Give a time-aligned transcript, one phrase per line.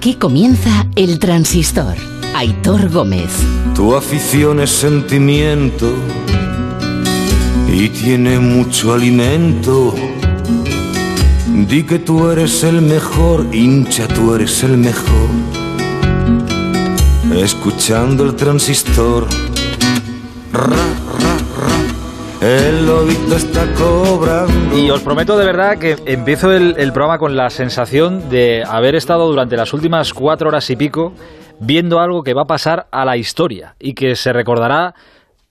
[0.00, 1.94] Aquí comienza El Transistor.
[2.34, 3.28] Aitor Gómez.
[3.74, 5.92] Tu afición es sentimiento
[7.70, 9.94] y tiene mucho alimento.
[11.68, 15.28] Di que tú eres el mejor, hincha, tú eres el mejor.
[17.36, 19.28] Escuchando el transistor.
[20.50, 20.99] Ra, ra, ra.
[22.40, 24.78] El lobito está cobrando.
[24.78, 28.94] Y os prometo de verdad que empiezo el, el programa con la sensación de haber
[28.94, 31.12] estado durante las últimas cuatro horas y pico
[31.60, 34.94] viendo algo que va a pasar a la historia y que se recordará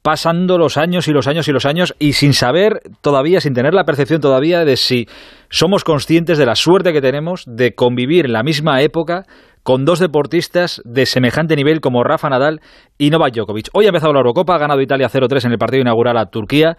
[0.02, 3.76] pasando los años y los años y los años y sin saber todavía, sin tener
[3.76, 5.08] la percepción todavía de si
[5.50, 9.26] somos conscientes de la suerte que tenemos de convivir en la misma época
[9.64, 12.62] con dos deportistas de semejante nivel como Rafa Nadal
[12.98, 13.70] y Novak Djokovic.
[13.74, 16.78] Hoy ha empezado la Eurocopa, ha ganado Italia 0-3 en el partido inaugural a Turquía,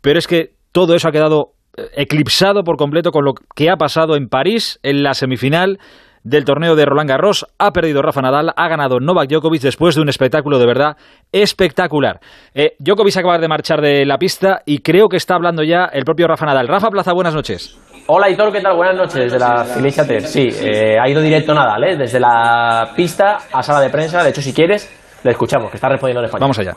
[0.00, 3.76] pero es que todo eso ha quedado eh, eclipsado por completo con lo que ha
[3.76, 5.78] pasado en París en la semifinal
[6.24, 7.46] del torneo de Roland Garros.
[7.58, 10.96] Ha perdido Rafa Nadal, ha ganado Novak Djokovic después de un espectáculo de verdad
[11.32, 12.20] espectacular.
[12.54, 16.04] Eh, Djokovic acaba de marchar de la pista y creo que está hablando ya el
[16.04, 16.68] propio Rafa Nadal.
[16.68, 17.78] Rafa Plaza, buenas noches.
[18.06, 18.74] Hola Hitor, ¿qué tal?
[18.74, 20.26] Buenas noches desde la Felicia Ter.
[20.26, 21.96] Sí, eh, ha ido directo Nadal, ¿eh?
[21.96, 24.24] desde la pista a sala de prensa.
[24.24, 24.90] De hecho, si quieres,
[25.22, 26.40] le escuchamos, que está respondiendo en español.
[26.40, 26.74] Vamos allá.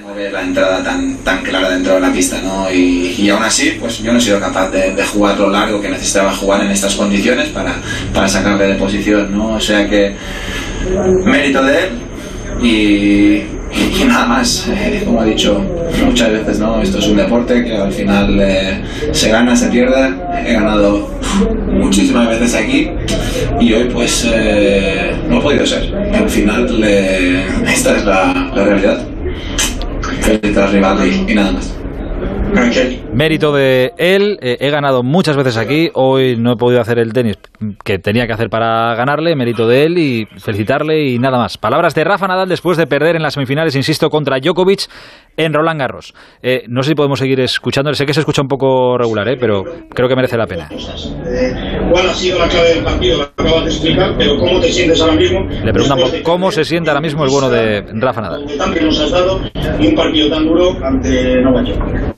[0.00, 2.68] no ver la entrada tan, tan clara dentro de la pista, ¿no?
[2.68, 5.80] Y, y aún así, pues yo no he sido capaz de, de jugar lo largo
[5.80, 7.76] que necesitaba jugar en estas condiciones para,
[8.12, 9.54] para sacarle de posición, ¿no?
[9.54, 10.16] O sea que
[11.24, 11.90] mérito de él
[12.60, 13.42] y,
[13.76, 15.62] y nada más, eh, como he dicho
[16.04, 16.80] muchas veces, ¿no?
[16.80, 18.82] Esto es un deporte que al final eh,
[19.12, 20.14] se gana, se pierde.
[20.46, 21.10] He ganado
[21.70, 22.90] muchísimas veces aquí
[23.60, 25.94] y hoy pues eh, no ha podido ser.
[26.14, 29.06] Al final esta es la, la realidad.
[30.26, 31.76] Al rival y nada más.
[33.12, 37.12] Mérito de él, eh, he ganado muchas veces aquí, hoy no he podido hacer el
[37.12, 37.38] tenis
[37.84, 41.58] que tenía que hacer para ganarle, mérito de él y felicitarle y nada más.
[41.58, 44.88] Palabras de Rafa Nadal después de perder en las semifinales, insisto, contra Djokovic
[45.36, 46.14] en Roland Garros.
[46.42, 49.36] Eh, no sé si podemos seguir escuchándole, sé que se escucha un poco regular, eh,
[49.38, 50.68] pero creo que merece la pena.
[51.90, 53.18] ¿Cuál ha sido la clave del partido?
[53.18, 55.40] Lo acabas de explicar, pero ¿cómo te sientes ahora mismo?
[55.40, 58.46] Le preguntan por cómo se siente ahora mismo el bueno de Rafa Nadal.
[58.74, 59.40] Que nos has dado
[59.80, 62.16] y un partido tan duro ante Nueva York.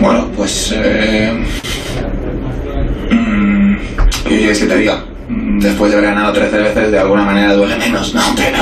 [0.00, 0.74] Bueno, pues.
[0.76, 1.44] Eh,
[4.28, 5.04] ¿Qué quieres que te diga?
[5.30, 8.22] Después de haber ganado 13 veces, de alguna manera duele menos, ¿no?
[8.36, 8.58] Pero,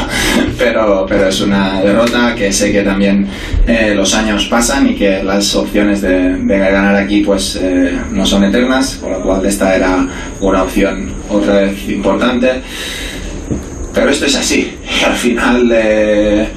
[0.58, 3.26] pero, pero es una derrota que sé que también
[3.66, 8.24] eh, los años pasan y que las opciones de, de ganar aquí, pues eh, no
[8.26, 10.06] son eternas, con lo cual esta era
[10.40, 12.50] una opción otra vez importante.
[13.94, 14.72] Pero esto es así.
[15.06, 15.70] Al final.
[15.72, 16.48] eh,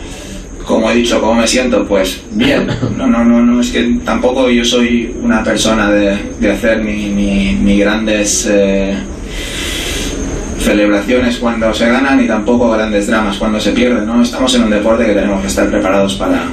[0.65, 1.83] como he dicho, ¿cómo me siento?
[1.87, 2.67] Pues bien.
[2.95, 7.09] No, no, no, no, es que tampoco yo soy una persona de, de hacer ni,
[7.09, 8.93] ni, ni grandes eh,
[10.59, 14.21] celebraciones cuando se gana, ni tampoco grandes dramas cuando se pierde, ¿no?
[14.21, 16.43] Estamos en un deporte que tenemos que estar preparados para,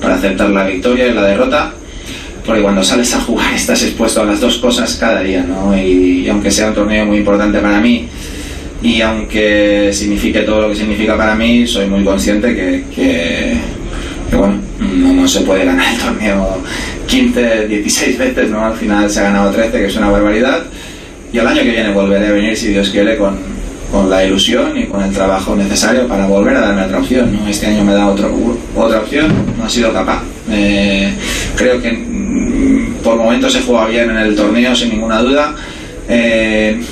[0.00, 1.72] para aceptar la victoria y la derrota,
[2.44, 5.76] porque cuando sales a jugar estás expuesto a las dos cosas cada día, ¿no?
[5.76, 8.08] Y, y aunque sea un torneo muy importante para mí,
[8.82, 13.54] y aunque signifique todo lo que significa para mí, soy muy consciente que, que,
[14.28, 16.62] que, bueno, no, no se puede ganar el torneo
[17.06, 18.62] 15, 16 veces, ¿no?
[18.62, 20.64] Al final se ha ganado 13, que es una barbaridad.
[21.32, 23.53] Y el año que viene volveré a venir, si Dios quiere, con,
[23.94, 27.46] con la ilusión y con el trabajo necesario para volver a darme otra opción, ¿no?
[27.46, 28.28] Este año me da otro,
[28.74, 30.20] otra opción, no he sido capaz.
[30.50, 31.14] Eh,
[31.54, 35.54] creo que mm, por momentos he jugado bien en el torneo, sin ninguna duda.
[36.08, 36.82] Eh,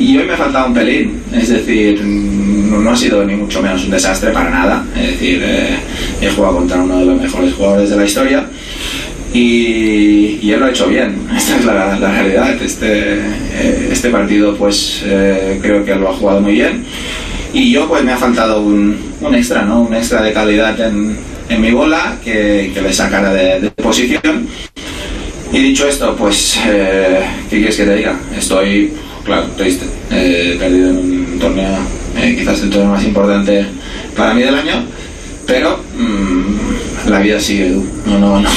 [0.00, 3.62] y hoy me ha faltado un pelín, es decir, no, no ha sido ni mucho
[3.62, 4.84] menos un desastre para nada.
[4.96, 5.76] Es decir, eh,
[6.20, 8.46] he jugado contra uno de los mejores jugadores de la historia
[9.32, 11.16] y, él lo ha hecho bien.
[11.36, 12.62] Esta es la, realidad.
[12.62, 16.84] Este, eh, este partido, pues eh, creo que lo ha jugado muy bien.
[17.52, 19.82] Y yo, pues me ha faltado un, un extra, ¿no?
[19.82, 21.16] Un extra de calidad en,
[21.48, 24.48] en mi bola que, que le sacara de, posición.
[25.52, 28.16] Y dicho esto, pues, eh, ¿qué quieres que te diga?
[28.36, 28.92] Estoy,
[29.24, 29.84] claro, triste.
[30.12, 31.76] Eh, perdido en un torneo,
[32.14, 33.66] quizás el torneo más importante
[34.16, 34.84] para mí del año,
[35.46, 37.70] pero mm, la vida sigue.
[38.06, 38.48] No, no, no,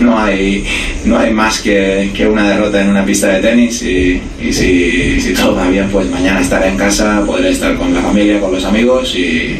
[0.00, 0.64] no hay,
[1.04, 5.20] no hay más que, que una derrota en una pista de tenis y, y si,
[5.20, 8.52] si todo va bien, pues mañana estaré en casa, podré estar con la familia, con
[8.52, 9.56] los amigos y,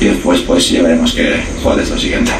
[0.00, 2.32] y después pues ya veremos que, cuál es lo siguiente.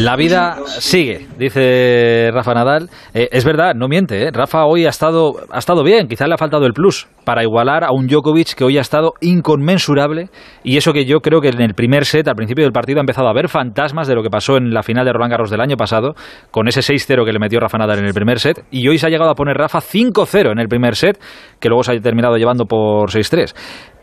[0.00, 2.88] La vida sigue, dice Rafa Nadal.
[3.14, 4.28] Eh, es verdad, no miente.
[4.28, 4.30] ¿eh?
[4.32, 7.82] Rafa hoy ha estado, ha estado bien, quizás le ha faltado el plus para igualar
[7.82, 10.28] a un Djokovic que hoy ha estado inconmensurable.
[10.62, 13.02] Y eso que yo creo que en el primer set, al principio del partido, ha
[13.02, 15.60] empezado a ver fantasmas de lo que pasó en la final de Roland Garros del
[15.60, 16.14] año pasado,
[16.52, 18.64] con ese 6-0 que le metió Rafa Nadal en el primer set.
[18.70, 21.20] Y hoy se ha llegado a poner Rafa 5-0 en el primer set,
[21.58, 23.52] que luego se ha terminado llevando por 6-3.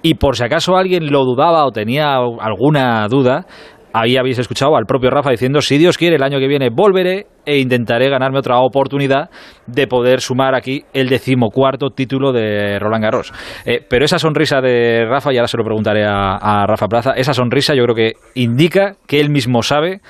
[0.02, 3.48] Y por si acaso alguien lo dudaba o tenía alguna duda,
[3.98, 7.28] Ahí habéis escuchado al propio Rafa diciendo, si Dios quiere, el año que viene volveré
[7.46, 9.30] e intentaré ganarme otra oportunidad
[9.68, 13.32] de poder sumar aquí el decimocuarto título de Roland Garros.
[13.66, 17.12] Eh, pero esa sonrisa de Rafa, y ahora se lo preguntaré a, a Rafa Plaza,
[17.12, 20.02] esa sonrisa yo creo que indica que él mismo sabe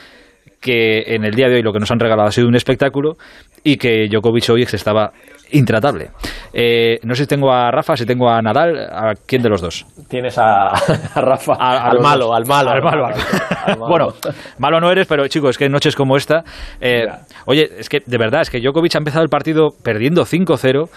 [0.65, 3.17] que en el día de hoy lo que nos han regalado ha sido un espectáculo
[3.63, 5.11] y que Djokovic hoy estaba
[5.51, 6.09] intratable.
[6.53, 9.61] Eh, no sé si tengo a Rafa, si tengo a Nadal, ¿a quién de los
[9.61, 9.85] dos?
[10.09, 13.05] Tienes a, a Rafa, A- al, malo, al malo, Al malo,
[13.65, 14.07] al- bueno,
[14.57, 16.43] malo no eres, pero chicos, es que en noches como esta.
[16.81, 17.05] eh,
[17.45, 20.89] oye, es que de verdad, es que Djokovic ha empezado el partido perdiendo 5-0,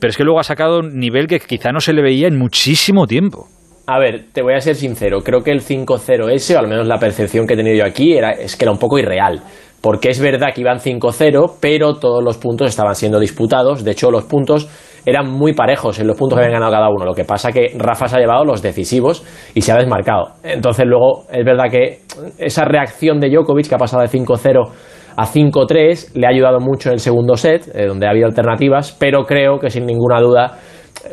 [0.00, 2.38] pero es que luego ha sacado un nivel que quizá no se le veía en
[2.38, 3.48] muchísimo tiempo.
[3.92, 6.86] A ver, te voy a ser sincero, creo que el 5-0 ese, o al menos
[6.86, 9.40] la percepción que he tenido yo aquí, era, es que era un poco irreal.
[9.80, 13.82] Porque es verdad que iban 5-0, pero todos los puntos estaban siendo disputados.
[13.82, 14.68] De hecho, los puntos
[15.04, 17.04] eran muy parejos en los puntos que habían ganado cada uno.
[17.04, 20.34] Lo que pasa que Rafa se ha llevado los decisivos y se ha desmarcado.
[20.44, 22.02] Entonces, luego, es verdad que
[22.38, 24.70] esa reacción de Djokovic, que ha pasado de 5-0
[25.16, 28.96] a 5-3, le ha ayudado mucho en el segundo set, eh, donde ha habido alternativas,
[28.96, 30.58] pero creo que sin ninguna duda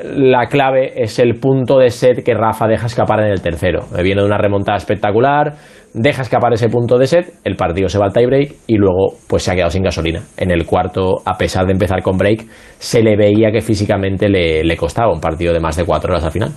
[0.03, 3.85] la clave es el punto de set que Rafa deja escapar en el tercero.
[4.03, 5.55] Viene de una remontada espectacular,
[5.93, 9.43] deja escapar ese punto de set, el partido se va al tiebreak y luego pues
[9.43, 10.21] se ha quedado sin gasolina.
[10.37, 12.45] En el cuarto, a pesar de empezar con break,
[12.77, 16.25] se le veía que físicamente le, le costaba un partido de más de cuatro horas
[16.25, 16.49] al final.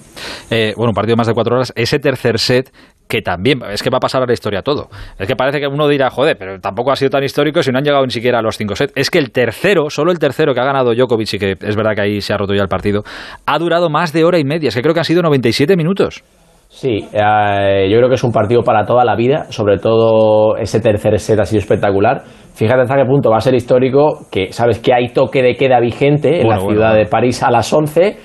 [0.50, 1.72] Eh, bueno, un partido de más de cuatro horas.
[1.76, 2.70] Ese tercer set
[3.10, 4.88] que también es que va a pasar a la historia todo.
[5.18, 7.78] Es que parece que uno dirá, joder, pero tampoco ha sido tan histórico si no
[7.78, 8.92] han llegado ni siquiera a los cinco sets.
[8.96, 11.94] Es que el tercero, solo el tercero que ha ganado Djokovic y que es verdad
[11.94, 13.02] que ahí se ha roto ya el partido,
[13.44, 14.68] ha durado más de hora y media.
[14.68, 16.22] Es que creo que han sido 97 minutos.
[16.68, 20.78] Sí, eh, yo creo que es un partido para toda la vida, sobre todo ese
[20.80, 22.22] tercer set ha sido espectacular.
[22.54, 25.80] Fíjate hasta qué punto va a ser histórico, que sabes que hay toque de queda
[25.80, 27.04] vigente en Bueno, la bueno, ciudad bueno.
[27.04, 28.16] de París a las 11.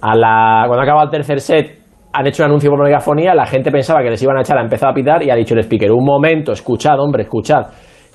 [0.00, 1.79] A la, cuando acaba el tercer set
[2.12, 4.62] han hecho un anuncio por megafonía, la gente pensaba que les iban a echar, ha
[4.62, 7.66] empezado a pitar y ha dicho el speaker, un momento, escuchad, hombre, escuchad,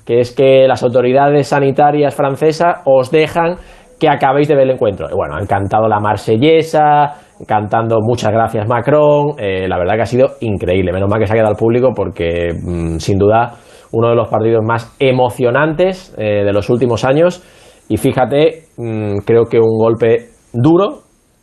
[0.04, 3.56] que es que las autoridades sanitarias francesas os dejan
[3.98, 5.08] que acabéis de ver el encuentro.
[5.14, 7.14] Bueno, han cantado la marsellesa,
[7.46, 11.32] cantando muchas gracias Macron, eh, la verdad que ha sido increíble, menos mal que se
[11.32, 13.54] ha quedado al público porque mm, sin duda
[13.92, 17.42] uno de los partidos más emocionantes eh, de los últimos años
[17.88, 20.98] y fíjate, mm, creo que un golpe duro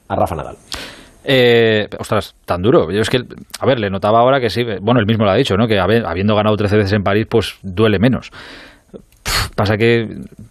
[0.08, 0.56] a Rafa Nadal.
[1.26, 2.92] Eh, ostras, tan duro.
[2.92, 3.20] Yo es que,
[3.60, 4.64] a ver, le notaba ahora que sí.
[4.82, 5.68] Bueno, él mismo lo ha dicho, ¿no?
[5.68, 8.30] Que habi- habiendo ganado 13 veces en París, pues duele menos.
[9.56, 10.08] Pasa que,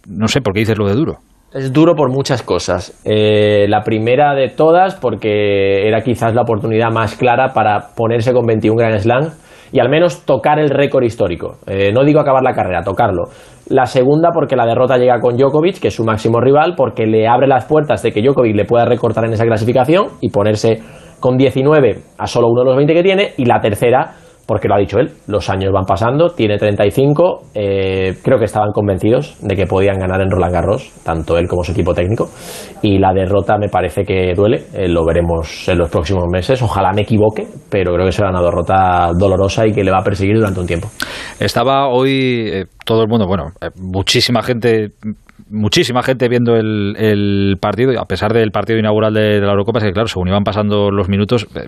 [0.07, 1.17] no sé, ¿por qué dices lo de duro?
[1.53, 2.99] Es duro por muchas cosas.
[3.05, 8.45] Eh, la primera de todas, porque era quizás la oportunidad más clara para ponerse con
[8.47, 9.29] 21 Grand Slam
[9.73, 11.57] y al menos tocar el récord histórico.
[11.65, 13.23] Eh, no digo acabar la carrera, tocarlo.
[13.69, 17.27] La segunda, porque la derrota llega con Djokovic, que es su máximo rival, porque le
[17.27, 20.79] abre las puertas de que Djokovic le pueda recortar en esa clasificación y ponerse
[21.19, 23.33] con 19 a solo uno de los 20 que tiene.
[23.37, 24.13] Y la tercera,
[24.45, 28.71] porque lo ha dicho él, los años van pasando, tiene 35, eh, creo que estaban
[28.71, 32.29] convencidos de que podían ganar en Roland Garros, tanto él como su equipo técnico,
[32.81, 36.91] y la derrota me parece que duele, eh, lo veremos en los próximos meses, ojalá
[36.93, 40.35] me equivoque, pero creo que será una derrota dolorosa y que le va a perseguir
[40.35, 40.89] durante un tiempo.
[41.39, 44.89] Estaba hoy eh, todo el mundo, bueno, eh, muchísima gente,
[45.49, 49.91] muchísima gente viendo el, el partido, a pesar del partido inaugural de, la Eurocopa, que
[49.91, 51.67] claro, según iban pasando los minutos, eh,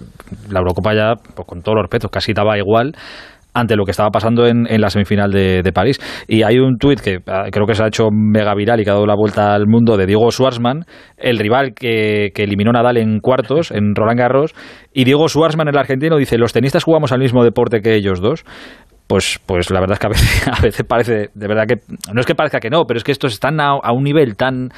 [0.49, 2.93] la Eurocopa ya, pues, con todos los respetos, casi estaba igual
[3.55, 5.97] ante lo que estaba pasando en, la semifinal de, de París.
[6.27, 8.89] Y hay un tuit que ah, creo que se ha hecho mega viral y que
[8.89, 10.83] ha dado la vuelta al mundo de Diego Schwartzman,
[11.17, 14.53] el rival que, que eliminó Nadal en cuartos, en Roland Garros,
[14.93, 18.43] y Diego Schwartzman, el argentino, dice, los tenistas jugamos al mismo deporte que ellos dos.
[19.07, 21.75] Pues, pues la verdad es que a veces, a veces parece, de verdad que,
[22.13, 24.69] no es que parezca que no, pero es que estos están a, un nivel tan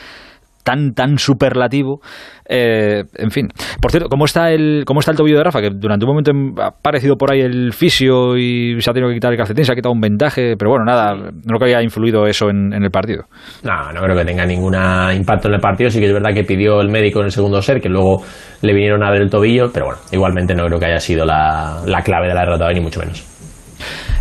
[0.63, 2.01] tan tan superlativo
[2.45, 3.47] eh, en fin
[3.81, 6.61] por cierto cómo está el cómo está el tobillo de Rafa que durante un momento
[6.61, 9.71] ha aparecido por ahí el fisio y se ha tenido que quitar el calcetín se
[9.71, 12.83] ha quitado un vendaje pero bueno nada no creo que haya influido eso en, en
[12.83, 13.27] el partido
[13.63, 14.75] No, no creo que tenga ningún
[15.15, 15.89] impacto en el partido.
[15.89, 18.23] Sí que es verdad que pidió el médico en el segundo set, que luego
[18.61, 21.81] le vinieron a ver el tobillo, pero bueno, igualmente no creo que haya sido la,
[21.85, 23.36] la clave de la derrota, ni mucho menos.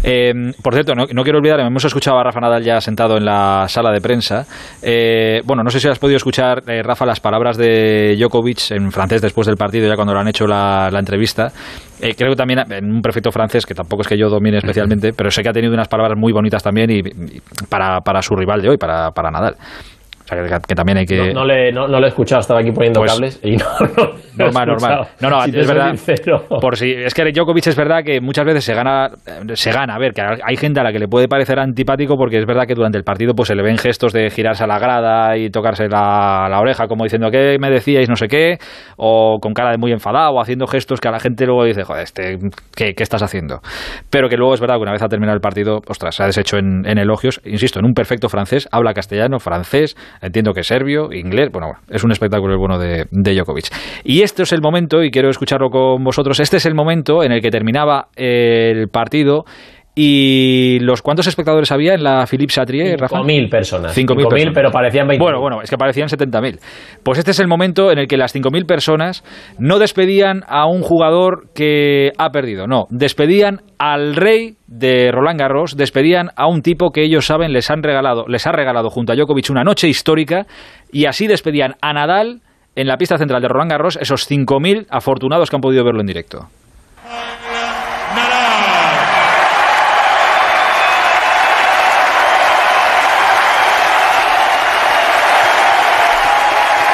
[0.02, 3.66] Eh, por cierto, no, quiero olvidar, hemos escuchado a Rafa Nadal ya sentado en la
[3.68, 4.46] sala de prensa.
[4.82, 9.22] Eh, bueno, no sé si has podido escuchar, Rafa, las palabras de Djokovic en francés
[9.22, 11.52] después del partido, ya cuando le han hecho la, entrevista.
[12.00, 15.30] creo que también en un perfecto francés, que tampoco es que yo domine especialmente, pero
[15.30, 17.02] sé que ha tenido unas palabras muy bonitas también y,
[17.68, 19.56] para, para, su rival de hoy, para, para Nadal.
[20.26, 21.32] O sea, que, también hay que...
[21.32, 23.64] No, le, no, lo he escuchado, estaba aquí poniendo pues cables y no,
[24.36, 25.08] Normal, normal.
[25.20, 25.94] No, no, es verdad.
[26.60, 29.10] Por si, es que Djokovic es verdad que muchas veces se gana,
[29.54, 32.38] se gana, a ver, que hay gente a la que le puede parecer antipático porque
[32.38, 34.78] es verdad que durante el partido pues se le ven gestos de girarse a la
[34.78, 38.08] grada y tocarse la, la oreja como diciendo, ¿qué me decíais?
[38.08, 38.58] No sé qué,
[38.96, 41.84] o con cara de muy enfadado, o haciendo gestos que a la gente luego dice,
[41.84, 42.38] joder, este,
[42.74, 43.60] ¿qué, ¿qué, estás haciendo?
[44.10, 46.26] Pero que luego es verdad que una vez ha terminado el partido, ostras, se ha
[46.26, 51.12] deshecho en, en elogios, insisto, en un perfecto francés, habla castellano, francés, entiendo que serbio,
[51.12, 53.66] inglés, bueno, es un espectáculo el bueno de, de Djokovic.
[54.04, 57.32] Y este es el momento, y quiero escucharlo con vosotros, este es el momento en
[57.32, 59.44] el que terminaba el partido
[59.98, 63.16] ¿Y los cuántos espectadores había en la Philippe Chatrier, Rafa?
[63.16, 63.96] 5.000 personas.
[63.96, 65.18] 5.000, pero parecían 20.000.
[65.18, 66.58] Bueno, bueno, es que parecían 70.000.
[67.02, 69.24] Pues este es el momento en el que las 5.000 personas
[69.58, 75.78] no despedían a un jugador que ha perdido, no, despedían al rey de Roland Garros,
[75.78, 79.16] despedían a un tipo que ellos saben les han regalado, les ha regalado junto a
[79.16, 80.44] Djokovic una noche histórica
[80.92, 82.42] y así despedían a Nadal
[82.74, 86.06] en la pista central de Roland Garros esos 5.000 afortunados que han podido verlo en
[86.06, 86.48] directo.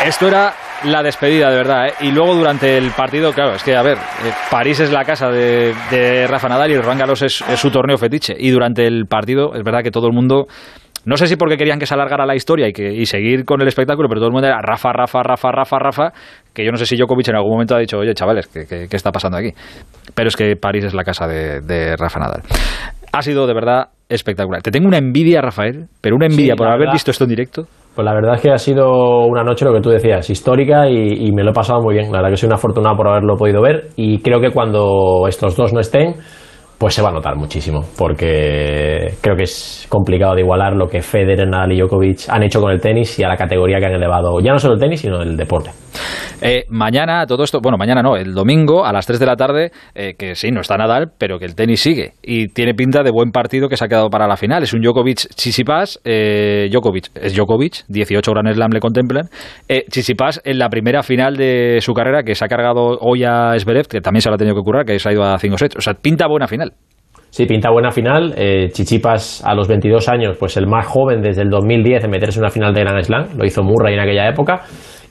[0.05, 0.53] Esto era
[0.85, 1.87] la despedida, de verdad.
[1.87, 1.93] ¿eh?
[2.01, 5.29] Y luego durante el partido, claro, es que, a ver, eh, París es la casa
[5.31, 8.35] de, Rafa Nadal y Roland Garros es, su torneo fetiche.
[8.37, 10.47] Y durante el partido, es verdad que todo el mundo
[11.05, 13.61] no sé si porque querían que se alargara la historia y, que, y seguir con
[13.61, 16.13] el espectáculo, pero todo el mundo era Rafa, Rafa, Rafa, Rafa, Rafa,
[16.55, 19.11] que yo no sé si Djokovic en algún momento ha dicho, oye, chavales, ¿qué, está
[19.11, 19.51] pasando aquí?
[20.15, 22.43] Pero es que París es la casa de, de Rafa Nadal.
[23.13, 24.63] Ha sido de verdad espectacular.
[24.63, 27.67] Te tengo una envidia, Rafael, pero una envidia por haber visto esto en directo.
[27.95, 31.31] Pues la verdad es que ha sido una noche, lo que tú decías, histórica y,
[31.33, 32.11] me lo he pasado muy bien.
[32.11, 35.57] La verdad que soy una afortunado por haberlo podido ver y creo que cuando estos
[35.57, 36.15] dos no estén,
[36.83, 41.01] pues se va a notar muchísimo, porque creo que es complicado de igualar lo que
[41.01, 43.93] Federer, Nadal y Djokovic han hecho con el tenis y a la categoría que han
[43.93, 45.71] elevado, ya no solo el tenis, sino el deporte.
[46.41, 49.71] Eh, mañana, todo esto, bueno, mañana no, el domingo a las 3 de la tarde,
[49.95, 53.13] eh, que sí, no está Nadal, pero que el tenis sigue y tiene pinta de
[53.13, 54.65] buen partido que se ha quedado para la final.
[54.65, 59.29] Es un Djokovic Chisipas, eh, Djokovic es Djokovic, 18 Grand Slam le contemplan.
[59.69, 63.57] Eh, Chisipas en la primera final de su carrera que se ha cargado hoy a
[63.57, 65.59] Zverev, que también se lo ha tenido que currar, que se ha ido a 5
[65.59, 65.77] sets.
[65.77, 66.72] O sea, pinta buena final.
[67.33, 68.35] Sí, pinta buena final.
[68.37, 72.39] Eh, Chichipas a los 22 años, pues el más joven desde el 2010 en meterse
[72.39, 73.39] en una final de Grand Slam.
[73.39, 74.61] Lo hizo Murray en aquella época.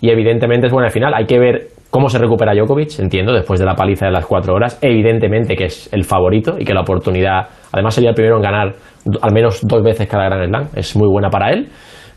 [0.01, 1.15] Y evidentemente es buena final.
[1.15, 4.53] Hay que ver cómo se recupera Djokovic, entiendo, después de la paliza de las cuatro
[4.53, 4.77] horas.
[4.83, 8.73] Evidentemente que es el favorito y que la oportunidad, además sería el primero en ganar
[9.19, 10.67] al menos dos veces cada Grand Slam.
[10.75, 11.69] Es muy buena para él.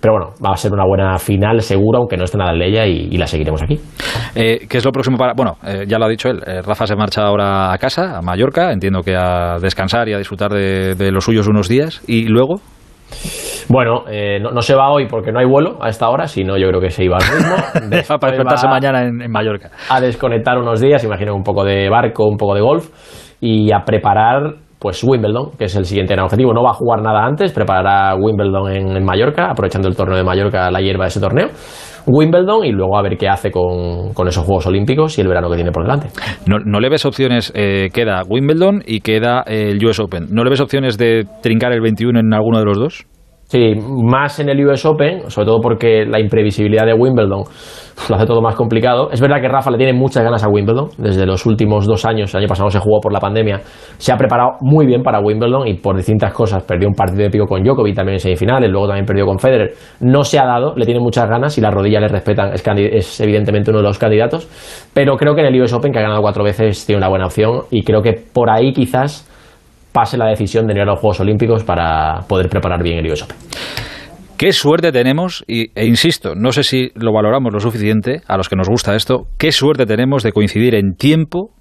[0.04, 2.84] Pero bueno, va a ser una buena final seguro, aunque no esté nada en ella
[2.84, 3.80] y, la seguiremos aquí.
[4.37, 5.32] Eh, ¿Qué es lo próximo para.?
[5.34, 6.42] Bueno, eh, ya lo ha dicho él.
[6.46, 8.70] Eh, Rafa se marcha ahora a casa, a Mallorca.
[8.70, 12.02] Entiendo que a descansar y a disfrutar de, los suyos unos días.
[12.06, 12.56] ¿Y luego?
[13.70, 14.04] Bueno,
[14.42, 16.90] no, se va hoy porque no hay vuelo a esta hora, sino yo creo que
[16.90, 17.56] se iba al mismo.
[18.20, 19.70] para despertarse mañana en, en, Mallorca.
[19.88, 22.90] A desconectar unos días, imagino un poco de barco, un poco de golf
[23.40, 26.53] y a preparar pues Wimbledon, que es el siguiente objetivo.
[26.53, 30.71] No va a jugar nada antes, preparará Wimbledon en, Mallorca, aprovechando el torneo de Mallorca,
[30.71, 31.49] la hierba de ese torneo.
[32.07, 35.55] Wimbledon y luego a ver qué hace con, esos Juegos Olímpicos y el verano que
[35.55, 36.09] tiene por delante.
[36.45, 40.26] No, le ves opciones, eh, queda Wimbledon y queda el US Open.
[40.29, 43.07] ¿No le ves opciones de trincar el 21 en alguno de los dos?
[43.54, 47.44] Sí, más en el US Open, sobre todo porque la imprevisibilidad de Wimbledon
[48.08, 49.11] lo hace todo más complicado.
[49.12, 50.88] Es verdad que Rafa le tiene muchas ganas a Wimbledon.
[50.99, 53.61] Desde los últimos dos años, el año pasado se jugó por la pandemia,
[53.96, 56.64] se ha preparado muy bien para Wimbledon y por distintas cosas.
[56.64, 59.70] Perdió un partido de pico con Djokovic también en semifinales, luego también perdió con Federer.
[60.00, 62.52] No se ha dado, le tiene muchas ganas y la rodilla le respetan.
[62.54, 64.49] Es, es evidentemente uno de los candidatos.
[64.92, 67.26] Pero creo que en el US Open, que ha ganado cuatro veces, tiene una buena
[67.26, 69.30] opción y creo que por ahí quizás
[69.94, 73.36] pase la decisión de ir a los Juegos Olímpicos para poder preparar bien el Open.
[74.36, 78.48] Qué suerte tenemos, y, e insisto, no sé si lo valoramos lo suficiente a los
[78.48, 81.52] que nos gusta esto, qué suerte tenemos de coincidir en tiempo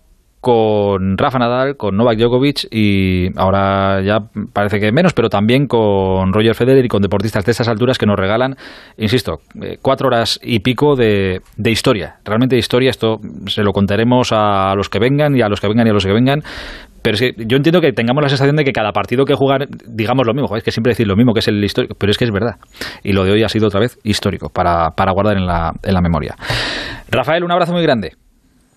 [0.41, 4.17] con Rafa Nadal, con Novak Djokovic y ahora ya
[4.51, 8.07] parece que menos, pero también con Roger Federer y con deportistas de esas alturas que
[8.07, 8.55] nos regalan,
[8.97, 12.17] insisto, eh, cuatro horas y pico de, de, historia.
[12.25, 15.67] Realmente de historia, esto se lo contaremos a los que vengan y a los que
[15.69, 16.43] vengan y a los que vengan,
[17.03, 19.67] pero es que yo entiendo que tengamos la sensación de que cada partido que jugar,
[19.85, 22.17] digamos lo mismo, es que siempre decir lo mismo, que es el histórico, pero es
[22.17, 22.55] que es verdad.
[23.03, 25.93] Y lo de hoy ha sido otra vez histórico, para, para guardar en la, en
[25.93, 26.35] la memoria.
[27.11, 28.13] Rafael, un abrazo muy grande.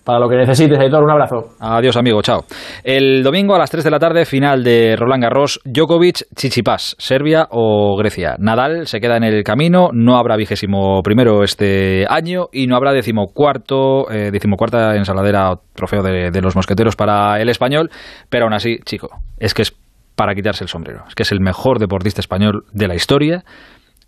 [0.06, 1.56] Para lo que necesites, Aitor, un abrazo.
[1.58, 2.44] Adiós, amigo, chao.
[2.84, 7.48] El domingo a las 3 de la tarde, final de Roland Garros, Djokovic, Chichipas, Serbia
[7.50, 8.36] o Grecia.
[8.38, 12.92] Nadal se queda en el camino, no habrá vigésimo primero este año y no habrá
[12.92, 17.90] decimocuarto, eh, decimocuarta ensaladera o trofeo de, de los mosqueteros para el español,
[18.30, 19.08] pero aún así, chico,
[19.38, 19.76] es que es
[20.14, 21.02] para quitarse el sombrero.
[21.08, 23.42] Es que es el mejor deportista español de la historia,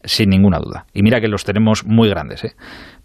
[0.05, 0.87] sin ninguna duda.
[0.95, 2.53] Y mira que los tenemos muy grandes, ¿eh?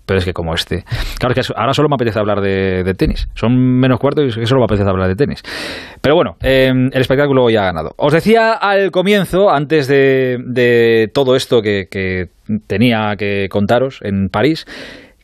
[0.06, 0.84] Pero es que como este.
[1.20, 3.28] Claro, que ahora solo me apetece hablar de, tenis.
[3.36, 5.42] Son menos cuartos y solo me apetece hablar de tenis.
[6.02, 7.92] Pero bueno, em, el espectáculo ya ha ganado.
[7.98, 12.26] Os decía al comienzo, antes de, todo esto que, que
[12.68, 14.66] tenía que contaros en París,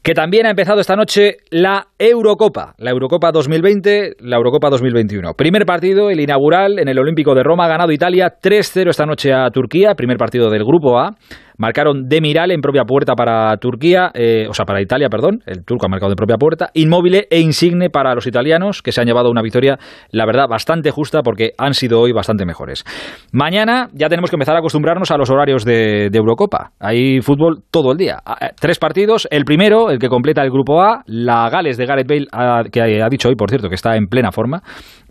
[0.01, 5.33] que también ha empezado esta noche la Eurocopa, la Eurocopa 2020, la Eurocopa 2021.
[5.33, 9.33] Primer partido, el inaugural en el Olímpico de Roma, ha ganado Italia 3-0 esta noche
[9.33, 11.11] a Turquía, primer partido del Grupo A.
[11.59, 15.43] Marcaron de Miral en propia puerta para Turquía, eh, o sea, para Italia, perdón.
[15.45, 16.69] El turco ha marcado de propia puerta.
[16.73, 19.77] Inmóvil e Insigne para los italianos, que se han llevado una victoria,
[20.11, 22.85] la verdad, bastante justa porque han sido hoy bastante mejores.
[23.33, 26.71] Mañana ya tenemos que empezar a acostumbrarnos a los horarios de, Eurocopa.
[26.79, 28.19] Hay fútbol todo el día.
[28.39, 29.27] Eh, tres partidos.
[29.29, 33.09] El primero, el que completa el grupo A, la Gales de Gareth Bale, que ha
[33.09, 34.61] dicho hoy, por cierto, que está en plena forma.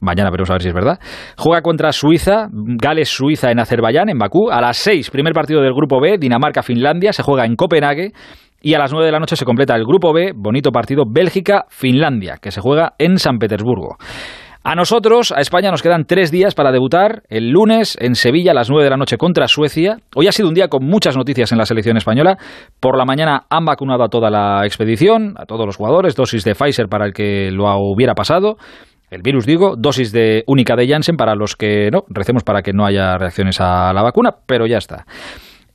[0.01, 0.99] Mañana veremos a ver si es verdad.
[1.37, 4.51] Juega contra Suiza, Gales-Suiza en Azerbaiyán, en Bakú.
[4.51, 8.13] A las 6, primer partido del grupo B, Dinamarca-Finlandia, se juega en Copenhague.
[8.61, 12.39] Y a las 9 de la noche se completa el grupo B, bonito partido, Bélgica-Finlandia,
[12.43, 13.97] que se juega en San Petersburgo.
[14.65, 17.23] A nosotros, a España, nos quedan tres días para debutar.
[17.29, 19.99] El lunes en Sevilla a las 9 de la noche contra Suecia.
[20.17, 22.37] Hoy ha sido un día con muchas noticias en la selección española.
[22.81, 26.55] Por la mañana han vacunado a toda la expedición, a todos los jugadores, dosis de
[26.55, 28.57] Pfizer para el que lo hubiera pasado.
[29.11, 32.73] El virus, digo, dosis de única de Janssen para los que no, recemos para que
[32.73, 35.07] no haya reacciones a la vacuna, pero ya está.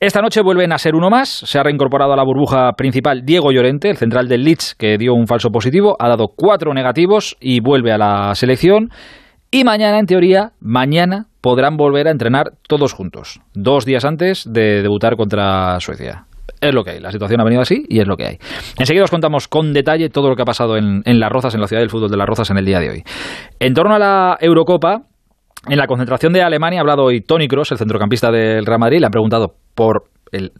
[0.00, 1.28] Esta noche vuelven a ser uno más.
[1.28, 5.14] Se ha reincorporado a la burbuja principal Diego Llorente, el central del Leeds, que dio
[5.14, 5.96] un falso positivo.
[5.98, 8.90] Ha dado cuatro negativos y vuelve a la selección.
[9.50, 14.82] Y mañana, en teoría, mañana podrán volver a entrenar todos juntos, dos días antes de
[14.82, 16.26] debutar contra Suecia
[16.68, 17.00] es lo que hay.
[17.00, 18.38] La situación ha venido así y es lo que hay.
[18.78, 21.66] Enseguida os contamos con detalle todo lo que ha pasado en, Las Rozas, en la
[21.66, 23.02] ciudad del fútbol de Las Rozas en el día de hoy.
[23.60, 25.02] En torno a la Eurocopa,
[25.68, 29.00] en la concentración de Alemania ha hablado hoy Tony Cross, el centrocampista del Real Madrid,
[29.00, 30.52] le han preguntado por el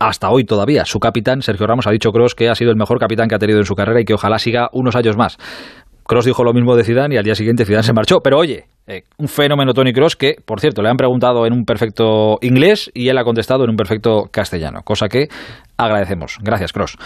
[0.00, 0.84] hasta hoy todavía.
[0.84, 3.38] Su capitán, Sergio Ramos, ha dicho Cross que ha sido el mejor capitán que ha
[3.38, 5.38] tenido en su carrera y que ojalá siga unos años más.
[6.04, 8.20] Cross dijo lo mismo de Zidane y al día siguiente Zidane se marchó.
[8.20, 11.64] Pero oye, eh, un fenómeno Tony Cross que, por cierto, le han preguntado en un
[11.64, 15.28] perfecto inglés y él ha contestado en un perfecto castellano, cosa que
[15.76, 16.38] agradecemos.
[16.42, 16.96] Gracias, Cross.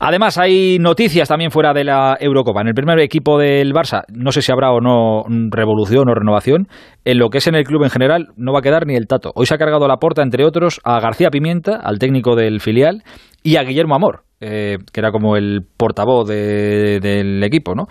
[0.00, 2.62] Además, hay noticias también fuera de la Eurocopa.
[2.62, 6.66] En el primer equipo del Barça, no sé si habrá o no revolución o renovación.
[7.04, 9.06] En lo que es en el club en general, no va a quedar ni el
[9.06, 9.30] tato.
[9.36, 13.04] Hoy se ha cargado la porta, entre otros, a García Pimienta, al técnico del filial,
[13.42, 17.86] y a Guillermo Amor, eh, que era como el portavoz del equipo, ¿no?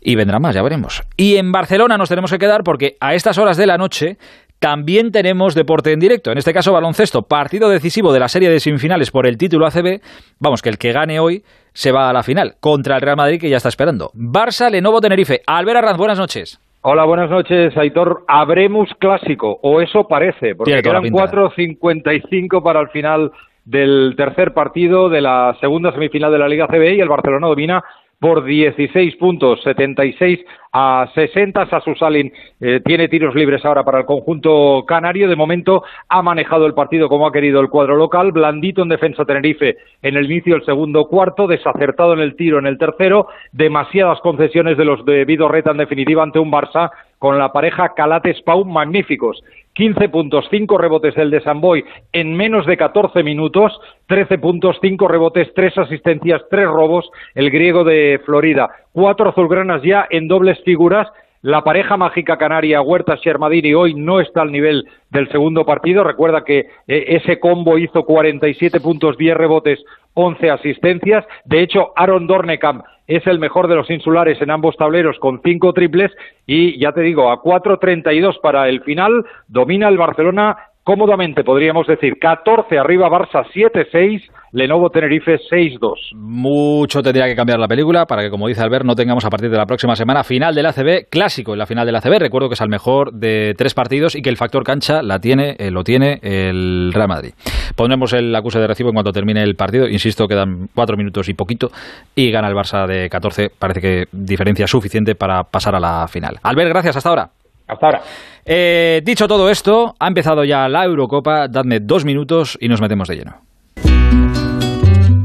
[0.00, 1.02] Y vendrá más, ya veremos.
[1.16, 4.16] Y en Barcelona nos tenemos que quedar porque a estas horas de la noche
[4.58, 8.60] también tenemos deporte en directo, en este caso baloncesto, partido decisivo de la serie de
[8.60, 10.00] semifinales por el título ACB.
[10.38, 13.40] Vamos, que el que gane hoy se va a la final contra el Real Madrid
[13.40, 14.10] que ya está esperando.
[14.14, 15.40] Barça, Lenovo, Tenerife.
[15.46, 16.60] Albert Arranz, buenas noches.
[16.82, 18.24] Hola, buenas noches, Aitor.
[18.26, 23.30] Habremos clásico, o eso parece, porque quedan 4.55 para el final
[23.64, 27.84] del tercer partido de la segunda semifinal de la Liga CB y el Barcelona domina
[28.22, 30.38] por 16 puntos, 76
[30.72, 31.66] a 60.
[31.68, 35.28] Sasu Salin eh, tiene tiros libres ahora para el conjunto canario.
[35.28, 38.30] De momento ha manejado el partido como ha querido el cuadro local.
[38.30, 42.66] Blandito en defensa Tenerife en el inicio del segundo cuarto, desacertado en el tiro en
[42.66, 43.26] el tercero.
[43.50, 48.64] Demasiadas concesiones de los de Vidorreta en definitiva ante un Barça con la pareja Calates-Pau
[48.64, 49.44] magníficos.
[49.74, 55.06] 15 puntos, 5 rebotes del de Samboy en menos de 14 minutos, 13 puntos, 5
[55.06, 58.70] rebotes, 3 asistencias, 3 robos, el griego de Florida.
[58.90, 61.06] Cuatro azulgranas ya en dobles figuras.
[61.42, 66.02] La pareja mágica canaria Huerta Shermadini hoy no está al nivel del segundo partido.
[66.02, 69.78] Recuerda que eh, ese combo hizo 47 puntos, 10 rebotes,
[70.14, 71.24] 11 asistencias.
[71.44, 75.72] De hecho, Aaron Dornekamp es el mejor de los insulares en ambos tableros con cinco
[75.72, 76.12] triples
[76.46, 82.14] y ya te digo, a 4.32 para el final, domina el Barcelona cómodamente, podríamos decir,
[82.20, 86.14] 14 arriba Barça 7-6 Lenovo Tenerife 6-2.
[86.14, 89.50] Mucho tendría que cambiar la película para que, como dice Albert, no tengamos a partir
[89.50, 92.18] de la próxima semana final del ACB, clásico en la final del ACB.
[92.18, 95.56] Recuerdo que es el mejor de tres partidos y que el factor cancha la tiene,
[95.58, 97.32] eh, lo tiene el Real Madrid.
[97.74, 99.88] Pondremos el acuse de recibo en cuanto termine el partido.
[99.88, 101.68] Insisto, quedan cuatro minutos y poquito
[102.14, 103.48] y gana el Barça de 14.
[103.58, 106.36] Parece que diferencia suficiente para pasar a la final.
[106.42, 106.96] Albert, gracias.
[106.98, 107.41] Hasta ahora.
[107.66, 108.02] Hasta ahora.
[108.44, 111.48] Eh, dicho todo esto, ha empezado ya la Eurocopa.
[111.48, 113.42] Dadme dos minutos y nos metemos de lleno.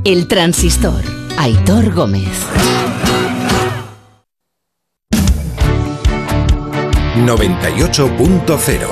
[0.05, 1.03] El transistor.
[1.37, 2.47] Aitor Gómez.
[7.25, 8.87] 98.0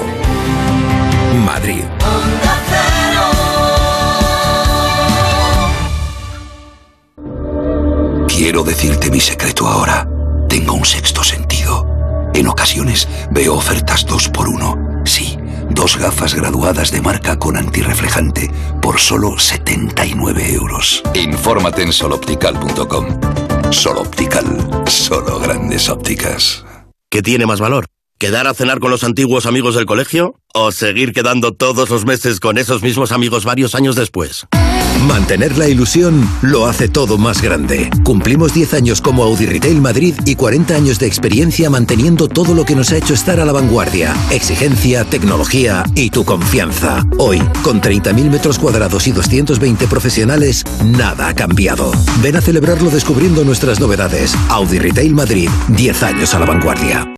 [1.46, 1.84] Madrid.
[8.28, 10.08] Quiero decirte mi secreto ahora.
[10.50, 11.45] Tengo un sexto sentido.
[12.36, 14.76] En ocasiones veo ofertas dos por uno.
[15.06, 15.38] Sí,
[15.70, 21.02] dos gafas graduadas de marca con antirreflejante por solo 79 euros.
[21.14, 23.06] Infórmate en soloptical.com.
[23.72, 24.46] Soloptical,
[24.86, 26.66] solo grandes ópticas.
[27.10, 27.86] ¿Qué tiene más valor?
[28.20, 30.36] ¿Quedar a cenar con los antiguos amigos del colegio?
[30.54, 34.46] ¿O seguir quedando todos los meses con esos mismos amigos varios años después?
[35.08, 37.90] Mantener la ilusión lo hace todo más grande.
[38.04, 42.66] Cumplimos 10 años como Audi Retail Madrid y 40 años de experiencia manteniendo todo lo
[42.66, 44.16] que nos ha hecho estar a la vanguardia.
[44.32, 47.06] Exigencia, tecnología y tu confianza.
[47.18, 51.92] Hoy, con 30.000 metros cuadrados y 220 profesionales, nada ha cambiado.
[52.22, 54.36] Ven a celebrarlo descubriendo nuestras novedades.
[54.50, 57.16] Audi Retail Madrid, 10 años a la vanguardia.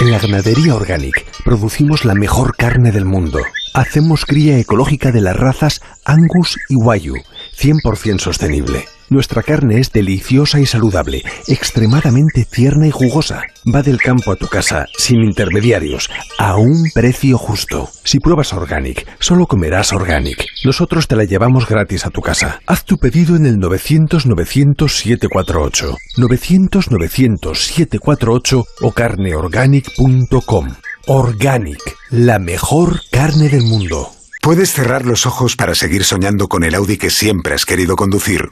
[0.00, 3.40] En la ganadería Organic producimos la mejor carne del mundo.
[3.74, 7.14] Hacemos cría ecológica de las razas Angus y Wayu,
[7.56, 8.86] 100% sostenible.
[9.12, 13.42] Nuestra carne es deliciosa y saludable, extremadamente tierna y jugosa.
[13.62, 17.90] Va del campo a tu casa, sin intermediarios, a un precio justo.
[18.04, 20.46] Si pruebas Organic, solo comerás Organic.
[20.64, 22.62] Nosotros te la llevamos gratis a tu casa.
[22.66, 30.68] Haz tu pedido en el 900-900-748, 900-900-748 o carneorganic.com.
[31.06, 34.10] Organic, la mejor carne del mundo.
[34.40, 38.48] Puedes cerrar los ojos para seguir soñando con el Audi que siempre has querido conducir.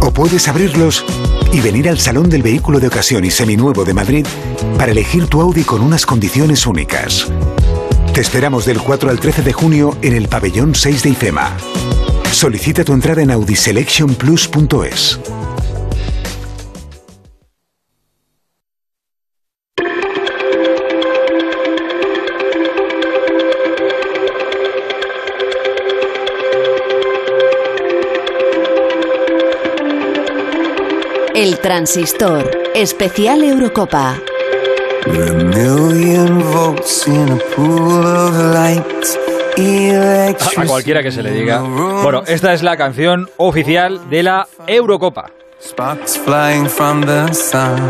[0.00, 1.04] O puedes abrirlos
[1.52, 4.26] y venir al Salón del Vehículo de Ocasión y Seminuevo de Madrid
[4.76, 7.28] para elegir tu Audi con unas condiciones únicas.
[8.12, 11.56] Te esperamos del 4 al 13 de junio en el pabellón 6 de IFEMA.
[12.32, 15.20] Solicita tu entrada en audiselectionplus.es.
[31.38, 34.16] El transistor, especial Eurocopa.
[40.56, 41.60] A, cualquiera que se le diga.
[41.60, 45.30] Bueno, esta es la canción oficial de la Eurocopa.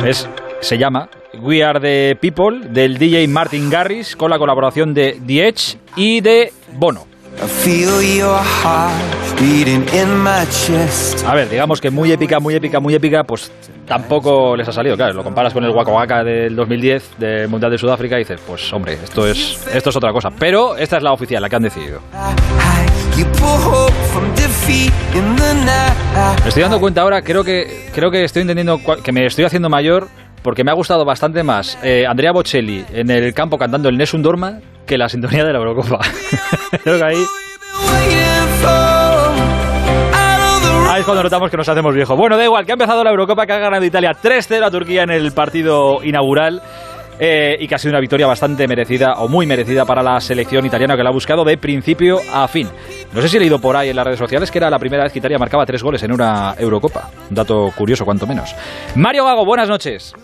[0.07, 0.29] Es,
[0.61, 1.09] se llama
[1.41, 6.21] We Are the People del DJ Martin Garris con la colaboración de The Edge y
[6.21, 7.07] de Bono.
[11.25, 13.53] A ver, digamos que muy épica, muy épica, muy épica, pues
[13.87, 14.97] tampoco les ha salido.
[14.97, 18.41] Claro, lo comparas con el Waka Waka del 2010 del Mundial de Sudáfrica y dices,
[18.45, 20.31] pues hombre, esto es, esto es otra cosa.
[20.37, 22.01] Pero esta es la oficial, la que han decidido.
[26.43, 29.69] Me estoy dando cuenta ahora, creo que, creo que estoy entendiendo que me estoy haciendo
[29.69, 30.09] mayor
[30.43, 34.23] porque me ha gustado bastante más eh, Andrea Bocelli en el campo cantando el Nessun
[34.23, 36.01] Dorma que la sintonía de la Eurocopa.
[36.83, 37.25] Creo que ahí...
[40.99, 42.19] Es cuando notamos que nos hacemos viejos.
[42.19, 45.05] Bueno, da igual, que ha empezado la Eurocopa, que ha ganado Italia 3-0 a Turquía
[45.05, 46.61] en el partido inaugural.
[47.21, 50.67] Eh, y que ha sido una victoria bastante merecida o muy merecida para la selección
[50.67, 52.69] italiana que la ha buscado de principio a fin.
[53.13, 55.03] No sé si he leído por ahí en las redes sociales que era la primera
[55.03, 57.11] vez que Italia marcaba tres goles en una Eurocopa.
[57.29, 58.55] Un dato curioso, cuanto menos.
[58.95, 60.15] Mario Gago, buenas noches.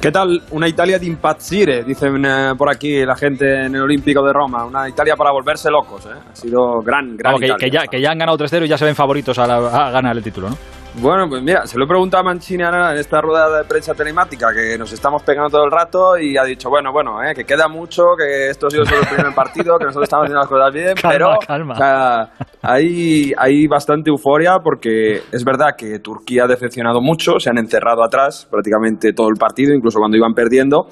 [0.00, 0.42] ¿Qué tal?
[0.52, 4.64] Una Italia de impazzire, dicen eh, por aquí la gente en el Olímpico de Roma.
[4.64, 6.18] Una Italia para volverse locos, ¿eh?
[6.30, 8.84] Ha sido gran, gran que, que, ya, que, ya, han ganado 3-0 y ya se
[8.84, 10.56] ven favoritos a, a ganar el título, ¿no?
[11.00, 13.94] Bueno, pues mira, se lo he preguntado a Mancini ahora en esta rueda de prensa
[13.94, 17.44] telemática que nos estamos pegando todo el rato y ha dicho, bueno, bueno, eh, que
[17.44, 20.48] queda mucho, que esto ha sido solo el primer partido, que nosotros estamos haciendo las
[20.48, 22.30] cosas bien, pero calma.
[22.62, 28.02] hay, hay bastante euforia porque es verdad que Turquía ha decepcionado mucho, se han encerrado
[28.02, 30.88] atrás prácticamente todo el partido, incluso cuando iban perdiendo,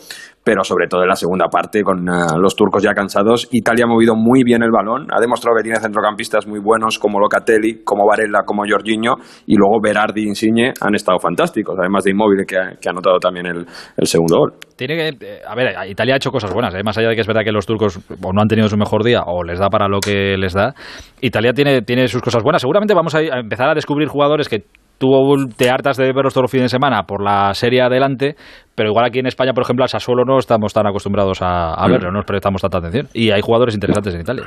[0.47, 3.49] pero sobre todo en la segunda parte, con uh, los turcos ya cansados.
[3.51, 7.19] Italia ha movido muy bien el balón, ha demostrado que tiene centrocampistas muy buenos como
[7.19, 12.13] Locatelli, como Varela, como Jorginho, y luego Berardi y Insigne han estado fantásticos, además de
[12.13, 14.53] Immobile, que ha, que anotado también el, el, segundo gol.
[14.77, 16.83] Tiene que, eh, a ver, Italia ha hecho cosas buenas, ¿eh?
[16.85, 19.03] más allá de que es verdad que los turcos o no han tenido su mejor
[19.03, 20.75] día o les da para lo que les da,
[21.21, 22.63] Italia tiene, tiene sus cosas buenas.
[22.63, 24.63] Seguramente vamos a empezar a descubrir jugadores que
[24.99, 28.37] tuvo te hartas de verlos todos los fines de semana por la serie adelante,
[28.75, 31.89] pero igual aquí en España, por ejemplo, al Sassuolo no estamos tan acostumbrados a, a
[31.89, 33.09] verlo, no nos prestamos tanta atención.
[33.15, 34.45] Y hay jugadores interesantes en Italia.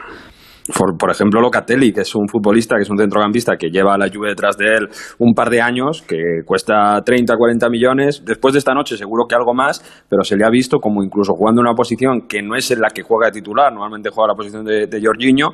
[0.78, 3.98] Por, por, ejemplo, Locatelli, que es un futbolista, que es un centrocampista que lleva a
[3.98, 8.24] la Juve detrás de él un par de años, que cuesta 30, 40 millones.
[8.24, 11.34] Después de esta noche seguro que algo más, pero se le ha visto como incluso
[11.34, 14.28] jugando en una posición que no es en la que juega de titular, normalmente juega
[14.28, 15.50] la posición de, de Jorginho,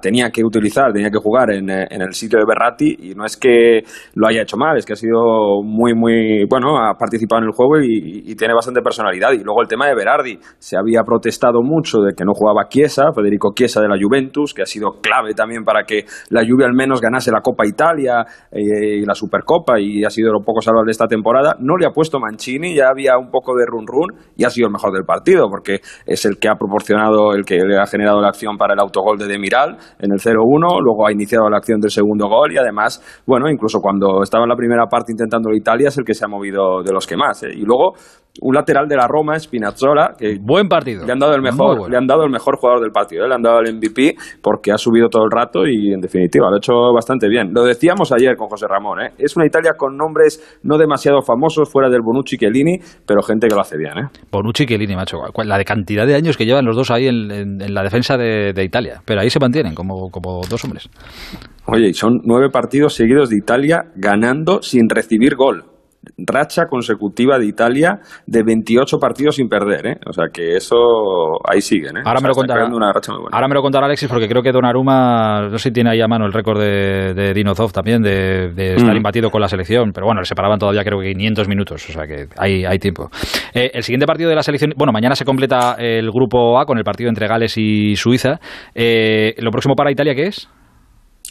[0.00, 3.36] tenía que utilizar, tenía que jugar en, en, el sitio de Berratti y no es
[3.36, 3.82] que
[4.14, 7.52] lo haya hecho mal, es que ha sido muy, muy, bueno, ha participado en el
[7.52, 9.32] juego y, tiene bastante personalidad.
[9.32, 13.12] Y luego el tema de Berardi, se había protestado mucho de que no jugaba Chiesa,
[13.14, 16.72] Federico Chiesa de la Juventus, que ha sido clave también para que la Juve al
[16.72, 20.88] menos ganase la Copa Italia eh, y la Supercopa y ha sido lo poco salvable
[20.88, 21.56] de esta temporada.
[21.58, 24.68] No le ha puesto Mancini, ya había un poco de run run y ha sido
[24.68, 28.28] el mejor del partido porque es el que ha proporcionado, el que ha generado la
[28.28, 31.90] acción para el autogol de Demiral en el 0-1, luego ha iniciado la acción del
[31.90, 35.98] segundo gol y además, bueno, incluso cuando estaba en la primera parte intentando Italia es
[35.98, 37.42] el que se ha movido de los que más.
[37.42, 37.52] ¿eh?
[37.54, 37.94] Y luego
[38.40, 41.04] un lateral de la Roma, Spinazzola, que buen partido.
[41.04, 43.28] Le han dado el mejor, le han dado el mejor jugador del partido, ¿eh?
[43.28, 46.54] le han dado el MVP porque ha subido todo el rato y en definitiva lo
[46.54, 47.52] ha hecho bastante bien.
[47.52, 49.10] Lo decíamos ayer con José Ramón, ¿eh?
[49.18, 53.48] es una Italia con nombres no demasiado famosos fuera del Bonucci y Chiellini, pero gente
[53.48, 53.98] que lo hace bien.
[53.98, 54.08] ¿eh?
[54.30, 57.58] Bonucci y Chiellini, macho, la de cantidad de años que llevan los dos ahí en,
[57.74, 60.88] la defensa de, de, Italia, pero ahí se mantienen como, como dos hombres.
[61.66, 65.69] Oye, son nueve partidos seguidos de Italia ganando sin recibir gol
[66.26, 69.96] racha consecutiva de Italia de 28 partidos sin perder, ¿eh?
[70.06, 70.76] O sea que eso
[71.48, 72.02] ahí siguen, ¿eh?
[72.04, 75.68] Ahora, me, lo contará, ahora me lo contará Alexis porque creo que Donnarumma, no sé
[75.68, 78.96] si tiene ahí a mano el récord de, de Dinozov también, de, estar mm.
[78.96, 82.06] imbatido con la selección, pero bueno, le separaban todavía creo que 500 minutos, o sea
[82.06, 83.10] que hay, hay tiempo.
[83.54, 86.78] Eh, el siguiente partido de la selección, bueno, mañana se completa el grupo A con
[86.78, 88.40] el partido entre Gales y Suiza.
[88.74, 90.48] Eh, ¿Lo próximo para Italia qué es?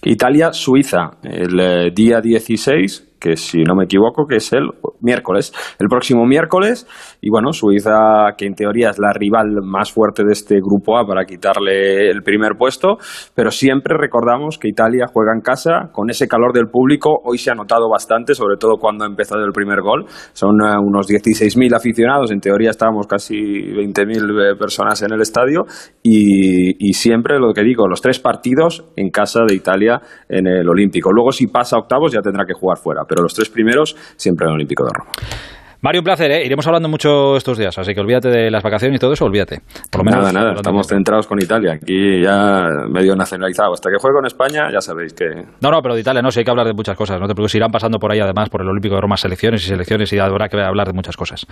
[0.04, 4.70] Italia-Suiza, el eh, día 16 que si no me equivoco, que es el
[5.02, 6.88] miércoles, el próximo miércoles.
[7.22, 11.06] Y bueno, Suiza, que en teoría es la rival más fuerte de este grupo A
[11.06, 12.98] para quitarle el primer puesto,
[13.36, 17.20] pero siempre recordamos que Italia juega en casa con ese calor del público.
[17.24, 20.06] Hoy se ha notado bastante, sobre todo cuando ha empezado el primer gol.
[20.34, 25.66] Son eh, unos 16.000 aficionados, en teoría estábamos casi 20.000 eh, personas en el estadio.
[26.04, 30.70] Y, y siempre lo que digo, los tres partidos en casa de Italia en el
[30.70, 31.12] Olímpico.
[31.12, 34.52] Luego, si pasa octavos, ya tendrá que jugar fuera pero los tres primeros siempre en
[34.52, 35.59] el Olímpico de Roma.
[35.82, 36.46] Mario, un placer, ¿eh?
[36.46, 39.62] iremos hablando mucho estos días, así que olvídate de las vacaciones y todo eso, olvídate.
[39.90, 43.72] Por lo menos, nada, nada, estamos centrados con Italia, aquí ya medio nacionalizado.
[43.72, 45.26] Hasta que juegue con España, ya sabéis que...
[45.62, 47.34] No, no, pero de Italia no, sí hay que hablar de muchas cosas, no te
[47.34, 50.20] preocupes, irán pasando por ahí además por el Olímpico de Roma selecciones y selecciones y
[50.20, 51.46] habrá que hablar de muchas cosas.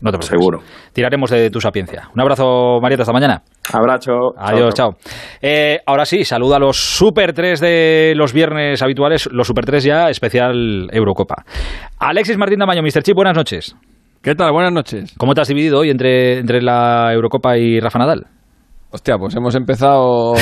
[0.00, 0.28] No te preocupes.
[0.28, 0.60] Seguro.
[0.92, 2.08] Tiraremos de tu sapiencia.
[2.14, 3.42] Un abrazo, Marieta, hasta mañana.
[3.72, 4.34] Abrazo.
[4.36, 4.96] Adiós, chao.
[5.40, 9.84] Eh, ahora sí, saluda a los Super 3 de los viernes habituales, los Super 3
[9.84, 11.44] ya, especial Eurocopa.
[11.98, 13.02] Alexis Martín Damaño, Mr.
[13.02, 13.76] Chip, buenas noches.
[14.20, 14.52] ¿Qué tal?
[14.52, 15.14] Buenas noches.
[15.18, 18.26] ¿Cómo te has dividido hoy entre, entre la Eurocopa y Rafa Nadal?
[18.94, 20.34] Hostia, pues hemos empezado,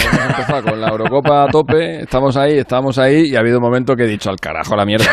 [0.68, 4.02] con la Eurocopa a tope, estamos ahí, estamos ahí y ha habido un momento que
[4.02, 5.04] he dicho al carajo la mierda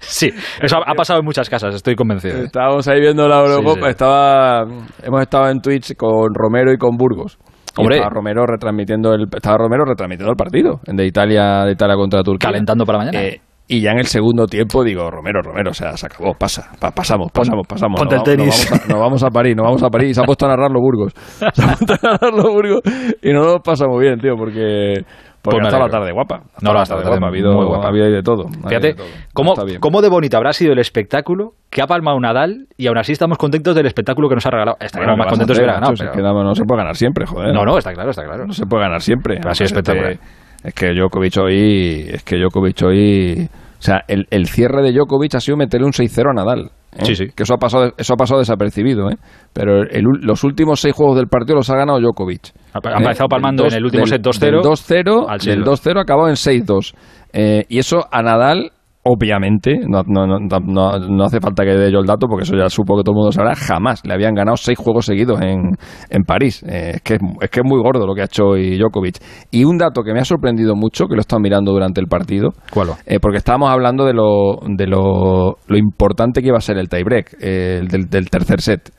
[0.00, 2.38] sí, eso ha, pasado en muchas casas, estoy convencido.
[2.38, 2.44] ¿eh?
[2.46, 4.62] Estábamos ahí viendo la Eurocopa, estaba
[5.00, 7.38] hemos estado en Twitch con Romero y con Burgos.
[7.78, 7.98] Hombre.
[7.98, 12.48] Estaba Romero retransmitiendo el estaba Romero retransmitiendo el partido de Italia de Italia contra Turquía.
[12.48, 13.22] Calentando para mañana.
[13.22, 16.70] Eh, y ya en el segundo tiempo digo, Romero, Romero, o sea, se acabó, pasa,
[16.78, 17.98] pasamos, pasamos, pasamos.
[17.98, 18.70] Ponte el tenis.
[18.88, 20.14] Nos vamos, a, París, nos vamos a París.
[20.14, 21.12] Se ha puesto a narrar los Burgos.
[21.52, 22.80] Se ha puesto a narrar los Burgos
[23.22, 25.04] y no nos pasamos bien, tío, porque...
[25.42, 26.40] Porque pues la tarde guapa.
[26.60, 27.26] No, la tarde guapa.
[27.26, 28.48] Ha habido, ha habido de todo.
[28.48, 29.02] Fíjate, de
[29.32, 33.12] ¿cómo, ¿cómo, de bonito habrá sido el espectáculo que ha palmado Nadal y aún así
[33.12, 34.76] estamos contentos del espectáculo que nos ha regalado?
[34.80, 35.94] Estaremos más contentos si hubiera ganado.
[35.96, 36.42] Pero...
[36.42, 37.54] no se puede ganar siempre, joder.
[37.54, 38.44] No, no, está claro, está claro.
[38.44, 39.38] No se puede ganar siempre.
[39.44, 40.18] Ha sido espectacular.
[40.66, 42.08] Es que Djokovic hoy...
[42.12, 43.48] Es que Djokovic hoy
[43.78, 46.70] o sea, el, el cierre de Djokovic ha sido meterle un 6-0 a Nadal.
[46.96, 47.04] ¿eh?
[47.04, 47.26] Sí, sí.
[47.34, 49.16] Que eso ha pasado, eso ha pasado desapercibido, ¿eh?
[49.52, 52.52] Pero los últimos seis juegos del partido los ha ganado Djokovic.
[52.72, 54.40] Ha, empezado palmando en el último set 2-0.
[54.40, 56.94] Del 2-0, del 2-0 acabado en 6-2.
[57.32, 58.72] Eh, y eso a Nadal
[59.08, 62.68] obviamente, no, no, no, no, hace falta que dé yo el dato porque eso ya
[62.68, 65.76] supo que todo el mundo sabrá, jamás le habían ganado seis juegos seguidos en,
[66.10, 66.62] en París.
[66.64, 69.18] Eh, es, que, es que es muy gordo lo que ha hecho hoy Djokovic.
[69.52, 72.08] Y un dato que me ha sorprendido mucho, que lo he estado mirando durante el
[72.08, 72.88] partido, ¿Cuál?
[73.06, 76.88] Eh, porque estábamos hablando de, lo, de lo, lo importante que iba a ser el
[76.88, 78.90] tiebreak, eh, del, del, tercer set.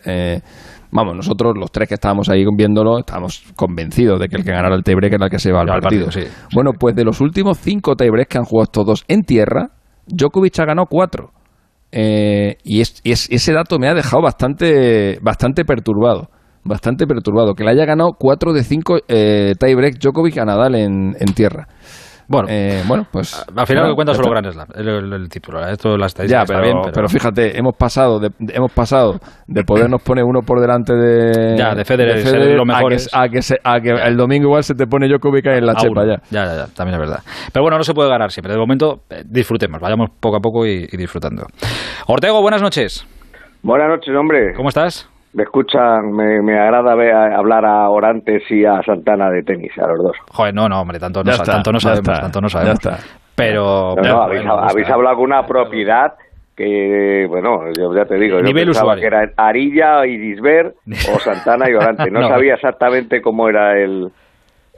[0.89, 4.73] vamos, nosotros los tres que estábamos ahí viéndolo, estábamos convencidos de que el que ganara
[4.73, 6.07] el tiebreak era el que se iba al partido.
[6.53, 9.71] bueno, pues de los últimos cinco tiebreaks que han jugado estos dos en tierra,
[10.07, 11.31] Djokovic ha ganado cuatro.
[11.91, 16.29] Eh, y, es, ese dato me ha dejado bastante, bastante perturbado.
[16.63, 17.53] Bastante perturbado.
[17.53, 21.67] Que le haya ganado cuatro de cinco eh, tiebreak Djokovic a Nadal en, en tierra.
[22.27, 23.45] Bueno, eh, bueno, pues.
[23.55, 25.65] Al final bueno, cuenta solo Grand Slam, el, el, título.
[25.65, 27.07] Esto la estadística ya, pero, bien, pero...
[27.07, 31.55] fíjate, hemos pasado, de, hemos pasado de podernos poner uno por delante de.
[31.57, 32.93] Ya, de Federer, de Federer lo mejor.
[33.13, 36.17] A que, a que, el domingo igual se te pone Djokovic en la chepa ya.
[36.29, 36.45] ya.
[36.45, 37.23] Ya, ya, también es verdad.
[37.53, 38.51] Pero bueno, no se puede ganar siempre.
[38.51, 41.45] De momento, eh, disfrutemos, vayamos poco a poco y, y disfrutando.
[42.07, 43.07] Ortego, buenas noches.
[43.63, 44.53] Buenas noches, hombre.
[44.53, 45.09] ¿Cómo estás?
[45.33, 49.87] Me escuchan, me, me agrada ver, hablar a Orantes y a Santana de tenis, a
[49.87, 50.17] los dos.
[50.31, 52.79] Joder, no, no, hombre, tanto no, tanto no sabemos, tanto no sabemos.
[53.35, 56.13] Pero, no, habéis, hablado con una propiedad
[56.55, 60.73] que, bueno, yo ya te digo, yo pensaba que era Arilla, Irisber
[61.13, 62.09] o Santana y Orante.
[62.11, 64.11] No, sabía exactamente cómo era el,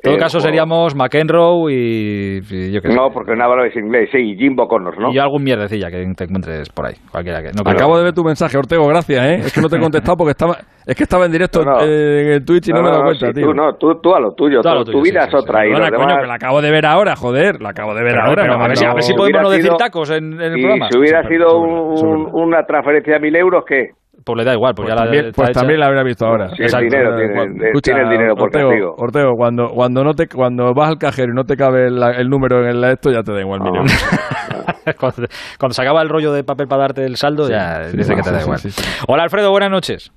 [0.02, 2.96] en todo caso seríamos McEnroe y, yo qué sé.
[2.96, 5.12] No, porque no hablas inglés, sí, Jimbo Connors, ¿no?
[5.12, 7.50] Y algún mierdecilla que te encuentres por ahí, cualquiera que...
[7.52, 9.36] No, Acabo de ver tu mensaje, Ortego, gracias, ¿eh?
[9.36, 10.58] Es que no te he contestado porque estaba...
[10.86, 13.46] Es que estaba en directo en el Twitch y no, me he dado cuenta, tío.
[13.46, 15.64] Tú, no, tú, tú, a lo tuyo, tu vida es otra.
[15.68, 18.44] Y bueno, coño, que la acabo de ver ahora, joder, la acabo de ver ahora.
[18.52, 20.88] a, ver si, a, ver si, podemos no decir tacos en, el programa.
[20.90, 23.92] Si hubiera sido una transferencia de mil euros, ¿qué?
[24.24, 26.50] Pues le da igual, pues, ya también, la Pues también la habría visto ahora.
[26.50, 30.74] Sí, el dinero, tiene, tiene el dinero por Ortego, Ortego, cuando, cuando, no te, cuando
[30.74, 33.40] vas al cajero y no te cabe el número en el esto, ya te da
[33.40, 35.28] igual el cuando,
[35.60, 38.32] cuando, se acaba el rollo de papel para darte el saldo, ya dice que te
[38.32, 38.60] da igual.
[39.08, 40.12] Hola Alfredo, buenas noches.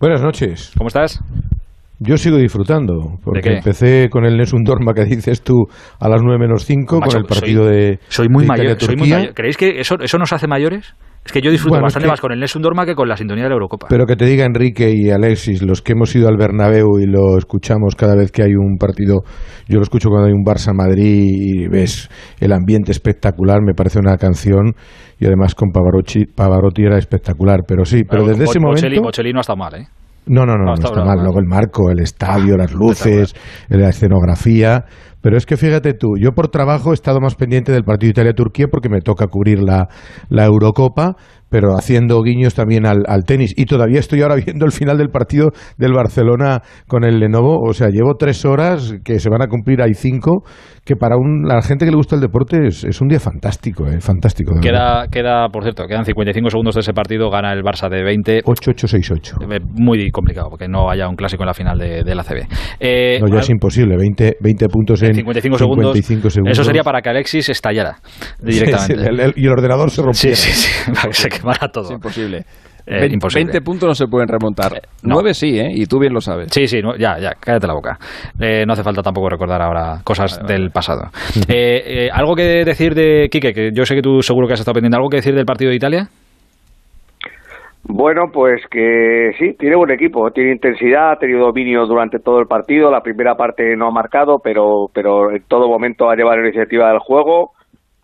[0.00, 0.72] Buenas noches.
[0.76, 1.22] ¿Cómo estás?
[2.02, 5.66] Yo sigo disfrutando, porque empecé con el Nessun Dorma que dices tú
[6.00, 7.98] a las 9 menos 5, con el partido de.
[8.08, 9.34] Soy muy, mayor, soy muy mayor.
[9.34, 10.94] ¿Creéis que eso, eso nos hace mayores?
[11.24, 13.50] Es que yo disfruto bastante más con el Nessun Dorma que con la sintonía de
[13.50, 13.88] la Eurocopa.
[13.88, 17.36] Pero que te diga Enrique y Alexis, los que hemos ido al Bernabéu y lo
[17.36, 19.20] escuchamos cada vez que hay un partido,
[19.68, 22.08] yo lo escucho cuando hay un Barça-Madrid y ves
[22.40, 24.74] el ambiente espectacular, me parece una canción
[25.18, 29.02] y además con Pavarotti, Pavarotti era espectacular, pero sí, pero, desde ese momento...
[29.02, 29.86] Bocelli no ha estado mal, ¿eh?
[30.26, 31.18] No, no, no, no, está, mal.
[31.18, 33.34] Luego el marco, el estadio, las luces,
[33.68, 34.84] la escenografía.
[35.22, 38.68] Pero es que fíjate tú, yo por trabajo he estado más pendiente del partido Italia-Turquía
[38.70, 39.88] porque me toca cubrir la,
[40.30, 41.16] la Eurocopa,
[41.50, 43.52] pero haciendo guiños también al, al, tenis.
[43.56, 47.60] Y todavía estoy ahora viendo el final del partido del Barcelona con el Lenovo.
[47.60, 50.44] O sea, llevo tres horas que se van a cumplir, hay cinco,
[50.84, 53.86] que para un, la gente que le gusta el deporte es, es un día fantástico,
[53.86, 54.54] eh, fantástico.
[54.60, 58.42] Queda, queda, por cierto, quedan 55 segundos de ese partido, gana el Barça de 20.
[58.44, 59.54] 8-8-6-8.
[59.54, 62.46] Eh, muy complicado, porque no haya un clásico en la final de, de la CB.
[62.80, 65.96] Eh, no, ya es imposible, 20, 20 puntos en 55, segundos,
[66.46, 67.98] Eso sería para que Alexis estallara
[68.40, 69.32] directamente.
[69.36, 70.36] y el ordenador se rompiera.
[70.36, 70.68] Sí, sí,
[71.12, 71.84] sí, quemara todo.
[71.84, 72.44] Es imposible.
[72.86, 74.72] 20 eh, puntos no se pueden remontar.
[74.72, 75.70] Eh, nueve 9 sí, ¿eh?
[75.72, 76.48] Y tú bien lo sabes.
[76.50, 77.98] Sí, sí, ya, ya, cállate la boca.
[78.40, 81.10] Eh, no hace falta tampoco recordar ahora cosas del pasado.
[82.12, 83.52] ¿Algo que decir de Quique?
[83.52, 84.96] Que yo sé que tú seguro que has estado pendiente.
[84.96, 86.08] ¿Algo que decir del partido de Italia?
[87.82, 92.46] Bueno, pues que sí, tiene buen equipo, tiene intensidad, ha tenido dominio durante todo el
[92.46, 92.90] partido.
[92.90, 96.88] La primera parte no ha marcado, pero, pero en todo momento ha llevado la iniciativa
[96.88, 97.52] del juego.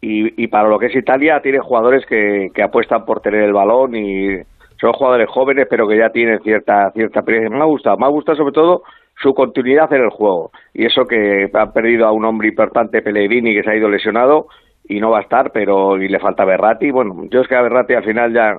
[0.09, 3.53] Y, y para lo que es Italia, tiene jugadores que, que apuestan por tener el
[3.53, 4.37] balón y
[4.81, 7.51] son jugadores jóvenes pero que ya tienen cierta cierta experiencia.
[7.51, 8.83] Me ha gustado, me ha gustado sobre todo
[9.21, 13.53] su continuidad en el juego y eso que han perdido a un hombre importante Pellegrini
[13.53, 14.47] que se ha ido lesionado
[14.88, 16.92] y no va a estar, pero y le falta Berratti.
[16.92, 18.59] Bueno, yo es que a Berratti al final ya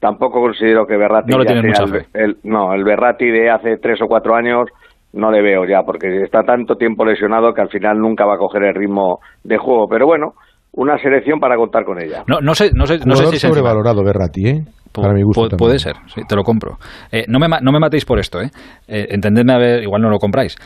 [0.00, 4.06] tampoco considero que Berratti no ya sea el, no, el Berratti de hace tres o
[4.06, 4.70] cuatro años
[5.12, 8.38] no le veo ya porque está tanto tiempo lesionado que al final nunca va a
[8.38, 10.32] coger el ritmo de juego, pero bueno,
[10.76, 12.22] una selección para contar con ella.
[12.26, 14.64] No, no sé, no sé, no sé si sobrevalorado Berratti, ¿eh?
[14.92, 16.78] Para mi gusto puede ser, sí, te lo compro.
[17.12, 18.48] Eh, no, me, no me matéis por esto, ¿eh?
[18.88, 20.56] eh entendedme a ver, igual no lo compráis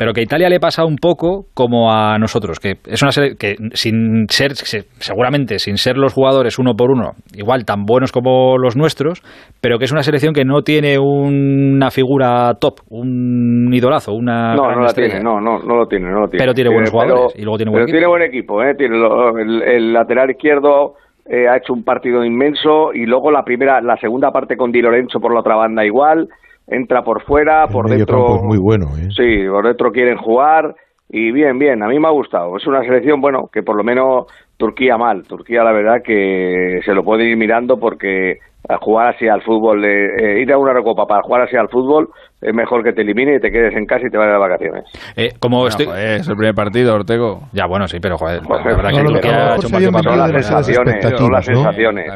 [0.00, 3.36] pero que a Italia le pasa un poco como a nosotros, que es una serie
[3.38, 8.56] que sin ser, seguramente sin ser los jugadores uno por uno, igual tan buenos como
[8.56, 9.20] los nuestros,
[9.60, 14.72] pero que es una selección que no tiene una figura top, un idolazo, una no,
[14.72, 16.44] no la tiene, no, no, no lo tiene, no lo tiene.
[16.44, 18.74] Pero tiene buenos jugadores y luego tiene buen pero tiene buen equipo, ¿eh?
[18.78, 20.94] tiene el, lateral izquierdo
[21.26, 24.80] eh, ha hecho un partido inmenso y luego la primera, la segunda parte con Di
[24.80, 26.26] Lorenzo por la otra banda igual
[26.70, 28.36] entra por fuera, por dentro.
[28.36, 29.08] Es muy bueno, ¿eh?
[29.14, 30.74] Sí, por dentro quieren jugar
[31.08, 32.56] y bien, bien, a mí me ha gustado.
[32.56, 35.24] Es una selección, bueno, que por lo menos Turquía mal.
[35.26, 38.38] Turquía, la verdad, que se lo puede ir mirando porque
[38.80, 42.54] jugar así al fútbol, eh, ir a una recopa para jugar así al fútbol, es
[42.54, 44.84] mejor que te elimine y te quedes en casa y te vayas de vacaciones.
[45.14, 45.86] Eh, como estoy...
[45.94, 47.48] es el primer partido, Ortego.
[47.52, 50.30] Ya, bueno, sí, pero joder, la verdad que Turquía ha hecho un partido para las
[50.30, 52.06] sensaciones, son las sensaciones.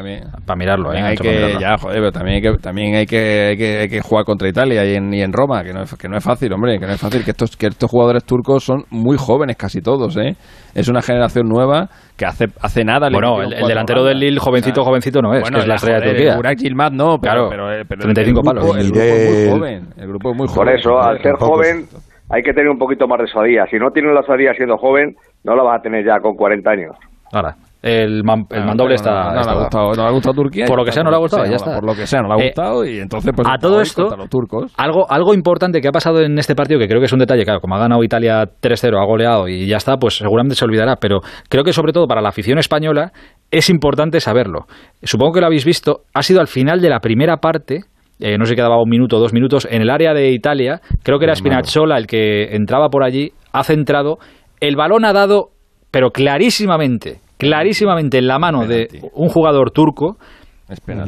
[0.45, 1.01] para mirarlo, ¿eh?
[1.01, 3.17] Hay que, ya, joder, pero también hay que, también hay que,
[3.49, 5.93] hay que, hay que jugar contra Italia y en, y en Roma, que no, es,
[5.95, 8.63] que no es fácil, hombre, que no es fácil, que estos, que estos jugadores turcos
[8.63, 10.35] son muy jóvenes casi todos, ¿eh?
[10.73, 13.09] Es una generación nueva que hace, hace nada...
[13.11, 16.07] Bueno, el, delantero del Lille, jovencito, jovencito no es, bueno, que es la estrella de
[16.09, 16.35] Turquía.
[16.35, 18.77] Burak Yilmaz no, pero, claro, pero, pero 35 el palos.
[18.77, 20.65] El grupo es muy joven, el grupo es muy joven.
[20.65, 21.85] Por eso, al ser joven
[22.29, 23.65] hay que tener un poquito más de suadía.
[23.69, 26.69] Si no tienes la suadía siendo joven, no la vas a tener ya con 40
[26.69, 26.95] años.
[27.31, 29.33] Ahora, el, man, el mandoble está.
[29.33, 30.65] No, le ha gustado, no le ha gustado Turquía.
[30.65, 31.75] Por lo que sea, no le ha gustado, ya está.
[31.75, 33.47] Por lo que sea, no le ha eh, gustado y entonces, pues.
[33.47, 34.73] A todo esto, los turcos.
[34.77, 37.43] Algo, algo importante que ha pasado en este partido, que creo que es un detalle,
[37.43, 40.95] claro, como ha ganado Italia 3-0, ha goleado y ya está, pues seguramente se olvidará,
[40.95, 43.11] pero creo que sobre todo para la afición española
[43.51, 44.65] es importante saberlo.
[45.03, 47.81] Supongo que lo habéis visto, ha sido al final de la primera parte
[48.19, 50.81] eh, no sé si quedaba un minuto o dos minutos, en el área de Italia,
[51.03, 54.17] creo que era Spinazzola el que entraba por allí, ha centrado,
[54.59, 55.49] el balón ha dado,
[55.91, 60.17] pero clarísimamente, clarísimamente en la mano de un jugador turco,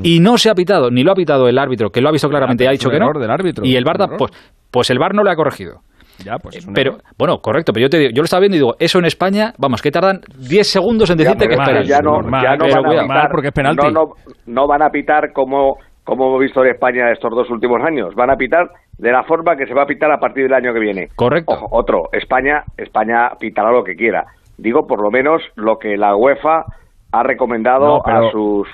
[0.04, 2.30] y no se ha pitado, ni lo ha pitado el árbitro, que lo ha visto
[2.30, 3.08] claramente y ha dicho que no.
[3.20, 4.32] Del árbitro, y el VAR, pues,
[4.70, 5.82] pues el VAR no le ha corregido.
[6.24, 8.60] Ya, pues es pero, bueno, correcto, pero yo te digo, yo lo estaba viendo y
[8.60, 11.88] digo, eso en España, vamos, que tardan 10 segundos en decirte que esperes.
[11.88, 13.88] Ya no, ya no van a pitar, porque es penalti.
[13.92, 14.14] No,
[14.48, 15.78] no, van a pitar como,
[16.08, 18.16] como hemos visto en España estos dos últimos años.
[18.16, 20.74] Van a pitar de la forma que se va a pitar a partir del año
[20.74, 21.10] que viene.
[21.18, 21.54] Correcto.
[21.70, 24.24] otro, España, España pitará lo que quiera.
[24.58, 26.64] Digo, por lo menos lo que la UEFA
[27.12, 28.68] ha recomendado a sus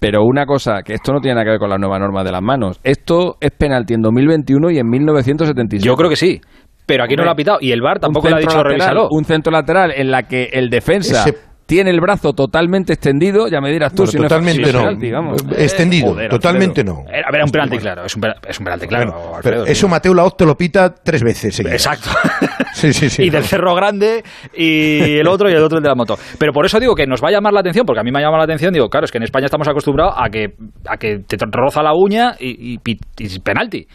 [0.00, 2.30] pero una cosa, que esto no tiene nada que ver con la nueva norma de
[2.30, 2.78] las manos.
[2.84, 5.84] Esto es penalti en 2021 y en 1977.
[5.84, 6.40] Yo creo que sí.
[6.86, 7.58] Pero aquí no lo ha pitado.
[7.60, 9.08] Y el VAR tampoco le ha dicho revisarlo.
[9.10, 11.24] Un centro lateral en la que el defensa
[11.68, 15.36] tiene el brazo totalmente extendido, ya me dirás tú si totalmente no, no.
[15.54, 17.04] extendido, totalmente no.
[17.06, 19.32] A ver, un penalti claro, es un, es un penalti claro.
[19.42, 21.60] pero eso Mateo Laoz te lo pita tres veces.
[21.60, 22.08] Exacto.
[22.72, 23.24] sí, sí, sí.
[23.24, 24.24] Y del cerro grande
[24.56, 26.16] y el otro y el otro el de la moto.
[26.38, 28.20] Pero por eso digo que nos va a llamar la atención, porque a mí me
[28.20, 30.54] ha llamado la atención, digo, claro, es que en España estamos acostumbrados a que,
[30.86, 33.86] a que te roza la uña y, y, y penalti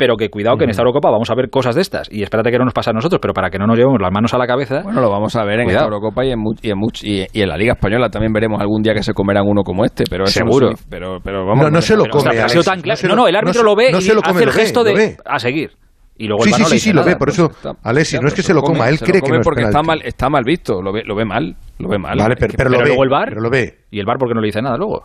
[0.00, 2.50] pero que cuidado que en esta Eurocopa vamos a ver cosas de estas y espérate
[2.50, 4.38] que no nos pase a nosotros, pero para que no nos llevemos las manos a
[4.38, 4.80] la cabeza.
[4.82, 7.58] Bueno, lo vamos a ver en esta Eurocopa y en, y, en y, en la
[7.58, 10.70] Liga Española también veremos algún día que se comerán uno como este, pero seguro.
[10.88, 12.30] pero, pero vamos, no, no se lo come.
[13.08, 15.72] no, no, el árbitro lo ve y hace el gesto de a seguir.
[16.16, 17.50] Y luego sí, sí, sí, sí, lo ve, por eso,
[17.82, 20.00] Alessi, no es que se lo coma, él cree que no es porque está mal,
[20.02, 22.16] está mal visto, lo ve, lo ve mal, lo ve mal.
[22.18, 23.80] Vale, pero, pero, lo ve, luego el bar, pero lo ve.
[23.90, 25.04] ¿Y el bar porque no le dice nada luego?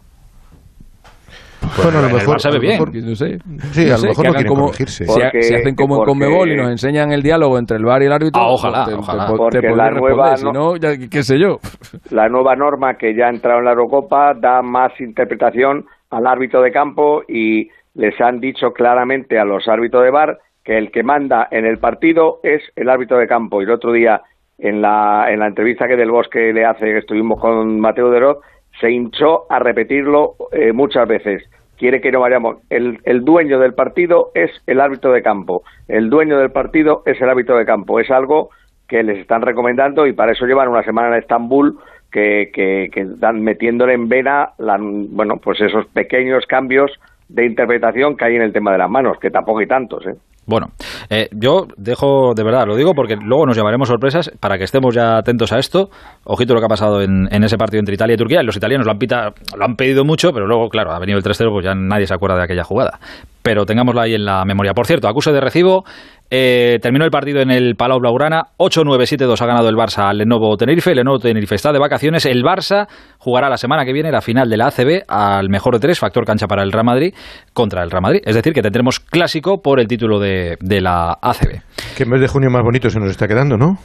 [1.82, 2.80] Bueno, a lo mejor sabe bien.
[2.80, 3.38] no sé.
[3.72, 5.05] Sí, a lo mejor no quieren como, corregirse.
[5.05, 8.05] Porque, si, hacen como en Conmebol y nos enseñan el diálogo entre el VAR y
[8.05, 9.28] el árbitro, ah, ojalá, te, ojalá.
[9.28, 11.57] Te, porque te la nueva, si no, ya, qué sé yo.
[12.11, 16.61] La nueva norma que ya ha entrado en la Eurocopa da más interpretación al árbitro
[16.61, 21.03] de campo y les han dicho claramente a los árbitros de VAR que el que
[21.03, 23.61] manda en el partido es el árbitro de campo.
[23.61, 24.22] Y el otro día,
[24.57, 28.20] en la, en la entrevista que Del Bosque le hace, que estuvimos con Mateo de
[28.20, 28.39] Roth,
[28.86, 31.43] se hinchó a repetirlo eh, muchas veces
[31.77, 32.57] quiere que no vayamos.
[32.69, 35.63] El, el, dueño del partido es el árbitro de campo.
[35.88, 37.99] El dueño del partido es el árbitro de campo.
[37.99, 38.49] Es algo
[38.88, 41.79] que les están recomendando y para eso llevan una semana en Estambul
[42.11, 46.91] que, que, que están metiéndole en vena la, bueno, pues esos pequeños cambios
[47.27, 50.15] de interpretación que hay en el tema de las manos, que tampoco hay tantos, ¿eh?
[50.48, 50.68] Bueno,
[51.10, 54.93] eh, yo dejo, de verdad, lo digo porque luego nos llevaremos sorpresas para que estemos
[54.93, 55.89] ya atentos a esto.
[56.24, 58.43] Ojito lo que ha pasado en, ese partido entre Italia y Turquía.
[58.43, 61.24] Los italianos lo han, pita, lo han pedido mucho, pero luego, claro, ha venido el
[61.24, 63.00] 3-0, pues ya nadie se acuerda de aquella jugada.
[63.41, 64.74] Pero tengámoslo ahí en la memoria.
[64.74, 65.84] Por cierto, acuse de recibo
[66.32, 68.48] eh, terminó el partido en el Palau Blaugrana.
[68.58, 70.91] 8-9-7-2 ha ganado el Barça al Lenovo Tenerife.
[70.91, 72.26] El Lenovo Tenerife está de vacaciones.
[72.26, 72.88] El Barça
[73.20, 76.26] jugará la semana que viene la final de la ACB al mejor de tres, factor
[76.26, 77.14] cancha para el Real Madrid,
[77.54, 78.22] contra el Real Madrid.
[78.26, 81.61] Es decir, que tendremos clásico por el título de, de la ACB.
[81.95, 83.77] Qué mes de junio más bonito se nos está quedando, ¿no?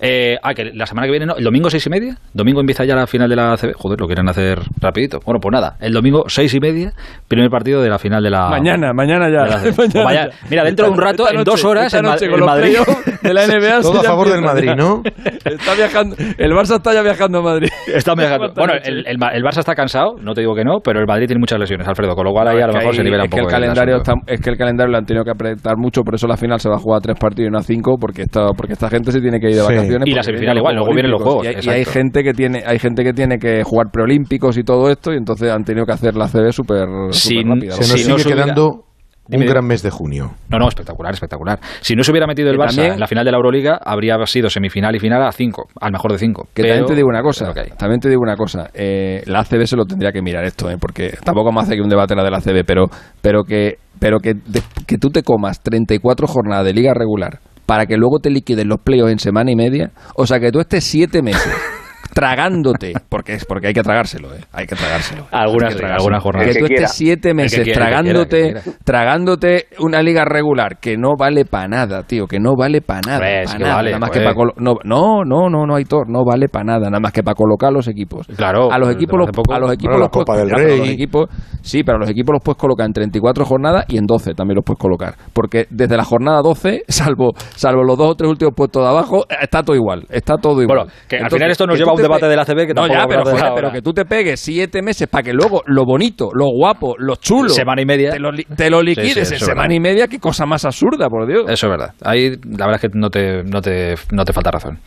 [0.00, 2.16] Eh, ah, que la semana que viene, no, el domingo seis y media.
[2.32, 3.72] Domingo empieza ya la final de la CB.
[3.74, 5.20] Joder, lo quieren hacer rapidito.
[5.24, 6.92] Bueno, pues nada, el domingo seis y media,
[7.28, 8.48] primer partido de la final de la.
[8.48, 9.44] Mañana, mañana ya.
[10.04, 12.76] mañana Mira, dentro de un rato, en dos horas, en el Madrid.
[13.22, 15.02] De la NBA Todo a favor del Madrid, ¿no?
[15.44, 16.16] está viajando.
[16.38, 17.68] El Barça está ya viajando a Madrid.
[17.86, 18.52] Está viajando.
[18.54, 21.40] Bueno, el, el, Barça está cansado, no te digo que no, pero el Madrid tiene
[21.40, 23.42] muchas lesiones, Alfredo, con lo cual ahí a lo mejor se nivela un poco.
[23.42, 26.36] el calendario es que el calendario lo han tenido que apretar mucho, por eso la
[26.36, 28.74] final se va a jugar a tres partidos y no a cinco, porque esta, porque
[28.74, 29.83] esta gente se tiene que ir de vacaciones.
[30.04, 31.46] Y la semifinal igual luego vienen los juegos.
[31.46, 35.12] Y hay, gente que tiene, hay gente que tiene que jugar preolímpicos y todo esto,
[35.12, 37.72] y entonces han tenido que hacer la CB súper rápida.
[37.72, 38.84] Se nos sigue quedando
[39.30, 40.32] un gran mes de junio.
[40.50, 41.58] No, no, espectacular, espectacular.
[41.80, 44.50] Si no se hubiera metido el Barça en la final de la Euroliga, habría sido
[44.50, 46.48] semifinal y final a 5, al mejor de 5.
[46.52, 49.76] Que también te digo una cosa, también te digo una cosa, eh, la ACB se
[49.76, 52.30] lo tendría que mirar esto, eh, porque tampoco me hace que un debate la de
[52.30, 52.86] la ACB, pero,
[53.22, 54.34] pero que, pero que,
[54.86, 58.80] que tú te comas 34 jornadas de liga regular para que luego te liquiden los
[58.80, 59.92] pleos en semana y media.
[60.16, 61.52] O sea, que tú estés siete meses
[62.12, 64.40] tragándote, porque es porque hay que tragárselo, ¿eh?
[64.52, 65.26] hay que tragárselo.
[65.30, 66.54] Algunas, algunas jornadas.
[66.54, 72.02] Que, tú estés siete meses tragándote, tragándote una liga regular que no vale para nada,
[72.02, 75.66] tío, que no vale para nada, Vale, nada más que para no, no, no, no,
[75.66, 78.26] no, Aitor, no vale para nada, nada más que para colocar los equipos.
[78.36, 78.70] Claro.
[78.70, 80.78] A los equipos los, a los equipos los Copa del Rey.
[80.78, 81.28] Los equipos,
[81.62, 84.56] sí, pero a los equipos los puedes colocar en 34 jornadas y en 12 también
[84.56, 88.54] los puedes colocar, porque desde la jornada 12, salvo salvo los dos o tres últimos
[88.54, 90.78] puestos de abajo, está todo igual, está todo igual.
[90.78, 92.86] Bueno, que al final esto nos lleva a un debate de la CB que no,
[92.86, 93.24] ya, pero,
[93.54, 97.16] pero, que tú te pegues siete meses para que luego lo bonito, lo guapo, lo
[97.16, 97.48] chulo.
[97.48, 98.10] Semana y media.
[98.10, 100.06] Te lo, te lo liquides en semana y media.
[100.06, 101.44] Qué cosa más absurda, por Dios.
[101.48, 101.94] Eso es verdad.
[102.02, 104.78] Ahí la verdad es que no te, no te, no te falta razón.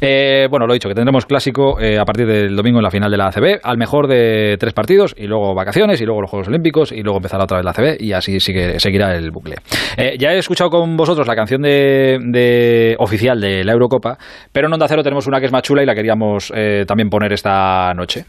[0.00, 2.90] Eh, bueno, lo he dicho, que tendremos clásico eh, a partir del domingo en la
[2.90, 6.30] final de la ACB, al mejor de tres partidos, y luego vacaciones, y luego los
[6.30, 9.56] Juegos Olímpicos, y luego empezará otra vez la ACB, y así sigue, seguirá el bucle.
[9.96, 14.18] Eh, ya he escuchado con vosotros la canción de, oficial de la Eurocopa,
[14.52, 16.49] pero en Onda Cero tenemos una que es más chula y la queríamos
[16.86, 18.24] también poner esta noche.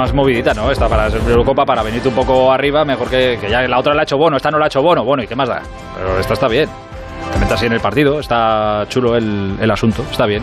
[0.00, 0.70] más movidita, ¿no?
[0.70, 4.00] Esta para ser Eurocopa, para venirte un poco arriba, mejor que, ya la otra la
[4.00, 5.62] ha hecho Bono, esta no la ha hecho Bono, bueno, ¿y qué más da?
[5.94, 6.68] Pero esta está bien.
[7.32, 10.42] Te metes así en el partido, está chulo el, el asunto, está bien.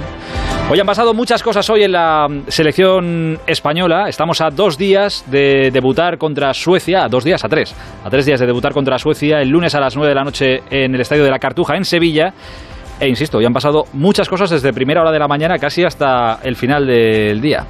[0.70, 4.10] Hoy han pasado muchas cosas hoy en la selección española.
[4.10, 7.74] Estamos a dos días de debutar contra Suecia, a dos días, a tres,
[8.04, 10.64] a tres días de debutar contra Suecia el lunes a las nueve de la noche
[10.70, 12.34] en el Estadio de la Cartuja en Sevilla.
[13.00, 16.40] E insisto, ya han pasado muchas cosas desde primera hora de la mañana casi hasta
[16.44, 17.66] el final del día.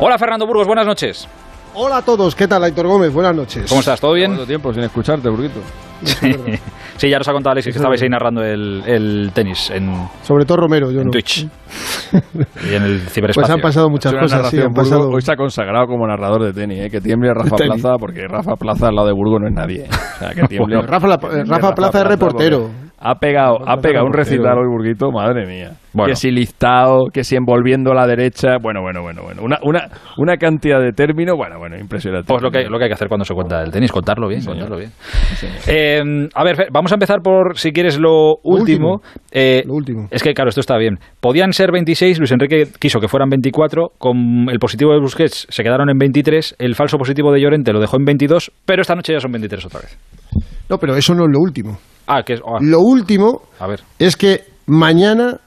[0.00, 1.28] Hola Fernando Burgos, buenas noches.
[1.74, 3.12] Hola a todos, ¿qué tal Aitor Gómez?
[3.12, 3.66] Buenas noches.
[3.68, 4.00] ¿Cómo estás?
[4.00, 4.34] ¿Todo bien?
[4.34, 5.60] Todo tiempo sin escucharte, Burguito.
[6.96, 7.10] Sí.
[7.10, 9.92] ya nos ha contado Alexis que estabais ahí narrando el, tenis en...
[10.22, 11.10] Sobre todo Romero, yo en no.
[11.10, 11.42] Twitch.
[12.70, 13.42] y en el ciberespacio.
[13.42, 16.90] Pues han pasado muchas cosas, sí, Hoy se ha consagrado como narrador de tenis, ¿eh?
[16.90, 19.84] que tiemble Rafa Plaza, porque Rafa Plaza al lado de Burgos no es nadie.
[19.84, 19.88] ¿eh?
[19.90, 22.70] O sea, que tiemble, Rafa, Rafa, Plaza es reportero.
[23.06, 25.72] Ha pegado, ha pegado un recital hoy, Burguito, madre mía.
[26.06, 28.56] Que si listado, que si envolviendo a la derecha.
[28.62, 29.42] Bueno, bueno, bueno, bueno.
[29.42, 32.26] Una, una, una cantidad de términos, bueno, bueno, impresionante.
[32.26, 34.42] Pues lo que, lo que hay que hacer cuando se cuenta el tenis, contarlo bien,
[34.42, 34.90] contarlo bien.
[35.66, 35.93] Eh,
[36.34, 39.00] a ver, vamos a empezar por, si quieres, lo último.
[39.30, 40.08] Eh, lo último.
[40.10, 40.98] Es que, claro, esto está bien.
[41.20, 45.62] Podían ser 26, Luis Enrique quiso que fueran 24, con el positivo de Busquets se
[45.62, 49.12] quedaron en 23, el falso positivo de Llorente lo dejó en 22, pero esta noche
[49.12, 49.98] ya son 23 otra vez.
[50.68, 51.78] No, pero eso no es lo último.
[52.06, 52.58] Ah, que es, ah.
[52.60, 53.42] Lo último
[53.98, 55.40] es que mañana,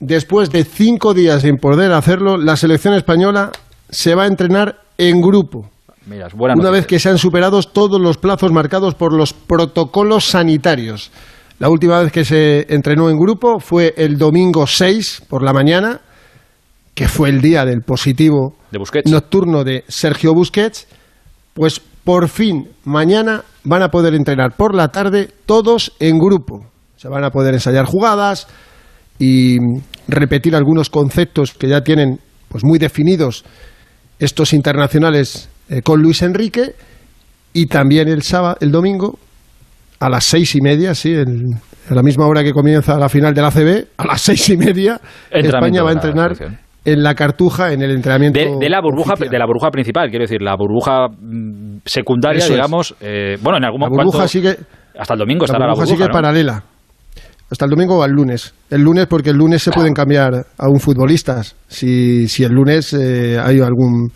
[0.00, 3.50] después de cinco días sin poder hacerlo, la selección española
[3.90, 5.70] se va a entrenar en grupo.
[6.06, 11.10] Una vez que se han superado todos los plazos marcados por los protocolos sanitarios.
[11.58, 16.00] La última vez que se entrenó en grupo fue el domingo 6 por la mañana,
[16.94, 18.56] que fue el día del positivo
[19.06, 20.86] nocturno de Sergio Busquets.
[21.54, 26.66] Pues por fin, mañana van a poder entrenar por la tarde todos en grupo.
[26.96, 28.46] Se van a poder ensayar jugadas
[29.18, 29.58] y
[30.08, 33.44] repetir algunos conceptos que ya tienen pues muy definidos
[34.18, 36.74] estos internacionales eh, con Luis Enrique
[37.52, 39.18] y también el sábado, el domingo
[40.00, 43.42] a las seis y media, sí, a la misma hora que comienza la final de
[43.42, 45.00] la CB, a las seis y media
[45.30, 46.32] España va a entrenar
[46.84, 50.42] en la cartuja en el entrenamiento de, la burbuja de la burbuja principal quiero decir
[50.42, 54.56] la burbuja mm, secundaria digamos eh, bueno en algún momento la burbuja sigue
[54.98, 56.62] hasta el domingo estará la burbuja, sigue paralela
[57.50, 58.54] hasta el domingo o al lunes.
[58.70, 62.92] El lunes porque el lunes se pueden cambiar a un futbolistas si, si el lunes
[62.94, 64.10] eh, hay algún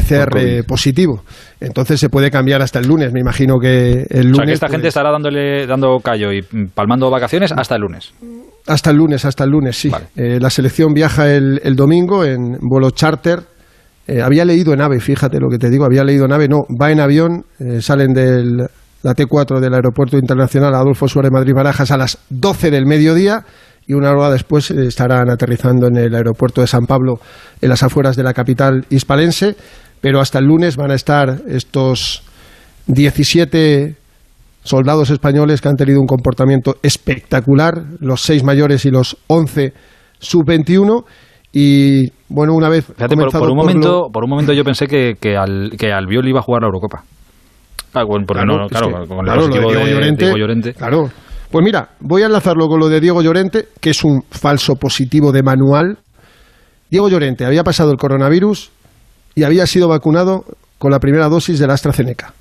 [0.00, 1.22] PCR positivo.
[1.60, 3.12] Entonces se puede cambiar hasta el lunes.
[3.12, 4.32] Me imagino que el lunes.
[4.32, 6.42] O sea, que esta gente pues estará dándole, dando callo y
[6.74, 8.12] palmando vacaciones hasta el lunes.
[8.66, 9.90] Hasta el lunes, hasta el lunes, sí.
[10.16, 13.40] Eh, la selección viaja el, domingo en vuelo charter.
[14.06, 16.64] Eh, había leído en AVE, fíjate lo que te digo, había leído en AVE, no,
[16.80, 18.66] va en avión, eh, salen de
[19.02, 23.44] la T4 del Aeropuerto Internacional Adolfo Suárez Madrid-Barajas a las 12 del mediodía
[23.86, 27.14] y una hora después estarán aterrizando en el aeropuerto de San Pablo,
[27.60, 29.56] en las afueras de la capital hispalense,
[30.04, 32.22] pero hasta el lunes van a estar estos
[32.88, 33.96] 17
[34.62, 39.72] soldados españoles que han tenido un comportamiento espectacular, los seis mayores y los once
[40.18, 41.04] sub-21.
[41.54, 42.84] Y bueno, una vez.
[42.84, 46.42] por, un momento, por un momento yo pensé que, que, al, que Albiol iba a
[46.42, 47.02] jugar la Eurocopa.
[47.94, 49.58] Ah, bueno, porque claro, no, claro, con el de
[50.18, 51.08] Diego Llorente, Claro.
[51.50, 55.32] Pues mira, voy a enlazarlo con lo de Diego Llorente, que es un falso positivo
[55.32, 55.96] de manual.
[56.90, 58.70] Diego Llorente había pasado el coronavirus
[59.34, 60.44] y había sido vacunado
[60.78, 62.34] con la primera dosis de la AstraZeneca.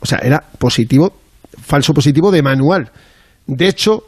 [0.00, 1.12] O sea, era positivo
[1.60, 2.90] falso positivo de manual.
[3.46, 4.04] De hecho,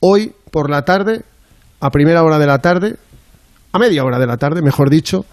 [0.00, 1.22] hoy por la tarde,
[1.80, 2.96] a primera hora de la tarde,
[3.72, 5.24] a media hora de la tarde, mejor dicho,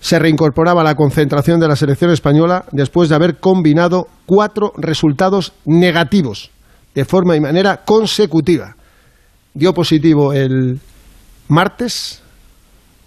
[0.00, 5.52] se reincorporaba a la concentración de la selección española después de haber combinado cuatro resultados
[5.64, 6.50] negativos
[6.94, 8.76] de forma y manera consecutiva.
[9.54, 10.78] Dio positivo el
[11.48, 12.22] martes,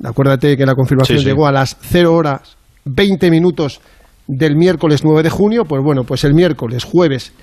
[0.03, 3.82] acuérdate que la confirmación llegó a las 0 horas 20 minutos
[4.27, 7.34] del miércoles 9 de junio, pues bueno, pues el miércoles, jueves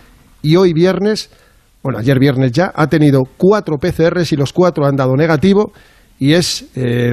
[0.42, 1.30] y hoy viernes,
[1.82, 5.72] bueno, ayer viernes ya, ha tenido cuatro PCRs y los cuatro han dado negativo
[6.18, 7.12] y es eh,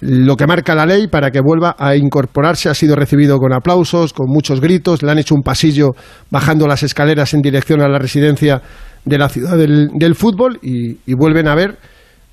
[0.00, 2.68] lo que marca la ley para que vuelva a incorporarse.
[2.68, 5.02] Ha sido recibido con aplausos, con muchos gritos.
[5.02, 5.90] Le han hecho un pasillo
[6.28, 8.62] bajando las escaleras en dirección a la residencia
[9.04, 11.78] de la ciudad del, fútbol y, vuelven a ver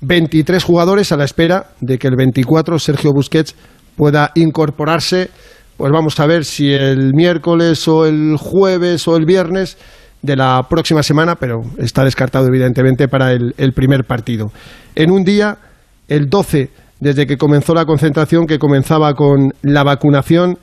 [0.00, 3.54] 23 jugadores a la espera de que el 24 Sergio Busquets
[4.00, 5.28] pueda incorporarse.
[5.76, 9.76] Pues vamos a ver si el miércoles o el jueves o el viernes
[10.22, 14.52] de la próxima semana, pero está descartado evidentemente para el, primer partido.
[14.94, 15.58] En un día,
[16.08, 20.58] el 12 desde que comenzó la concentración, que comenzaba con la vacunación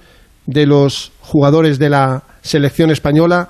[0.48, 3.50] de los jugadores de la selección española,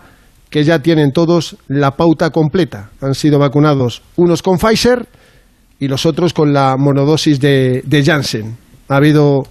[0.50, 2.90] que ya tienen todos la pauta completa.
[3.02, 5.08] Han sido vacunados unos con Pfizer
[5.80, 8.58] y los otros con la monodosis de, Janssen.
[8.90, 9.44] Ha habido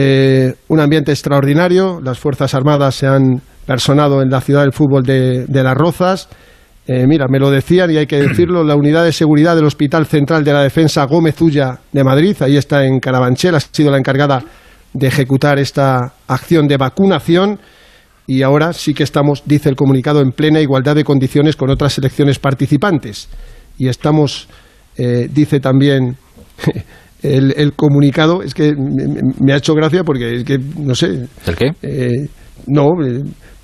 [0.00, 5.02] eh, un ambiente extraordinario, las Fuerzas Armadas se han personado en la ciudad del fútbol
[5.02, 6.28] de Las Rozas,
[6.90, 10.06] eh, mira, me lo decían y hay que decirlo, la unidad de seguridad del Hospital
[10.06, 13.98] Central de la Defensa Gómez Ulla de Madrid, ahí está en Carabanchel, ha sido la
[13.98, 14.42] encargada
[14.94, 17.60] de ejecutar esta acción de vacunación.
[18.26, 21.92] Y ahora sí que estamos, dice el comunicado, en plena igualdad de condiciones con otras
[21.92, 23.28] selecciones participantes.
[23.76, 24.48] Y estamos,
[24.96, 26.16] eh, dice también
[27.22, 31.26] el, comunicado, es que me, ha hecho gracia porque es que, no sé.
[31.46, 31.72] ¿El qué?
[31.82, 32.28] Eh,
[32.66, 32.90] no,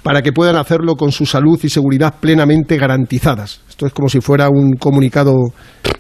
[0.05, 3.63] para que puedan hacerlo con su salud y seguridad plenamente garantizadas.
[3.67, 5.35] Esto es como si fuera un comunicado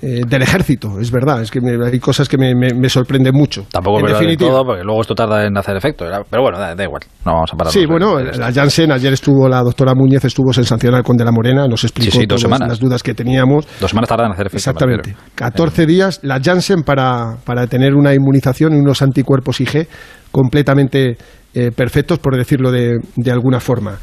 [0.02, 3.64] eh, del ejército, es verdad, es que hay cosas que me, sorprenden mucho.
[3.72, 7.32] Tampoco verdad todo, porque luego esto tarda en hacer efecto, pero bueno, da, igual, no
[7.32, 7.72] vamos a parar.
[7.72, 11.66] Sí, bueno, la Janssen, ayer estuvo la doctora Muñez, estuvo sensacional con De la Morena,
[11.66, 13.66] nos explicó todas las dudas que teníamos.
[13.80, 14.58] Dos semanas tardan en hacer efecto.
[14.58, 19.88] Exactamente, 14 días la Janssen para, para tener una inmunización y unos anticuerpos IG
[20.30, 21.16] completamente
[21.56, 22.98] eh, perfectos, por decirlo de,
[23.30, 23.98] alguna forma.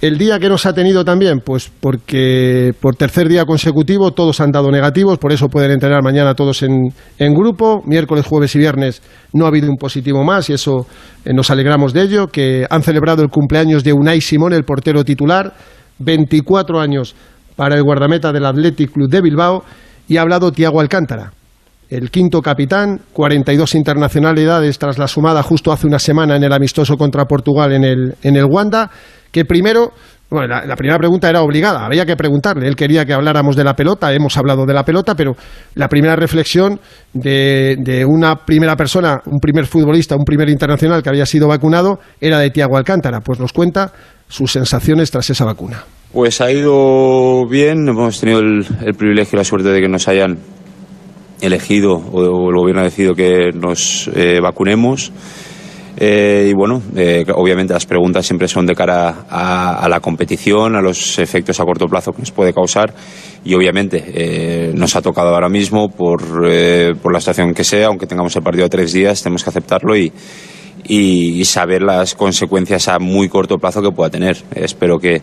[0.00, 4.50] El día que nos ha tenido también, pues porque por tercer día consecutivo todos han
[4.50, 6.90] dado negativos, por eso pueden entrenar mañana todos en,
[7.32, 7.80] grupo.
[7.86, 9.02] Miércoles, jueves y viernes
[9.32, 10.86] no ha habido un positivo más y eso
[11.24, 12.26] eh, nos alegramos de ello.
[12.26, 15.54] Que han celebrado el cumpleaños de Unai Simón, el portero titular,
[16.00, 17.14] 24 años
[17.54, 19.62] para el guardameta del Athletic Club de Bilbao,
[20.08, 21.32] y ha hablado Tiago Alcántara
[21.90, 26.96] el quinto capitán, 42 internacionalidades tras la sumada justo hace una semana en el amistoso
[26.96, 28.90] contra Portugal en el, en el Wanda,
[29.30, 29.92] que primero,
[30.28, 33.74] bueno, la, primera pregunta era obligada, había que preguntarle, él quería que habláramos de la
[33.74, 35.36] pelota, hemos hablado de la pelota, pero
[35.74, 36.80] la primera reflexión
[37.12, 42.00] de, de una primera persona, un primer futbolista, un primer internacional que había sido vacunado,
[42.20, 43.92] era de Tiago Alcántara, pues nos cuenta
[44.26, 45.84] sus sensaciones tras esa vacuna.
[46.12, 50.08] Pues ha ido bien, hemos tenido el, el privilegio y la suerte de que nos
[50.08, 50.38] hayan
[51.40, 55.12] elegido o el gobierno ha decidido que nos eh, vacunemos.
[55.98, 60.82] Eh, y bueno, eh, obviamente las preguntas siempre son de cara a, la competición, a
[60.82, 62.92] los efectos a corto plazo que nos puede causar
[63.42, 66.20] y obviamente nos ha tocado ahora mismo por,
[67.00, 69.96] por la situación que sea, aunque tengamos el partido a tres días, tenemos que aceptarlo
[69.96, 70.12] y,
[70.84, 74.36] y saber las consecuencias a muy corto plazo que pueda tener.
[74.54, 75.22] espero que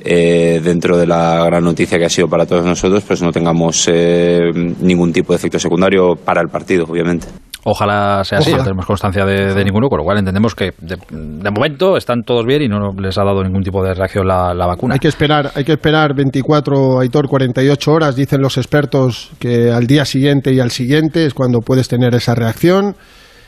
[0.00, 3.88] eh, dentro de la gran noticia que ha sido para todos nosotros, pues no tengamos
[3.92, 7.26] eh, ningún tipo de efecto secundario para el partido, obviamente.
[7.64, 11.96] Ojalá sea así, no tenemos constancia de, ninguno, con lo cual entendemos que de, momento
[11.96, 14.94] están todos bien y no les ha dado ningún tipo de reacción la, vacuna.
[14.94, 19.86] Hay que esperar, hay que esperar 24, Aitor, 48 horas, dicen los expertos que al
[19.86, 22.94] día siguiente y al siguiente es cuando puedes tener esa reacción.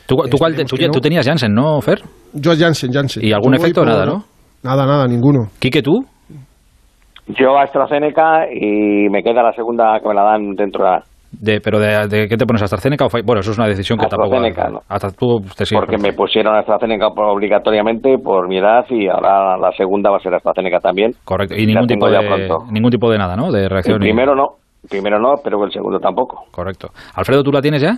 [0.05, 2.01] ¿Tú, tú, tenías Janssen, no, Fer?
[2.33, 3.25] Yo Janssen, Janssen.
[3.25, 3.85] ¿Y algún efecto?
[3.85, 4.25] Nada, ¿no?
[4.61, 5.49] Nada, nada, ninguno.
[5.57, 6.05] ¿Quique, tú?
[7.27, 10.99] Yo a AstraZeneca y me queda la segunda que me la dan dentro de
[11.31, 14.37] de, ¿Pero de, qué te pones, AstraZeneca o Bueno, eso es una decisión que tampoco...
[14.89, 20.09] Hasta tú te Porque me pusieron AstraZeneca obligatoriamente por mi edad y ahora la segunda
[20.09, 21.13] va a ser AstraZeneca también.
[21.23, 23.51] Correcto, y ningún tipo, de, ningún tipo de nada, ¿no?
[23.51, 23.99] De reacción.
[23.99, 24.55] primero no,
[24.89, 26.43] primero no, pero el segundo tampoco.
[26.51, 26.89] Correcto.
[27.15, 27.97] Alfredo, ¿tú la tienes ya?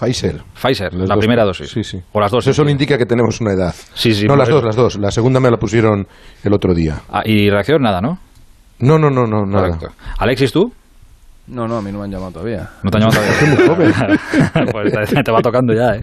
[0.00, 0.40] Pfizer.
[0.54, 1.68] Pfizer, la primera dosis.
[1.68, 2.00] Sí, sí.
[2.12, 2.46] O las dos.
[2.46, 3.74] Eso solo indica que tenemos una edad.
[3.92, 4.26] Sí, sí.
[4.26, 4.98] No, las dos, las dos.
[4.98, 6.06] La segunda me la pusieron
[6.42, 7.02] el otro día.
[7.10, 8.18] Ah, y reacción nada, ¿no?
[8.78, 9.78] No, no, no, no, nada.
[10.18, 10.72] Alexis, ¿tú?
[11.48, 12.68] No, no, a mí no me han llamado todavía.
[12.82, 13.66] No te han llamado todavía.
[13.76, 14.68] muy joven.
[14.72, 16.02] pues te, va tocando ya, ¿eh?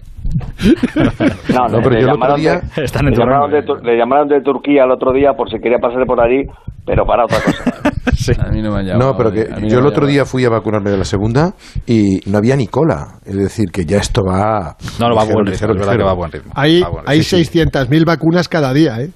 [1.54, 2.60] No, no, pero yo el otro día...
[2.76, 6.04] Están le, llamaron de, le llamaron de Turquía el otro día por si quería pasar
[6.06, 6.44] por allí,
[6.86, 7.87] pero para otra cosa.
[8.16, 8.32] sí.
[8.38, 9.12] A mí no me han llamado.
[9.12, 11.54] No, pero que yo el otro día fui a vacunarme de la segunda
[11.86, 13.18] y no había ni cola.
[13.24, 14.76] Es decir, que ya esto va...
[14.98, 16.52] No, no, va a buen ritmo, es verdad que va a buen ritmo.
[16.54, 19.10] Hay, hay 600.000 vacunas cada día, ¿eh?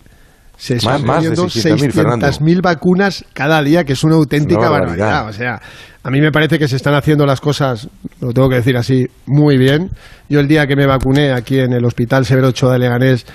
[0.62, 5.28] se están más, 600.000 vacunas cada día, que es una auténtica barbaridad.
[5.28, 5.61] O sea,
[6.05, 7.88] a mí me parece que se están haciendo las cosas,
[8.20, 9.90] lo tengo que decir así, muy bien.
[10.28, 13.26] Yo el día que me vacuné aquí en el Hospital Severo Ochoa de Leganés,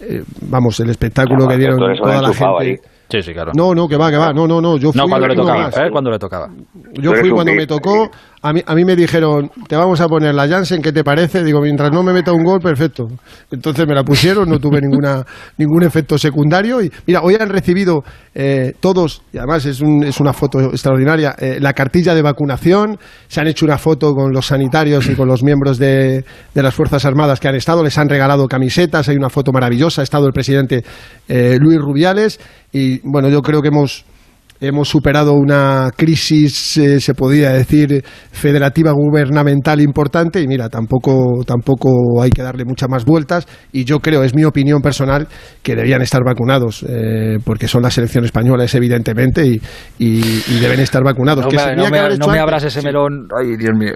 [0.00, 2.93] eh, vamos, el espectáculo que dieron toda la gente...
[3.08, 3.52] Sí, sí, claro.
[3.54, 4.32] No, no, que va, que va.
[4.32, 4.76] No, no, no.
[4.76, 5.68] Yo fui no, cuando le tocaba.
[5.68, 5.90] ¿eh?
[5.90, 6.50] Cuando le tocaba.
[6.94, 8.10] Yo fui cuando me tocó.
[8.44, 11.42] A mí, a mí me dijeron, te vamos a poner la Janssen, ¿qué te parece?
[11.42, 13.06] Digo, mientras no me meta un gol, perfecto.
[13.50, 15.24] Entonces me la pusieron, no tuve ninguna,
[15.56, 16.82] ningún efecto secundario.
[16.82, 21.34] Y mira, hoy han recibido eh, todos, y además es, un, es una foto extraordinaria,
[21.38, 22.98] eh, la cartilla de vacunación.
[23.28, 26.22] Se han hecho una foto con los sanitarios y con los miembros de,
[26.52, 27.82] de, las Fuerzas Armadas que han estado.
[27.82, 30.02] Les han regalado camisetas, hay una foto maravillosa.
[30.02, 30.84] Ha estado el presidente
[31.28, 32.38] eh, Luis Rubiales.
[32.72, 34.04] Y bueno, yo creo que hemos
[34.66, 42.22] hemos superado una crisis, eh, se podría decir, federativa gubernamental importante y mira, tampoco, tampoco
[42.22, 45.28] hay que darle muchas más vueltas y yo creo, es mi opinión personal,
[45.62, 49.60] que debían estar vacunados eh, porque son la selección española, es evidentemente, y,
[49.98, 51.44] y, deben estar vacunados.
[51.76, 53.28] No, me, abras ese melón.
[53.38, 53.92] Ay, Dios mío.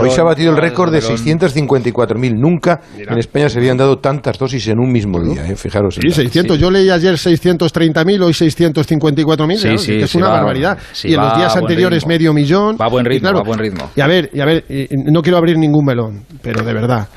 [0.00, 2.34] Hoy se ha batido el récord de 654.000.
[2.38, 5.96] Nunca en España se habían dado tantas dosis en un mismo día, eh, fijaros.
[6.00, 6.58] Sí, 600.
[6.58, 10.78] Yo leí ayer 630.000, hoy 654.000 sí, sí, es una barbaridad.
[11.04, 12.76] y en los días anteriores medio millón.
[12.80, 13.90] Va a buen ritmo, va a buen ritmo.
[13.94, 14.64] Y a ver, y a ver,
[15.06, 17.08] no quiero abrir ningún melón, pero de verdad.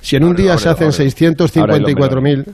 [0.00, 2.44] Si en un día se hacen 654.000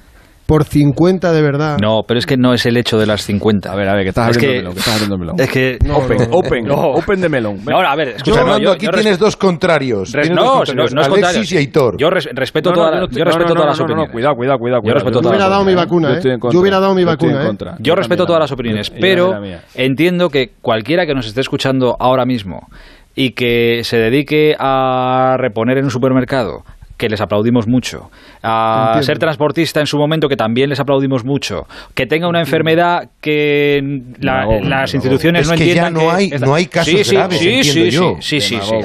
[0.47, 1.79] por 50 de verdad.
[1.81, 3.73] No, pero es que no es el hecho de las 50.
[3.73, 5.41] A ver, a ver, que estás abriendo melón, que estás melón.
[5.41, 7.61] Es que open, open, open de melón.
[7.65, 10.15] No, a ver, escucha, yo, aquí tienes dos contrarios.
[10.15, 10.95] no, dos contrarios.
[10.95, 11.97] no, es Alexis y Aitor.
[11.99, 14.13] Yo respeto todas yo respeto todas las opiniones.
[14.13, 14.83] cuidado, cuidado, cuidado.
[14.85, 16.39] Yo respeto yo hubiera dado mi vacuna, ¿eh?
[16.51, 17.57] Yo hubiera dado mi vacuna, ¿eh?
[17.79, 19.33] Yo respeto todas las opiniones, pero
[19.75, 22.69] entiendo que cualquiera que nos esté escuchando ahora mismo
[23.15, 26.65] y que se dedique a reponer en un supermercado
[27.03, 28.13] que les aplaudimos mucho,
[28.45, 33.09] a ser transportista en su momento, que también les aplaudimos mucho, que tenga una enfermedad
[33.21, 33.83] que
[34.21, 35.95] las instituciones no entiendan.
[35.95, 38.77] Ya no hay, no hay casos sí, sí, graves, sí, sí, sí, sí, sí,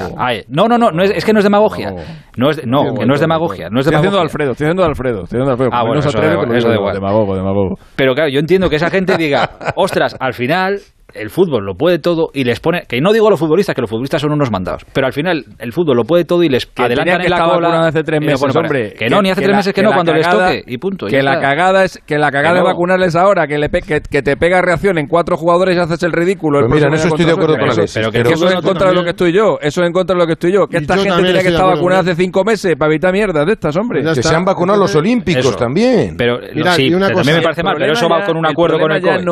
[0.48, 1.94] No, no, no, no es, que no es demagogia.
[2.38, 3.68] No, es, no, que no es demagogia.
[3.68, 5.70] No es estoy haciendo Alfredo, estoy haciendo Alfredo, estoy haciendo Alfredo.
[5.72, 6.94] Ah, bueno, eso, eso, da igual.
[6.94, 7.74] Demagogo, demagogo.
[7.96, 10.80] Pero claro, yo entiendo que esa gente diga, ostras, al final
[11.14, 13.88] el fútbol lo puede todo y les pone que no digo los futbolistas que los
[13.88, 16.82] futbolistas son unos mandados pero al final el fútbol lo puede todo y les que
[16.82, 19.82] adelantan en la cola hace tres meses hombre que, no ni hace tres meses que,
[19.82, 23.16] no cuando les toque y punto que la cagada es que la cagada de vacunarles
[23.16, 26.72] ahora que le que, te pega reacción en cuatro jugadores y haces el ridículo pues
[26.72, 28.94] mira en eso estoy de acuerdo con Alex pero que, eso es en contra de
[28.94, 30.98] lo que estoy yo eso es en contra de lo que estoy yo que esta
[30.98, 34.02] gente tiene que estar vacunada hace cinco meses para evitar mierdas de estas hombre.
[34.02, 36.16] Que se han vacunado los olímpicos también.
[36.16, 36.38] Pero
[36.76, 39.24] sí también me parece mal pero eso va con un acuerdo con el COI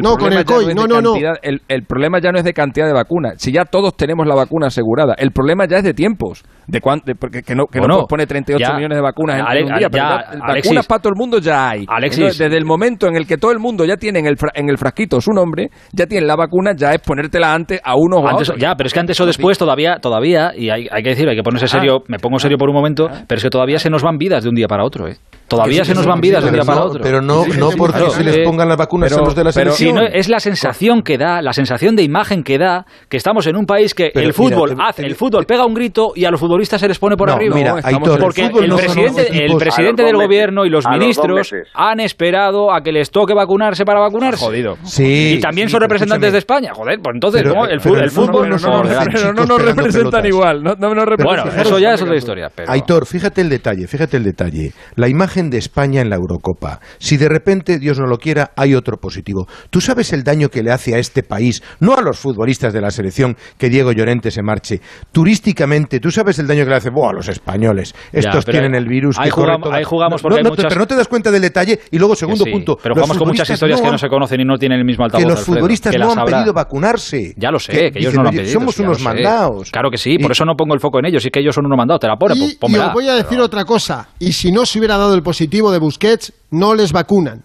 [0.00, 2.92] no con el COI no no no el problema ya no es de cantidad de
[2.92, 6.80] vacunas, si ya todos tenemos la vacuna asegurada, el problema ya es de tiempos, de,
[6.80, 10.04] cuánto, porque que no, que no, pone 38 millones de vacunas en, un día, pero
[10.40, 11.86] vacunas para todo el mundo ya hay.
[12.10, 14.78] desde el momento en el que todo el mundo ya tiene en el, en el
[14.78, 18.36] frasquito su nombre, ya tiene la vacuna, ya es ponértela antes a uno o a
[18.36, 18.56] otro.
[18.56, 21.36] Ya, pero es que antes o después todavía, todavía y hay, hay que decir, hay
[21.36, 24.02] que ponerse serio, me pongo serio por un momento, pero es que todavía se nos
[24.02, 25.16] van vidas de un día para otro, ¿eh?
[25.48, 27.00] Todavía se nos van vidas de un día para otro.
[27.02, 29.98] Pero no, no porque se les pongan las vacunas a los de la selección.
[30.12, 33.66] es la sensación que da, la sensación de imagen que da, que estamos en un
[33.66, 36.88] país que el fútbol hace, el fútbol pega un grito y a los futbolistas se
[36.88, 37.54] les pone por arriba.
[37.54, 37.76] Mira,
[38.20, 43.10] porque el, presidente, el presidente del gobierno y los ministros han esperado a que les
[43.10, 44.44] toque vacunarse para vacunarse.
[44.44, 44.76] Jodido.
[44.84, 46.72] Sí, y también son representantes de España.
[46.74, 47.80] Joder, pues entonces el,
[48.10, 50.62] fútbol no, nos representan igual.
[50.62, 52.50] Bueno, eso ya es otra historia.
[52.66, 54.72] Aitor, fíjate el detalle, fíjate el detalle.
[54.94, 56.80] La imagen de España en la Eurocopa.
[56.98, 59.46] Si de repente, Dios no lo quiera, hay otro positivo.
[59.70, 62.80] ¿Tú sabes el daño que le hace a este país, no a los futbolistas de
[62.80, 64.80] la selección, que Diego Llorente se marche?
[65.12, 67.94] Turísticamente, ¿tú sabes el daño que le hace a los españoles?
[68.12, 69.18] Estos tienen el virus.
[69.18, 71.80] Ahí, jugamos, ahí jugamos porque no, Pero no te das cuenta del detalle.
[71.90, 72.78] Y luego, segundo punto.
[72.82, 75.24] Pero jugamos con muchas historias que no se conocen y no tienen el mismo altavoz.
[75.24, 77.34] Que los futbolistas no han pedido vacunarse.
[77.36, 78.52] Ya lo sé, que, ellos no lo han pedido.
[78.52, 79.70] Somos unos mandados.
[79.70, 81.24] Claro que sí, por eso no pongo el foco en ellos.
[81.26, 82.00] Y que ellos son unos mandados.
[82.00, 84.08] Te la pone, y, y os voy a decir otra cosa.
[84.18, 87.42] Y si no se hubiera dado el positivo de Busquets, no les vacunan.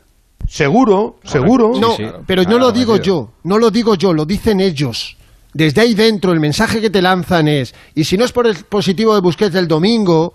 [0.48, 1.74] Seguro, seguro.
[1.80, 5.18] No, pero no lo digo yo, no lo digo yo, lo dicen ellos.
[5.52, 8.56] Desde ahí dentro el mensaje que te lanzan es, y si no es por el
[8.66, 10.32] positivo de Busquets del domingo,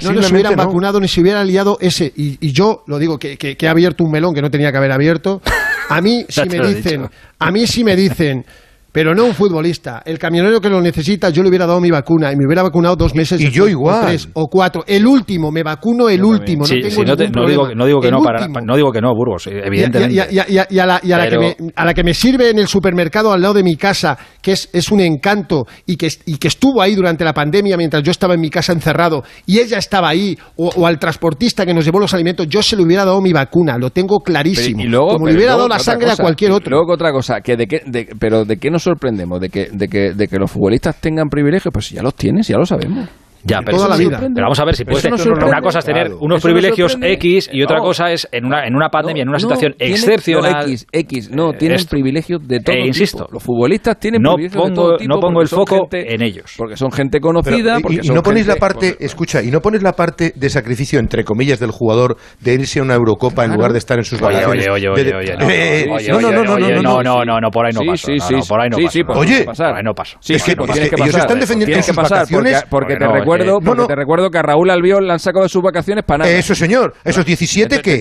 [0.00, 2.12] no les hubieran vacunado ni se hubiera liado ese.
[2.16, 4.92] Y, yo lo digo, que, que, he abierto un melón que no tenía que haber
[4.92, 5.42] abierto.
[5.88, 7.10] A mí si me dicen,
[7.40, 8.46] a mí si me dicen,
[8.92, 10.02] pero no un futbolista.
[10.04, 12.96] El camionero que lo necesita, yo le hubiera dado mi vacuna y me hubiera vacunado
[12.96, 13.40] dos meses.
[13.40, 14.04] Y yo igual.
[14.04, 14.84] O tres o cuatro.
[14.86, 16.64] El último, me vacuno el último.
[16.64, 19.46] no, tengo no, no, digo, no, digo, que no, para, no digo que no, Burgos,
[19.46, 20.14] evidentemente.
[20.14, 23.54] Y, a, la, que me, a, la, que me, sirve en el supermercado al lado
[23.54, 27.24] de mi casa, que es, es un encanto y que, y que estuvo ahí durante
[27.24, 30.98] la pandemia mientras yo estaba en mi casa encerrado y ella estaba ahí, o, al
[30.98, 34.18] transportista que nos llevó los alimentos, yo se le hubiera dado mi vacuna, lo tengo
[34.20, 34.82] clarísimo.
[35.08, 36.70] Como le hubiera dado la sangre a cualquier otro.
[36.76, 37.80] Luego otra cosa, que de qué,
[38.18, 39.40] pero ¿de qué nos sorprendemos?
[39.40, 41.72] ¿De que, de, que, de que los futbolistas tengan privilegios?
[41.72, 43.08] Pues ya los tienes, ya lo sabemos.
[43.44, 44.18] Ya, pero toda la vida.
[44.20, 47.78] Pero vamos a ver si puede una cosa es tener unos privilegios X y otra
[47.78, 50.64] cosa es en una, en una pandemia, en una situación excepcional.
[50.64, 54.96] X, X, no, tienen privilegios de todo e insisto, Los futbolistas tienen privilegios de todo
[54.96, 55.14] tipo.
[55.14, 56.54] No pongo el foco en ellos.
[56.56, 57.78] Porque son gente conocida.
[57.88, 61.60] y, no ponéis la parte, escucha, y no pones la parte de sacrificio, entre comillas,
[61.60, 64.68] del jugador de irse a una Eurocopa en lugar de estar en sus vacaciones.
[64.68, 66.10] Oye, oye, oye, oye.
[66.10, 68.06] No, no, no, no, no, no, no, no, por ahí no pasa.
[68.06, 69.18] Sí, sí, por ahí no pasa.
[69.18, 70.18] Oye, por ahí no pasa.
[70.28, 72.64] Es que ellos están defendiendo sus vacaciones.
[72.68, 73.06] Porque te
[73.38, 76.24] recuerdo, porque te recuerdo que a Raúl Albiol le han sacado de sus vacaciones para
[76.24, 76.30] nada.
[76.30, 76.94] Eso, señor.
[77.04, 78.00] Esos 17 que.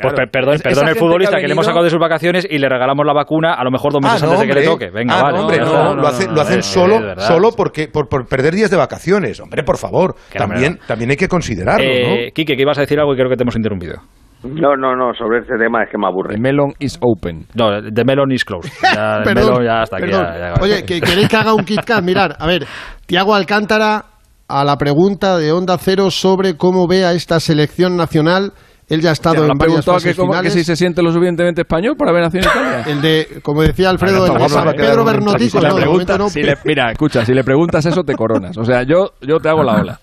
[0.00, 3.04] Pues perdón, perdón el futbolista que le hemos sacado de sus vacaciones y le regalamos
[3.06, 4.90] la vacuna a lo mejor dos meses antes de que le toque.
[4.90, 5.38] Venga, vale.
[5.38, 9.40] hombre, no, lo hacen solo solo porque por perder días de vacaciones.
[9.40, 10.14] Hombre, por favor.
[10.36, 12.16] También también hay que considerarlo, ¿no?
[12.32, 13.96] Quique, que ibas a decir algo y creo que te hemos interrumpido.
[14.44, 16.34] No, no, no, sobre este tema es que me aburre.
[16.34, 17.46] The melon is open.
[17.54, 18.70] No, the melon is closed.
[18.82, 20.12] Ya, melon ya está aquí.
[20.60, 22.02] Oye, que queréis que haga un KitKat.
[22.02, 22.66] Mirar, a ver,
[23.06, 24.04] Tiago Alcántara
[24.48, 28.52] a la pregunta de Onda Cero sobre cómo ve a esta selección nacional.
[28.88, 30.52] Él ya ha estado en varias fases que, finales.
[30.52, 32.84] que si se siente lo suficientemente español para ver Nación Italia.
[32.86, 35.60] El de, como decía Alfredo, el de Pedro Bernotico.
[35.60, 36.28] no,
[36.64, 38.56] mira, escucha, si le preguntas eso te coronas.
[38.56, 40.00] O sea, yo, yo te hago la ola.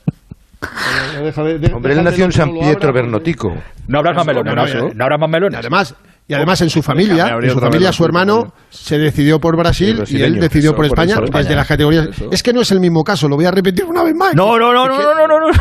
[1.73, 3.53] Hombre, él nació en San Pietro Bernotico.
[3.87, 4.75] No habrás más melones.
[4.95, 5.59] No, habrás más melones.
[5.59, 5.95] Además,
[6.27, 10.21] y además en su familia, en su familia su hermano se decidió por Brasil y
[10.21, 12.09] él decidió por España desde las categorías.
[12.31, 14.35] Es que no es el mismo caso, lo voy a repetir una vez más.
[14.35, 15.47] No, no, no, no, no, no, no.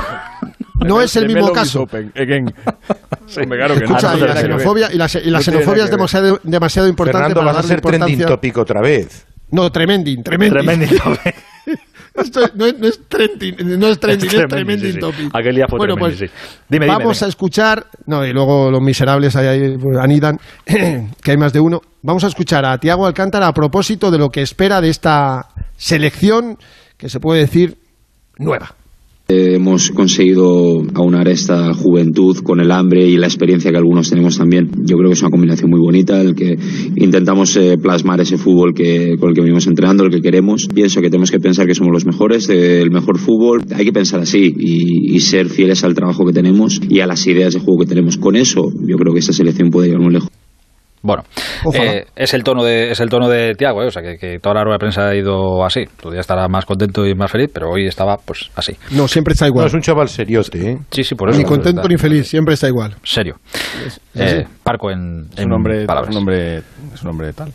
[0.83, 1.87] No es el mismo caso.
[1.87, 7.81] Escucha, y la xenofobia, y la, xenofobia es demasiado, demasiado importante Fernando, vas a ser
[7.81, 9.27] trending topic otra vez.
[9.51, 10.61] No, tremending, tremending.
[10.61, 10.99] tremending
[12.15, 15.31] Esto no, es, no es trending, no es trending, es, tremending topic.
[15.33, 16.27] Aquel día fue bueno, pues, sí.
[16.69, 21.53] dime, vamos a escuchar, no, y luego los miserables ahí, pues, anidan, que hay más
[21.53, 21.81] de uno.
[22.03, 26.59] Vamos a escuchar a Tiago Alcántara a propósito de lo que espera de esta selección
[26.97, 27.79] que se puede decir
[28.39, 28.75] nueva.
[29.29, 34.71] Hemos conseguido aunar esta juventud con el hambre y la experiencia que algunos tenemos también.
[34.85, 36.59] Yo creo que es una combinación muy bonita, el que
[36.97, 40.69] intentamos eh, plasmar ese fútbol que, con el que venimos entrenando, el que queremos.
[40.75, 43.63] Pienso que tenemos que pensar que somos los mejores, el mejor fútbol.
[43.75, 47.55] Hay que pensar así y, ser fieles al trabajo que tenemos y a las ideas
[47.55, 48.17] de juego que tenemos.
[48.17, 50.42] Con eso, yo creo que esta selección puede llegar muy lejos.
[51.03, 51.25] Bueno,
[51.75, 54.55] eh, es el tono de es el tono de Tiago, eh, o sea que, toda
[54.55, 55.85] la rueda de prensa ha ido así.
[56.01, 58.77] Tu día estará más contento y más feliz, pero hoy estaba pues así.
[58.93, 59.65] No, siempre está igual.
[59.65, 60.79] No, es un chaval seriote, ¿eh?
[60.91, 61.39] Sí, sí, por eso.
[61.39, 62.95] Ni contento ni feliz, siempre está igual.
[63.03, 63.37] Serio.
[64.15, 66.11] Eh, parco en, en nombre, palabras.
[66.11, 67.53] Es un nombre, es un nombre tal.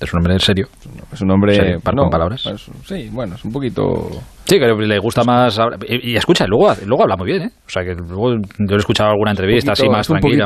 [0.00, 0.66] Es un nombre serio.
[1.12, 1.78] Es un nombre.
[1.80, 2.42] parco en palabras.
[2.84, 4.08] sí, bueno, es un poquito.
[4.46, 5.60] Sí, que le gusta más.
[5.86, 7.50] Y, escucha, luego, luego habla muy bien, ¿eh?
[7.66, 10.44] O sea, que luego yo le he escuchado alguna entrevista así más tranquila.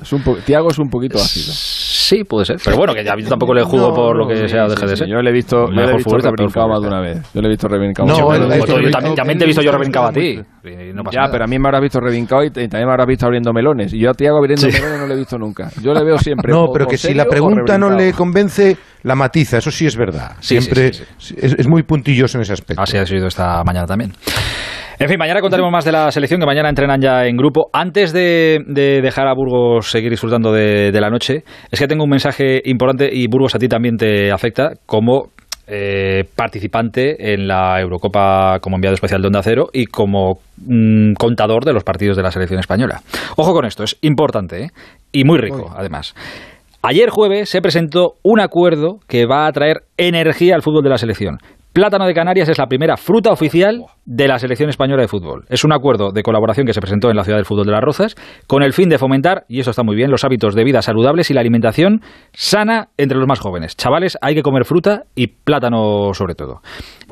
[0.00, 1.52] Es un Tiago es un poquito ácido.
[1.52, 2.56] Sí, puede ser.
[2.64, 5.08] Pero bueno, que ya tampoco le jugo por lo que sea o deje de ser.
[5.08, 7.32] Yo le he visto, yo le he visto rebrincado más de una vez.
[7.32, 10.40] Yo le he visto rebrincado no, yo, también, te he visto yo rebrincado a ti.
[11.10, 13.92] ya, pero a mí me habrás visto rebrincado y también me habrás visto abriendo melones.
[13.94, 15.70] Y yo a Tiago abriendo melones no le he visto nunca.
[15.82, 16.52] Yo le veo siempre.
[16.52, 19.58] No, pero que si la pregunta no le convence, la matiza.
[19.58, 20.36] Eso sí es verdad.
[20.40, 22.82] Siempre es muy puntilloso en ese aspecto.
[22.82, 24.12] Así ha sido esta mañana también.
[25.00, 27.70] En fin, mañana contaremos más de la selección, que mañana entrenan ya en grupo.
[27.72, 28.58] Antes de,
[29.02, 33.26] dejar a Burgos seguir disfrutando de, la noche, es que tengo un mensaje importante y
[33.26, 35.30] Burgos a ti también te afecta como
[35.66, 41.64] eh, participante en la Eurocopa como enviado especial de Onda Cero y como mm, contador
[41.64, 43.00] de los partidos de la selección española.
[43.36, 44.70] Ojo con esto, es importante ¿eh?
[45.12, 46.14] y muy rico, además.
[46.82, 50.96] Ayer jueves se presentó un acuerdo que va a traer energía al fútbol de la
[50.96, 51.36] selección.
[51.72, 55.44] Plátano de Canarias es la primera fruta oficial de la selección española de fútbol.
[55.48, 57.80] Es un acuerdo de colaboración que se presentó en la ciudad del fútbol de las
[57.80, 58.16] Rozas
[58.48, 61.30] con el fin de fomentar, y eso está muy bien, los hábitos de vida saludables
[61.30, 62.00] y la alimentación
[62.32, 63.76] sana entre los más jóvenes.
[63.76, 66.60] Chavales, hay que comer fruta y plátano sobre todo.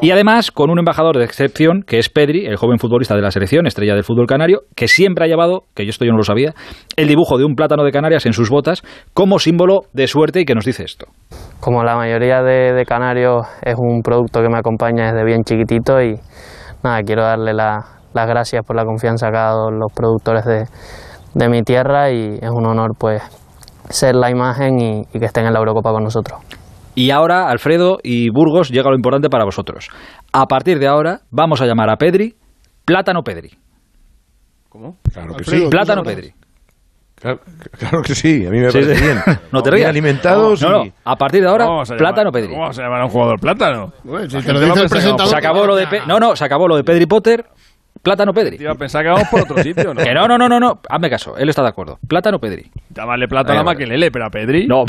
[0.02, 3.30] Y además con un embajador de excepción que es Pedri, el joven futbolista de la
[3.30, 6.24] selección, estrella del fútbol canario, que siempre ha llevado, que yo esto yo no lo
[6.24, 6.54] sabía,
[6.96, 8.82] el dibujo de un plátano de Canarias en sus botas
[9.14, 11.06] como símbolo de suerte y que nos dice esto.
[11.60, 16.14] Como la mayoría de, canarios es un producto que me acompaña desde bien chiquitito y
[16.84, 17.84] nada, quiero darle las
[18.14, 22.66] gracias por la confianza que ha dado los productores de, mi tierra y es un
[22.66, 23.22] honor pues
[23.90, 26.40] ser la imagen y, que estén en la Eurocopa con nosotros.
[26.94, 29.88] Y ahora, Alfredo y Burgos, llega lo importante para vosotros.
[30.32, 32.34] A partir de ahora, vamos a llamar a Pedri
[32.84, 33.50] Plátano Pedri.
[34.68, 34.96] ¿Cómo?
[35.12, 35.66] Claro que sí.
[35.70, 36.32] Plátano Pedri.
[37.78, 39.18] Claro, que sí, a mí me parece bien.
[39.52, 39.88] no te rías.
[39.88, 40.62] alimentados.
[40.62, 41.66] No, no, A partir de ahora,
[41.96, 42.52] plátano Pedri.
[42.52, 43.92] ¿Cómo se llama a un jugador plátano?
[44.28, 47.44] se acabó lo de no, no, se acabó lo de Pedri Potter.
[48.00, 48.56] Plátano Pedri.
[48.60, 50.00] Iba a pensar que vamos por otro sitio, ¿no?
[50.04, 50.80] que no, no, no, no, no.
[50.88, 51.98] Hazme caso, él está de acuerdo.
[52.06, 52.70] Plátano Pedri.
[52.90, 54.66] Llámale plátano a Maquelele, pero a Pedri.
[54.66, 54.84] No.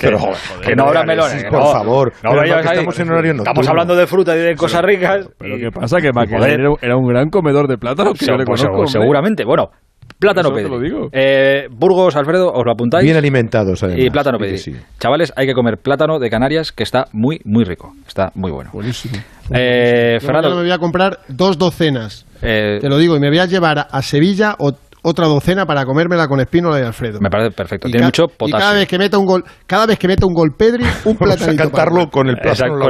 [0.00, 1.44] pero, joder, que no habrá melones.
[1.44, 2.12] Por favor.
[2.22, 3.50] No, no, estamos en horario nocturno.
[3.50, 5.28] Estamos hablando de fruta y de cosas ricas.
[5.38, 6.00] Pero ¿qué pasa?
[6.00, 8.12] Que Maquelele era un gran comedor de plátano.
[8.12, 9.44] Que yo le pues conozco, seguramente.
[9.44, 9.70] Bueno,
[10.18, 10.64] Plátano Pedri.
[10.64, 11.08] Te lo digo.
[11.12, 13.04] Eh, Burgos, Alfredo, os lo apuntáis.
[13.04, 14.04] Bien alimentados, además.
[14.04, 14.58] Y plátano Pedri.
[14.58, 14.74] Sí.
[14.98, 17.94] Chavales, hay que comer plátano de Canarias, que está muy, muy rico.
[18.06, 18.70] Está muy bueno.
[18.72, 19.16] Buenísimo.
[19.50, 20.50] Eh, Fernando.
[20.50, 22.26] Yo me voy a comprar dos docenas.
[22.42, 24.72] Eh, Te lo digo, y me voy a llevar a Sevilla o
[25.08, 27.20] otra docena para comérmela con espínola y Alfredo.
[27.20, 27.88] Me parece perfecto.
[27.88, 28.58] Tiene mucho potasio.
[28.58, 31.16] Y cada vez que meta un gol, cada vez que meta un gol Pedri, un
[31.16, 31.62] platanito.
[31.62, 32.74] a cantarlo con el plátano.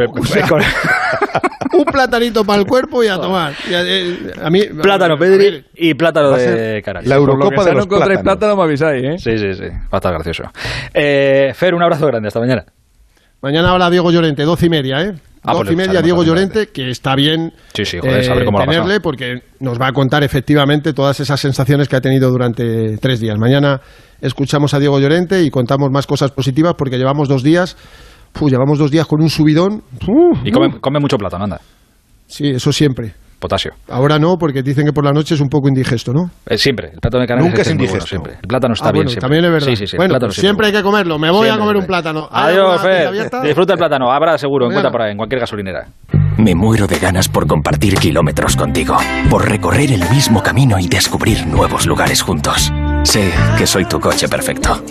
[1.73, 3.53] un platanito para el cuerpo y a tomar.
[3.69, 7.09] Y a, eh, a, mí, plátano Pedri y plátano de Canarias.
[7.09, 8.23] La Eurocopa de los no plátanos.
[8.23, 9.19] plátano me avisáis, ¿eh?
[9.19, 9.69] Sí, sí, sí.
[9.69, 10.45] Va a estar gracioso.
[10.93, 12.29] Eh, Fer, un abrazo grande.
[12.29, 12.65] Hasta mañana.
[13.41, 15.15] Mañana habla Diego Llorente, doce y media, ¿eh?
[15.45, 18.59] Ah, dos pues y media, Diego Llorente, que está bien sí, sí, joder, saber cómo
[18.59, 23.21] tenerle, porque nos va a contar efectivamente todas esas sensaciones que ha tenido durante tres
[23.21, 23.39] días.
[23.39, 23.81] Mañana
[24.21, 27.77] escuchamos a Diego Llorente y contamos más cosas positivas, porque llevamos dos días,
[28.41, 29.85] llevamos dos días con un subidón.
[30.45, 31.61] y come, come mucho plátano, anda.
[32.27, 33.73] Sí, eso siempre potasio.
[33.89, 36.31] Ahora no, porque dicen que por la noche es un poco indigesto, ¿no?
[36.47, 38.07] Eh, siempre, el plátano de Canarias Nunca es, indigesto.
[38.07, 38.35] siempre.
[38.43, 39.21] El plátano está ah, bien bueno, siempre.
[39.21, 39.67] También es verdad.
[39.69, 41.19] Sí, sí, sí, bueno, pues siempre hay que comerlo.
[41.19, 42.29] Me voy siempre, a comer un plátano.
[42.31, 43.11] Adiós, Fer.
[43.43, 44.11] Disfruta el plátano.
[44.11, 45.87] Habrá seguro, encuentra por ahí, en cualquier gasolinera.
[46.39, 48.97] Me muero de ganas por compartir kilómetros contigo,
[49.29, 52.73] por recorrer el mismo camino y descubrir nuevos lugares juntos.
[53.09, 54.83] Sé que soy tu coche perfecto.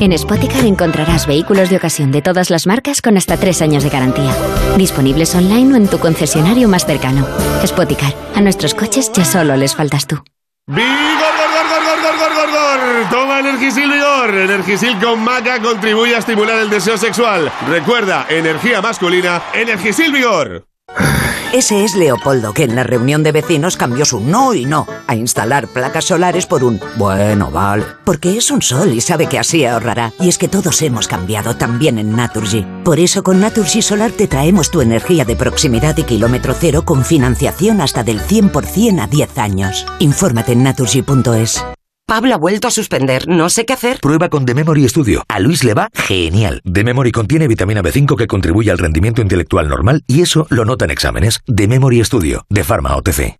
[0.00, 3.88] En Spoticar encontrarás vehículos de ocasión de todas las marcas con hasta tres años de
[3.88, 4.36] garantía.
[4.76, 7.26] Disponibles online o en tu concesionario más cercano.
[7.66, 10.22] Spoticar, a nuestros coches ya solo les faltas tú.
[10.66, 13.10] ¡Vigor, gor, gor, gor, gor, gor, gor!
[13.10, 14.34] Toma Energisil Vigor.
[14.34, 17.50] Energisil con maca contribuye a estimular el deseo sexual.
[17.66, 20.66] Recuerda, energía masculina, Energisil Vigor.
[21.52, 25.14] Ese es Leopoldo, que en la reunión de vecinos cambió su no y no a
[25.14, 27.84] instalar placas solares por un bueno, vale.
[28.04, 30.12] Porque es un sol y sabe que así ahorrará.
[30.20, 32.66] Y es que todos hemos cambiado también en Naturgy.
[32.84, 37.02] Por eso con Naturgy Solar te traemos tu energía de proximidad y kilómetro cero con
[37.02, 39.86] financiación hasta del 100% a 10 años.
[40.00, 41.64] Infórmate en naturgy.es.
[42.08, 43.28] Pablo ha vuelto a suspender.
[43.28, 44.00] No sé qué hacer.
[44.00, 45.24] Prueba con The Memory Studio.
[45.28, 46.62] A Luis le va genial.
[46.64, 50.86] The Memory contiene vitamina B5 que contribuye al rendimiento intelectual normal y eso lo nota
[50.86, 51.40] en exámenes.
[51.54, 53.36] The Memory Studio, de Pharma OTC.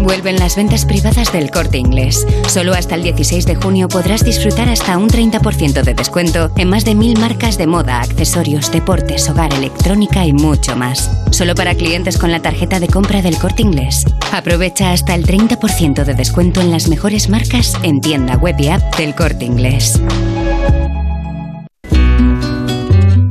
[0.00, 2.26] Vuelven las ventas privadas del corte inglés.
[2.48, 6.84] Solo hasta el 16 de junio podrás disfrutar hasta un 30% de descuento en más
[6.84, 11.10] de mil marcas de moda, accesorios, deportes, hogar, electrónica y mucho más.
[11.32, 14.04] Solo para clientes con la tarjeta de compra del corte inglés.
[14.32, 18.94] Aprovecha hasta el 30% de descuento en las mejores marcas en tienda web y app
[18.98, 20.00] del corte inglés.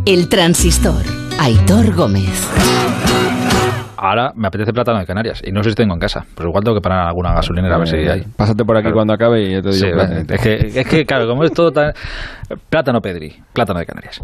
[0.06, 1.02] El transistor.
[1.40, 2.52] Aitor Gómez.
[3.96, 6.26] Ahora me apetece plátano de Canarias y no sé si tengo en casa.
[6.36, 8.24] Pues igual tengo que parar alguna gasolinera a ver si hay.
[8.36, 9.98] Pásate por aquí cuando acabe y ya te digo.
[10.28, 11.94] es, que, es que, claro, como es todo tan.
[12.70, 14.22] Plátano Pedri, plátano de Canarias.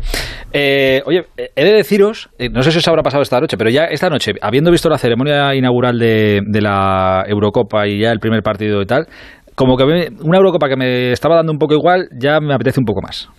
[0.52, 3.72] Eh, oye, he de deciros, eh, no sé si os habrá pasado esta noche, pero
[3.72, 8.20] ya esta noche, habiendo visto la ceremonia inaugural de, de la Eurocopa y ya el
[8.20, 9.08] primer partido y tal,
[9.56, 12.86] como que una Eurocopa que me estaba dando un poco igual, ya me apetece un
[12.86, 13.30] poco más.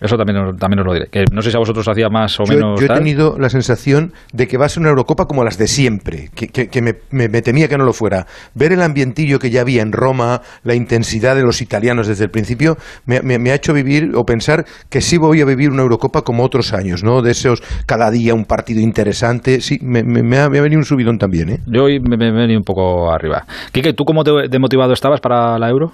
[0.00, 1.08] Eso también, también os lo diré.
[1.10, 2.80] Que no sé si a vosotros hacía más o menos.
[2.80, 5.66] Yo he tenido la sensación de que va a ser una Eurocopa como las de
[5.66, 8.26] siempre, que, que, me, me, temía que no lo fuera.
[8.54, 12.30] Ver el ambientillo que ya había en Roma, la intensidad de los italianos desde el
[12.30, 16.22] principio, me, me, ha hecho vivir o pensar que sí voy a vivir una Eurocopa
[16.22, 17.20] como otros años, ¿no?
[17.20, 19.60] De esos cada día un partido interesante.
[19.60, 21.58] Sí, me, ha, venido un subidón también, ¿eh?
[21.66, 23.44] Yo hoy me, he venido un poco arriba.
[23.72, 25.92] Quique, ¿tú cómo te, motivado estabas para la Euro?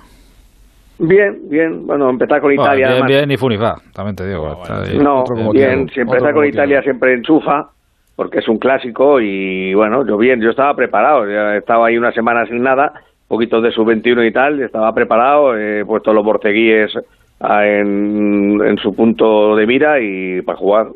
[0.98, 1.86] Bien, bien.
[1.86, 2.94] Bueno, empezar con Italia.
[2.94, 4.62] bien, bien, ni funifa, también te digo.
[4.98, 5.88] no, bien.
[5.90, 7.70] Si empezar con Italia siempre enchufa,
[8.14, 11.28] porque es un clásico y bueno, yo bien, yo estaba preparado.
[11.30, 12.92] Ya estaba ahí una semana sin nada,
[13.28, 16.92] poquito de sub-21 y tal, estaba preparado, he puesto los borteguíes
[17.40, 20.86] en, en su punto de mira y para jugar.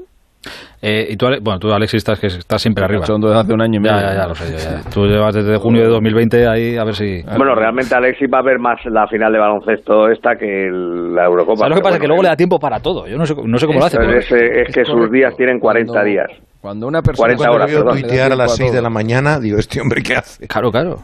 [0.83, 3.05] Eh, y tú, bueno, tú Alexis estás, que estás siempre arriba.
[3.05, 4.01] Son desde hace un año y medio.
[4.01, 4.57] Ya, ya, lo sé.
[4.57, 7.23] Ya, Tú llevas desde junio de 2020 ahí a ver si...
[7.37, 11.59] Bueno, realmente Alexis va a ver más la final de baloncesto esta que la Eurocopa.
[11.59, 11.99] ¿Sabes lo que pasa?
[11.99, 13.07] que luego le da tiempo para todo.
[13.07, 13.99] Yo no sé, no sé cómo lo hace.
[13.99, 16.31] Es, es, que sus días tienen 40 días.
[16.61, 19.81] Cuando una persona 40 horas, veo tuitear a las 6 de la mañana, digo, ¿este
[19.81, 20.47] hombre qué hace?
[20.47, 20.97] Claro, claro.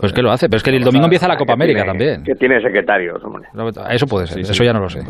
[0.00, 2.22] pues que lo hace, pero es que el domingo empieza la Copa América también.
[2.24, 3.48] Que tiene secretarios, hombre.
[3.90, 5.00] Eso puede ser, eso ya no lo sé.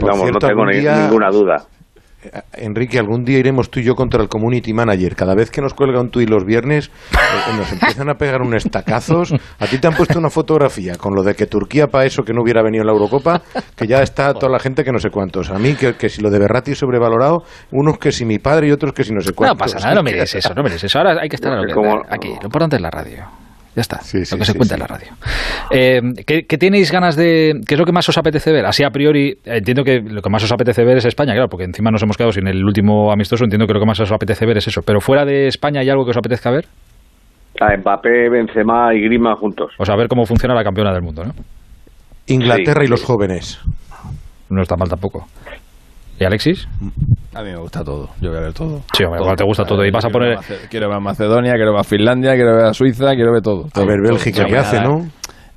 [0.00, 1.56] Vamos, no tengo ninguna duda.
[2.22, 5.16] Eh, Enrique, algún día iremos tú y yo contra el community manager.
[5.16, 8.54] Cada vez que nos cuelga un tuit los viernes, eh, nos empiezan a pegar un
[8.54, 9.32] estacazos.
[9.58, 12.32] A ti te han puesto una fotografía con lo de que Turquía, para eso que
[12.32, 13.42] no hubiera venido en la Eurocopa,
[13.76, 15.50] que ya está toda la gente que no sé cuántos.
[15.50, 18.72] A mí, que, si lo de Berrati es sobrevalorado, unos que si mi padre y
[18.72, 19.56] otros que si no sé cuántos.
[19.56, 20.98] No pasa nada, no mereces eso, no mereces eso.
[20.98, 21.52] Ahora hay que estar
[22.08, 22.28] aquí.
[22.28, 23.49] Lo importante es la radio.
[23.76, 24.00] Ya está,
[24.32, 25.06] lo que se cuenta en la radio.
[25.70, 27.60] Eh, ¿qué, tenéis ganas de...?
[27.66, 28.66] ¿Qué es lo que más os apetece ver?
[28.66, 31.64] Así a priori, entiendo que lo que más os apetece ver es España, claro, porque
[31.64, 34.44] encima nos hemos quedado sin el último amistoso, entiendo que lo que más os apetece
[34.44, 34.82] ver es eso.
[34.82, 36.66] Pero fuera de España, ¿hay algo que os apetezca ver?
[37.60, 39.72] A Mbappé, Benzema y Grima juntos.
[39.78, 41.32] O sea, a ver cómo funciona la campeona del mundo, ¿no?
[42.26, 43.60] Inglaterra y los jóvenes.
[44.48, 45.28] No está mal tampoco.
[46.20, 46.68] ¿Y Alexis?
[47.32, 48.82] A mí me gusta todo, yo quiero ver todo.
[48.94, 49.82] Sí, igual te gusta todo.
[49.86, 50.36] Y vas a poner...
[50.68, 53.68] Quiero ver a Macedonia, quiero ver a Finlandia, quiero ver a Suiza, quiero ver todo.
[53.72, 55.08] A ver Bélgica, ¿qué hace, no?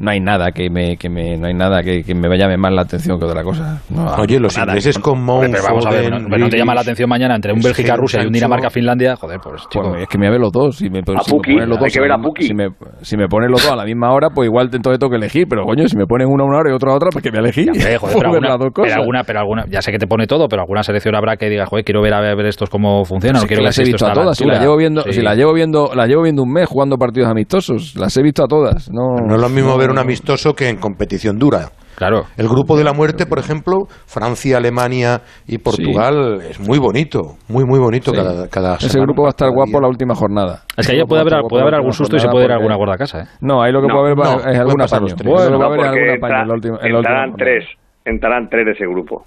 [0.03, 2.73] No hay nada que me, que me no hay nada que, que, me llame más
[2.73, 3.81] la atención que otra cosa.
[4.19, 7.53] Oye, los ingleses con Mount, vamos a ver, no, te llama la atención mañana entre
[7.53, 9.95] un Bélgica, Rusia y un Dinamarca, Finlandia, joder, pues chico.
[9.95, 10.77] es que me voy a ver los dos.
[10.77, 12.47] Si me, a si Puki, me los dos, hay que ver a Puki.
[12.47, 12.69] Si me,
[13.01, 15.47] si me ponen los dos a la misma hora, pues igual entonces tengo que elegir,
[15.49, 17.31] pero coño, si me ponen uno a una hora y otro a otra, pues que
[17.31, 17.65] me elegí.
[17.65, 20.61] Ya, joder, pero, alguna, pero, alguna, pero alguna, ya sé que te pone todo, pero
[20.61, 23.63] alguna selección habrá que diga, joder, quiero ver a ver estos cómo funcionan, pues quiero
[23.63, 26.23] las he visto a todas, si la llevo viendo, si la llevo viendo, la llevo
[26.23, 28.91] viendo un mes jugando partidos amistosos, las he visto a todas.
[28.91, 31.69] No, no es lo mismo ver un amistoso que en competición dura.
[31.95, 32.23] Claro.
[32.37, 37.65] El grupo de la muerte, por ejemplo, Francia, Alemania y Portugal, es muy bonito, muy,
[37.65, 40.63] muy bonito cada, cada Ese grupo va a estar guapo la última jornada.
[40.75, 42.75] Es que ahí puede haber, puede haber algún susto y se puede ir a alguna
[42.75, 43.21] gorda casa.
[43.21, 43.25] ¿eh?
[43.41, 45.15] No, ahí lo que puede haber es alguna apaño.
[45.23, 47.65] Bueno, va a haber alguna apaño en la última, entrarán tres,
[48.05, 49.25] entrarán tres de ese grupo.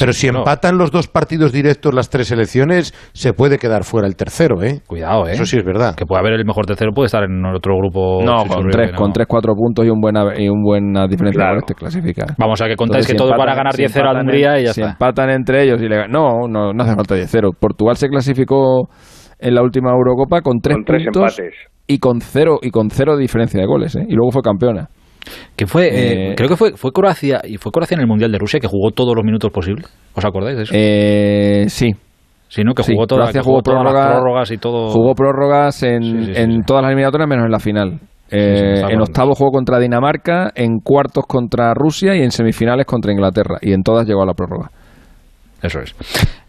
[0.00, 4.16] Pero si empatan los dos partidos directos las tres elecciones, se puede quedar fuera el
[4.16, 4.80] tercero, ¿eh?
[4.86, 5.32] Cuidado, ¿eh?
[5.32, 5.94] Eso sí es verdad.
[5.94, 8.22] Que puede haber el mejor tercero, puede estar en otro grupo.
[8.24, 11.60] No, con, tres, con tres, cuatro puntos y un buena, y un buena diferencia de
[11.66, 12.26] te clasifica.
[12.38, 14.92] Vamos a que contáis que todo para ganar 10-0 a Hungría y ya si está.
[14.92, 17.56] empatan entre ellos y le No, no, no hace falta 10-0.
[17.58, 18.88] Portugal se clasificó
[19.38, 21.54] en la última Eurocopa con tres, con tres puntos empates.
[21.86, 24.04] y con cero y con cero diferencia de goles, ¿eh?
[24.08, 24.88] Y luego fue campeona
[25.56, 28.32] que fue eh, eh, creo que fue fue Croacia y fue Croacia en el mundial
[28.32, 31.92] de Rusia que jugó todos los minutos posibles os acordáis de eso eh, sí
[32.46, 32.72] Sí, ¿no?
[32.72, 34.90] Que jugó, toda, jugó, prórrogas y todo.
[34.90, 37.98] Jugó prórrogas en, en todas las eliminatorias menos en la final.
[38.30, 43.58] en octavo jugó contra Dinamarca, en cuartos contra Rusia y en semifinales contra Inglaterra.
[43.60, 44.70] Y en todas llegó a la prórroga.
[45.64, 45.96] Eso es.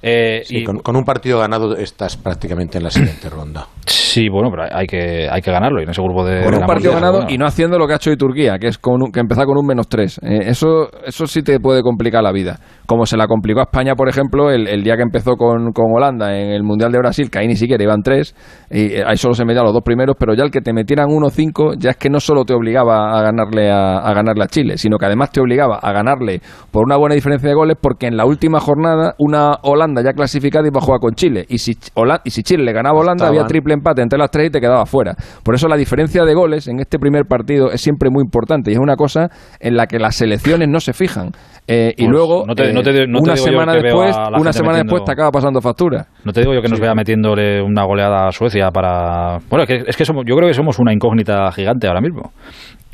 [0.08, 3.66] Eh, y, con, un partido ganado estás prácticamente en la siguiente ronda.
[3.88, 6.44] Sí, bueno, pero hay que, hay que ganarlo y en ese grupo de.
[6.44, 8.78] Con un partido ganado y no haciendo lo que ha hecho hoy Turquía, que es
[8.78, 10.20] con que empezar con un menos tres.
[10.22, 12.60] Eh, eso, eso sí te puede complicar la vida.
[12.86, 16.38] Como se la complicó a España, por ejemplo, el, día que empezó con, con, Holanda
[16.38, 18.36] en el Mundial de Brasil, que ahí ni siquiera iban tres,
[18.70, 21.08] y eh, ahí solo se metían los dos primeros, pero ya el que te metieran
[21.10, 24.48] uno cinco, ya es que no solo te obligaba a ganarle a, a ganarle a
[24.48, 28.06] Chile, sino que además te obligaba a ganarle por una buena diferencia de goles, porque
[28.06, 31.46] en la última jornada una Holanda ya clasificada iba a jugar con Chile.
[31.48, 31.78] Y si,
[32.24, 34.60] y si Chile le ganaba a Holanda, había triple empate entre las tres y te
[34.60, 35.16] quedaba fuera.
[35.44, 38.74] Por eso la diferencia de goles en este primer partido es siempre muy importante y
[38.74, 39.30] es una cosa
[39.60, 41.32] en la que las selecciones no se fijan.
[41.68, 46.06] Eh, y pues luego, una semana después, una semana después te acaba pasando factura.
[46.24, 49.40] No te digo yo que nos vea metiéndole una goleada a Suecia para.
[49.50, 52.32] Bueno, es que, es que somos, yo creo que somos una incógnita gigante ahora mismo.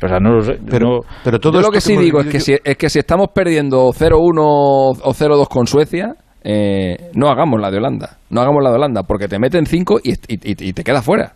[0.02, 2.88] O sea, no, pero, pero todo lo que sí digo es que, si, es que
[2.88, 6.14] si estamos perdiendo 0-1 o 0-2 con Suecia,
[6.44, 8.18] eh, no hagamos la de Holanda.
[8.30, 11.34] No hagamos la de Holanda, porque te meten 5 y, y, te queda fuera.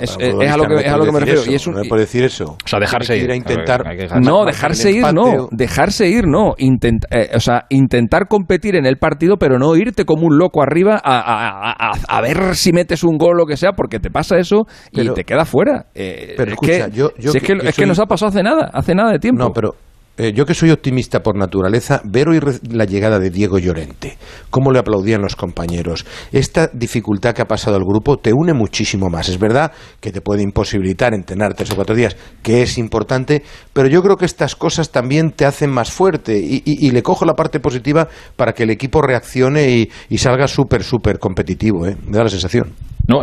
[0.00, 1.42] es, a lo que, es a lo que me refiero.
[1.46, 2.56] y es un, no puede decir eso.
[2.64, 3.30] O sea, dejarse ir.
[3.30, 3.84] Intentar,
[4.20, 5.48] no, dejarse ir no.
[5.52, 6.54] Dejarse ir no.
[6.58, 10.62] Intent, eh, o sea, intentar competir en el partido, pero no irte como un loco
[10.62, 14.38] arriba a, a, ver si metes un gol o lo que sea, porque te pasa
[14.38, 15.86] eso y te queda fuera.
[15.94, 18.94] Eh, pero es que, yo, es, que, es que nos ha pasado hace nada, hace
[18.94, 19.44] nada de tiempo.
[19.44, 19.74] No, pero
[20.18, 22.40] eh, yo que soy optimista por naturaleza, ver hoy
[22.70, 24.18] la llegada de Diego Llorente,
[24.50, 29.08] cómo le aplaudían los compañeros, esta dificultad que ha pasado al grupo te une muchísimo
[29.08, 29.28] más.
[29.28, 33.88] Es verdad que te puede imposibilitar entrenar tres o cuatro días, que es importante, pero
[33.88, 37.60] yo creo que estas cosas también te hacen más fuerte y, le cojo la parte
[37.60, 41.86] positiva para que el equipo reaccione y, salga súper, súper competitivo.
[41.86, 41.96] ¿eh?
[42.04, 42.72] Me da la sensación.
[43.06, 43.22] No,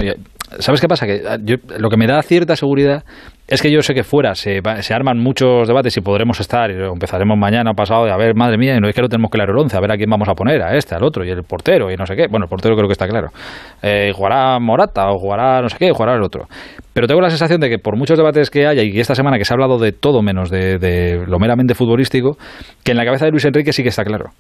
[0.60, 1.06] ¿sabes qué pasa?
[1.06, 1.38] Que ah,
[1.78, 3.04] lo que me da cierta seguridad
[3.48, 6.74] es que yo sé que fuera se, se, arman muchos debates y podremos estar, y
[6.74, 9.54] empezaremos mañana pasado, y a ver, madre mía, y no es que no tenemos claro
[9.54, 11.44] el once, a ver a quién vamos a poner, a este, al otro, y el
[11.44, 12.28] portero, y no sé qué.
[12.28, 13.28] Bueno, el portero creo que está claro.
[13.84, 16.48] Eh, jugará Morata, o jugará no sé qué, jugará el otro.
[16.94, 19.46] Pero tengo la sensación de que por muchos debates que haya, y esta semana que
[19.46, 22.38] se ha hablado de todo menos de lo meramente futbolístico,
[22.84, 24.32] que en la cabeza de Luis Enrique sí que está claro.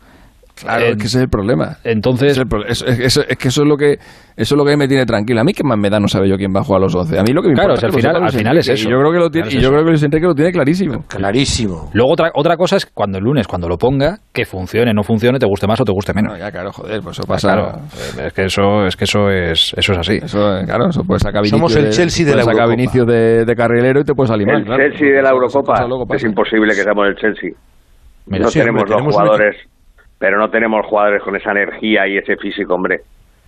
[0.56, 1.78] Claro, es que ese es el problema.
[1.84, 2.38] Entonces.
[2.68, 4.00] Es, que eso es lo que
[4.38, 5.42] eso es lo que me tiene tranquila.
[5.42, 6.96] A mí que más me da no sabe yo quién va a jugar a los
[6.96, 7.20] 11.
[7.20, 8.88] A mí lo que me claro, importa al, final, al final es eso.
[8.88, 11.04] Y yo creo que lo tiene, y yo creo que Luis Enrique lo tiene clarísimo.
[11.08, 11.90] Clarísimo.
[11.94, 15.40] Luego otra, otra cosa es cuando el lunes, cuando lo ponga, que funcione, no funcione,
[15.40, 16.38] te guste más o te guste menos.
[16.40, 17.54] ya, claro, joder, pues eso pasa.
[17.54, 17.80] Claro,
[18.26, 20.20] es que eso es que eso es eso es así.
[20.24, 24.00] Eso, claro, eso puede sacar Somos el Chelsea de, la sacar Vinicius de, de, carrilero
[24.00, 25.86] y te puedes salir El Chelsea de la Eurocopa.
[26.14, 27.52] Es imposible que seamos el Chelsea.
[28.28, 29.56] no tenemos los jugadores
[30.26, 33.02] pero no tenemos jugadores con esa energía y ese físico, hombre.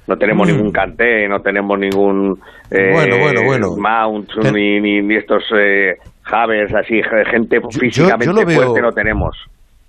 [0.06, 0.52] no tenemos Mm.
[0.56, 3.76] ningún Kanté, no tenemos ningún eh, Bueno, bueno, bueno.
[3.78, 7.02] Mount, Ten- ni, ni, ni estos eh, Havers, así,
[7.32, 9.36] gente físicamente yo lo veo- fuerte no tenemos.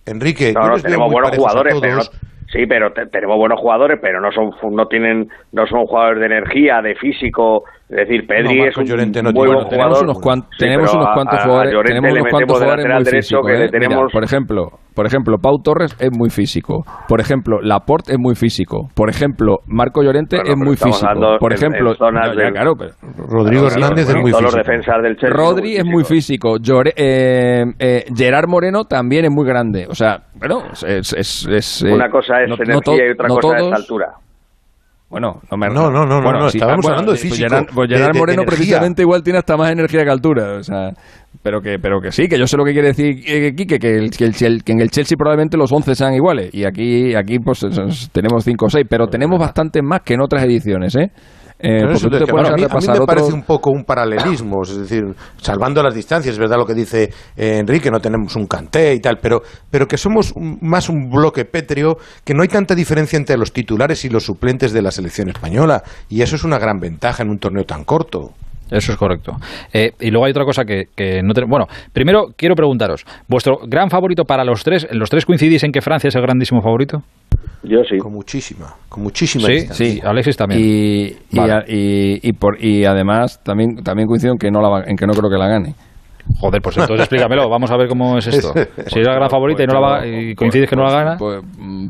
[0.07, 2.03] Enrique, No, yo tenemos buenos jugadores, pero no,
[2.51, 6.27] sí, pero te- tenemos buenos jugadores, pero no son no tienen no son jugadores de
[6.27, 10.05] energía, de físico, es decir, Pedri No, es un Llorente no buen bueno, tenemos jugador.
[10.05, 13.17] unos, cuan- Sí, tenemos unos a- cuantos a jugadores, tenemos unos cuantos jugadores muy derecho
[13.17, 13.59] físicos, que ¿eh?
[13.59, 16.85] Mira, tenemos por ejemplo, por ejemplo, Pau Torres es muy físico.
[17.09, 18.89] Por ejemplo, Laporte es muy físico.
[18.97, 21.37] Por ejemplo, Marco Llorente Bueno, es muy físico.
[21.39, 24.71] Por ejemplo, no, ya, claro, pero- Rodrigo Hernández bueno, es muy todos los físico.
[24.73, 26.57] defensas del Chelsea Rodri es muy físico.
[26.59, 29.87] Llore- eh, eh, Gerard Moreno también es muy grande.
[29.89, 31.13] O sea, bueno, es...
[31.13, 34.07] es- es, eh, Una cosa es energía y otra no cosa es altura.
[35.11, 37.31] Bueno, no me No, no, no, no, bueno, no, sí, estábamos bueno, hablando de pues
[37.31, 38.57] físico, Gerard, pues de- Gerard de- de Moreno energía.
[38.59, 40.91] precisamente igual tiene hasta más energía que altura, o sea,
[41.43, 43.97] pero que pero que sí, que yo sé lo que quiere decir eh, Quique, que,
[43.97, 47.15] el- que, el, Chel- que en el Chelsea probablemente los 11 sean iguales y aquí
[47.15, 50.45] aquí pues es- es- tenemos 5 o 6, pero tenemos bastantes más que en otras
[50.45, 51.11] ediciones, ¿eh?
[51.61, 52.95] Eh, Pero porque eso tú es te que, pones bueno, a, mí, a mí repasar
[52.95, 55.03] me otro- parece un poco un paralelismo, es decir,
[55.39, 59.01] salvando las distancias, es verdad lo que dice eh, Enrique, no tenemos un canté y
[59.01, 63.17] tal, pero, pero que somos un- más un bloque pétreo, que no hay tanta diferencia
[63.17, 66.79] entre los titulares y los suplentes de la selección española, y eso es una gran
[66.79, 68.31] ventaja en un torneo tan corto.
[68.71, 69.33] Eso es correcto.
[69.73, 71.51] Eh, y luego hay otra cosa que, que no tenemos.
[71.51, 74.87] Bueno, primero quiero preguntaros, ¿vuestro gran favorito para los tres?
[74.93, 76.99] ¿Los tres coincidís en que Francia es el grandísimo favorito?
[77.65, 77.99] Yo sí.
[77.99, 79.87] Con muchísima, con muchísima Sí, distancia.
[79.87, 80.61] sí, Alexis también.
[80.61, 81.53] Y, y, Vale.
[81.53, 85.07] a- y, y por, y además también también coincido en que no la en que
[85.07, 85.75] no creo que la gane.
[86.41, 88.53] Joder, pues entonces explícamelo, vamos a ver cómo es esto.
[88.87, 91.17] Si es la gran favorita y no la va, y coincides que no la gana.
[91.19, 91.41] Pues,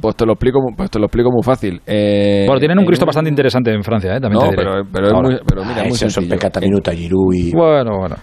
[0.00, 1.80] pues te lo explico, pues te lo explico muy fácil.
[1.84, 4.20] Eh, Bueno, tienen un Cristo bastante interesante en Francia, ¿eh?
[4.20, 4.62] También No, te diré.
[4.62, 6.34] pero, pero es muy, pero mira, Ah, muy son sencillo.
[6.36, 7.50] pecata minuta, Giroud y...
[7.52, 8.14] Bueno, bueno.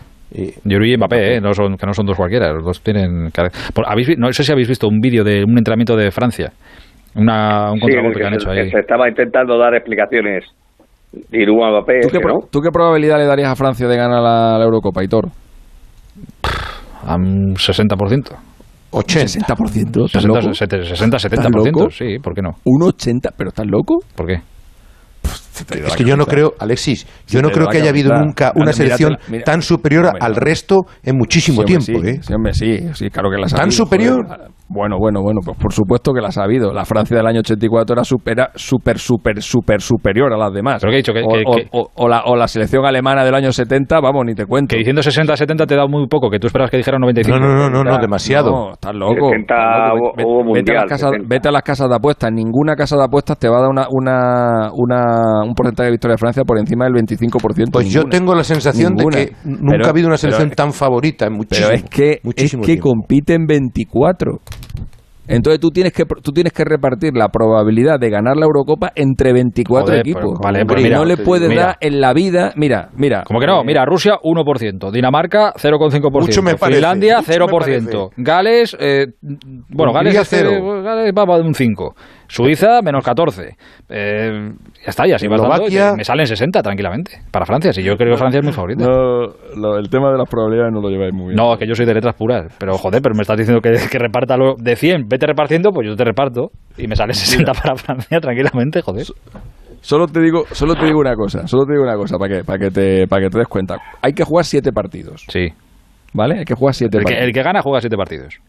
[0.64, 1.42] Giroud y Mbappé, ¿eh?
[1.42, 3.30] no son, que no son dos cualquiera, los dos tienen...
[3.32, 6.12] cara- Por- ¿habéis vi- no sé si habéis visto un vídeo de un entrenamiento de
[6.12, 6.52] Francia,
[7.16, 8.72] una, un Sí, en el contragolpe que han hecho que ahí.
[8.72, 10.44] se estaba intentando dar explicaciones.
[11.16, 11.20] A
[11.72, 12.48] Mbappé, ¿Tú qué, que pro- no.
[12.52, 15.28] tú qué probabilidad le darías a Francia de ganar la, la Eurocopa, Hitor?
[17.08, 18.36] A un 60%.
[18.92, 19.26] 80.
[19.26, 20.06] 60%.
[20.06, 20.54] ¿Estás 60, loco?
[20.54, 21.66] 60, ¿Estás 70%.
[21.66, 21.90] loco?
[21.90, 22.52] Sí, ¿por qué no?
[22.66, 23.30] ¿Un 80?
[23.38, 24.00] ¿Pero estás loco?
[24.16, 24.42] ¿Por qué?
[25.86, 28.74] Es que yo no creo, Alexis, yo no creo que a haya habido nunca una
[28.74, 29.44] selección mira, mira.
[29.44, 32.04] tan superior al resto en muchísimo Sí, hombre, tiempo.
[32.04, 32.20] sí, ¿eh?
[32.22, 34.26] sí, hombre, sí, sí, claro que la ha ¿Tan sabido, superior?
[34.28, 34.52] joder.
[34.68, 36.74] Bueno, bueno, bueno, pues por supuesto que la ha sabido.
[36.74, 40.82] La Francia del año 84 era supera, súper, súper, súper superior a las demás.
[40.82, 42.84] Pero que he dicho que- o, que- o- que- o- o la, o la selección
[42.84, 44.74] alemana del año 70, vamos, ni te cuento.
[44.74, 47.38] Que diciendo 60-70 te da muy poco, que tú esperabas que dijeran 95.
[47.40, 48.50] No, no, no, no, no, demasiado.
[48.50, 49.30] No, estás loco.
[49.30, 50.00] 70 estás loco.
[50.02, 51.28] hubo- Vete- hubo vete, a mundial, las casas, 70.
[51.36, 52.32] vete a las casas de apuestas.
[52.32, 56.14] Ninguna casa de apuestas te va a dar una, una, una- un porcentaje de victoria
[56.14, 57.72] de Francia por encima del 25%.
[57.72, 59.18] Pues yo tengo la sensación Ninguna.
[59.18, 61.90] de que nunca Pero- ha habido una selección pero- tan favorita en muchísimo, pero es
[61.90, 62.90] que, es muchísimo que tiempo.
[62.90, 64.40] compiten 24.
[65.28, 69.34] Entonces tú tienes que tú tienes que repartir la probabilidad de ganar la Eurocopa entre
[69.34, 70.22] 24 Joder, equipos.
[70.24, 71.64] pues, vale, pues mira, no le puedes mira.
[71.66, 73.24] dar en la vida, mira, mira.
[73.26, 77.34] Como que no, eh, mira, Rusia 1%, Dinamarca 0,5%, Mucho me parece, Finlandia mucho me
[77.34, 79.08] 0%, Gales, eh,
[79.70, 80.84] bueno, Gales, Hungría, es que- cero.
[80.84, 81.96] Gales va a un 5,
[82.28, 83.56] Suiza menos 14,
[83.90, 84.52] eh,
[84.84, 88.14] ya está, ya así vas dando, me salen 60 tranquilamente, para Francia, si yo creo
[88.14, 88.86] que Francia es mi favorita.
[88.86, 91.36] no, lo- el tema de las probabilidades no lo lleváis muy bien.
[91.36, 93.74] No, es que yo soy de letras puras, pero joder, pero me estás diciendo que,
[93.92, 97.52] que reparta lo de 100, vete repartiendo, pues yo te reparto y me sale 60
[97.54, 99.06] para Francia tranquilamente, joder.
[99.82, 102.44] Solo te digo, solo te digo una cosa, solo te digo una cosa para que
[102.44, 103.78] para que te para que te des cuenta.
[104.02, 105.50] Hay que jugar siete partidos, Sí,
[106.12, 106.40] ¿vale?
[106.40, 107.28] Hay que jugar siete el que, partidos.
[107.28, 108.40] el que gana juega 7 partidos.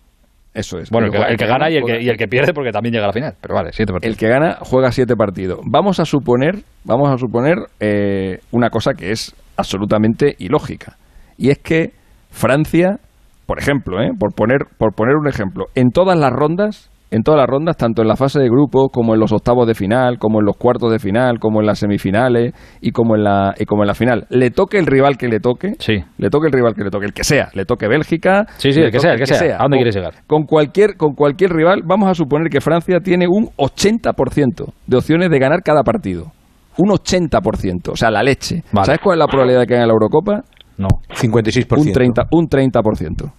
[0.57, 0.89] Eso es.
[0.91, 2.95] Bueno, el que, el que gana y el que, y el que pierde porque también
[2.95, 4.11] llega a la final, pero vale, 7 partidos.
[4.11, 5.61] El que gana juega siete partidos.
[5.65, 10.97] Vamos a suponer, vamos a suponer eh, una cosa que es absolutamente ilógica
[11.37, 11.93] y es que
[12.31, 12.99] Francia,
[13.45, 17.39] por ejemplo, eh, por poner por poner un ejemplo, en todas las rondas, en todas
[17.39, 20.41] las rondas, tanto en la fase de grupos como en los octavos de final, como
[20.41, 23.83] en los cuartos de final, como en las semifinales y como en la y como
[23.83, 25.95] en la final, le toque el rival que le toque, Sí.
[26.19, 28.81] le toque el rival que le toque, el que sea, le toque Bélgica, Sí, sí,
[28.81, 29.57] el que sea, el que sea.
[29.57, 30.15] ¿A dónde Con- quieres llegar?
[30.27, 35.31] Con cualquier, con cualquier rival, vamos a suponer que Francia tiene un 80% de opciones
[35.31, 36.33] de ganar cada partido.
[36.79, 38.63] Un 80%, o sea, la leche.
[38.73, 38.85] Vale.
[38.87, 40.43] ¿Sabes cuál es la probabilidad de que gane la Eurocopa?
[40.77, 41.81] No, 56%.
[41.81, 42.27] Un 30%.
[42.33, 43.33] Un 30%.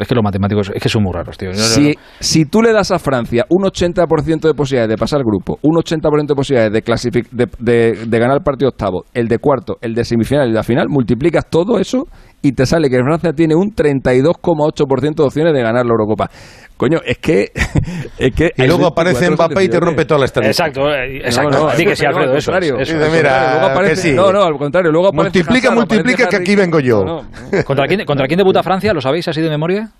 [0.00, 1.50] Es que los matemáticos es que son muy raros, tío.
[1.54, 5.76] Si, si tú le das a Francia un 80% de posibilidades de pasar grupo, un
[5.76, 9.76] 80% de posibilidades de, clasific- de, de- de ganar el partido octavo, el de cuarto,
[9.80, 12.04] el de semifinal y de final, multiplicas todo eso
[12.42, 16.30] y te sale que Francia tiene un 32,8% de opciones de ganar la Eurocopa.
[16.78, 17.52] Coño, es que...
[18.18, 20.68] es que Y luego aparece 24 Mbappé y te rompe toda la estadística.
[20.68, 21.50] Exacto, eh, exacto.
[21.50, 23.12] No, no, Di que sí, Alfredo, al eso eso Dice, es.
[23.12, 24.12] mira, Luego aparece- que sí.
[24.14, 24.92] No, no, al contrario.
[24.92, 27.04] Luego aparece Multiplica, Hazard, multiplica, aparece que aquí vengo yo.
[27.04, 27.22] No,
[27.52, 27.64] no.
[27.64, 28.94] ¿Contra quién, ¿Contra quién debuta Francia?
[28.94, 29.90] ¿Lo sabéis así de memoria?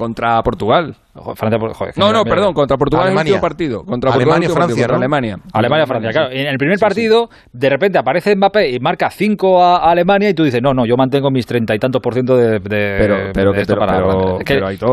[0.00, 0.96] Contra Portugal.
[1.34, 1.58] Francia,
[1.96, 3.32] no, no, perdón, contra Portugal Alemania.
[3.32, 3.84] el último partido.
[3.84, 5.36] Contra Alemania, Francia, Alemania.
[5.52, 6.10] Alemania, Francia.
[6.10, 10.34] Claro, en el primer partido, de repente aparece Mbappé y marca 5 a Alemania y
[10.34, 13.52] tú dices, no, no, yo mantengo mis treinta y tantos por ciento de, pero, pero,
[13.52, 14.44] esto para pero, que,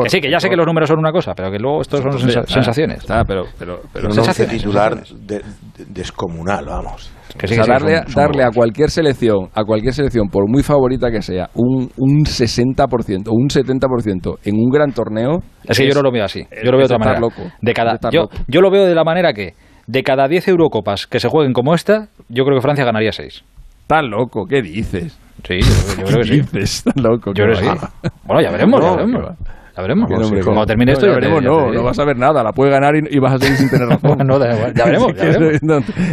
[0.03, 2.01] que, sí, que ya sé que los números son una cosa, pero que luego estos
[2.01, 2.97] son sensaciones.
[2.97, 5.01] Está, pero, pero, pero, sensaciones, titular
[5.88, 7.16] descomunal, vamos
[7.65, 12.26] darle, darle a cualquier selección, a cualquier selección, por muy favorita que sea, un, un
[12.26, 15.39] 60% o un 70% en un gran torneo.
[15.64, 16.45] Es que yo no lo veo así.
[16.64, 17.19] Yo lo veo de otra manera.
[17.19, 19.53] Loco, de cada, yo, yo lo veo de la manera que
[19.88, 23.43] de cada 10 Eurocopas que se jueguen como esta, yo creo que Francia ganaría 6.
[23.81, 25.18] Estás loco, ¿qué dices?
[25.47, 26.41] Sí, yo, creo que sí.
[26.41, 26.77] Dices?
[26.85, 27.31] Estás loco.
[27.34, 28.11] Yo creo que sí.
[28.26, 29.22] Bueno, ya veremos, ya veremos.
[29.78, 30.10] Ya veremos.
[30.44, 32.44] Cuando termine esto, ya, veremos, no, no vas a ver nada.
[32.44, 34.18] La puedes ganar y, vas a seguir sin tener razón.
[34.26, 35.14] no, ya veremos.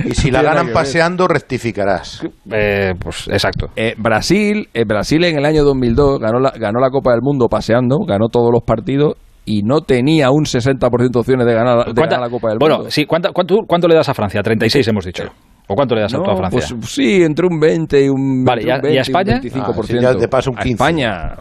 [0.05, 2.23] y si la ganan paseando, rectificarás.
[2.51, 3.69] Eh, pues exacto.
[3.75, 7.49] Eh, Brasil, eh, Brasil en el año 2002 ganó la, ganó la Copa del Mundo
[7.49, 9.15] paseando, ganó todos los partidos
[9.47, 12.77] y no tenía un 60% de opciones de ganar, de ganar la Copa del Mundo.
[12.77, 14.43] Bueno, sí, ¿cuánto, cuánto, le das a Francia?
[14.43, 15.25] 36 hemos dicho.
[15.67, 16.49] ¿O cuánto le das a Francia?
[16.51, 19.41] Pues sí, entre un 20 y un, vale, ¿y, a España?
[19.43, 19.97] un 25%.
[19.97, 20.71] Ah, ya te paso un 15.
[20.71, 21.37] A España,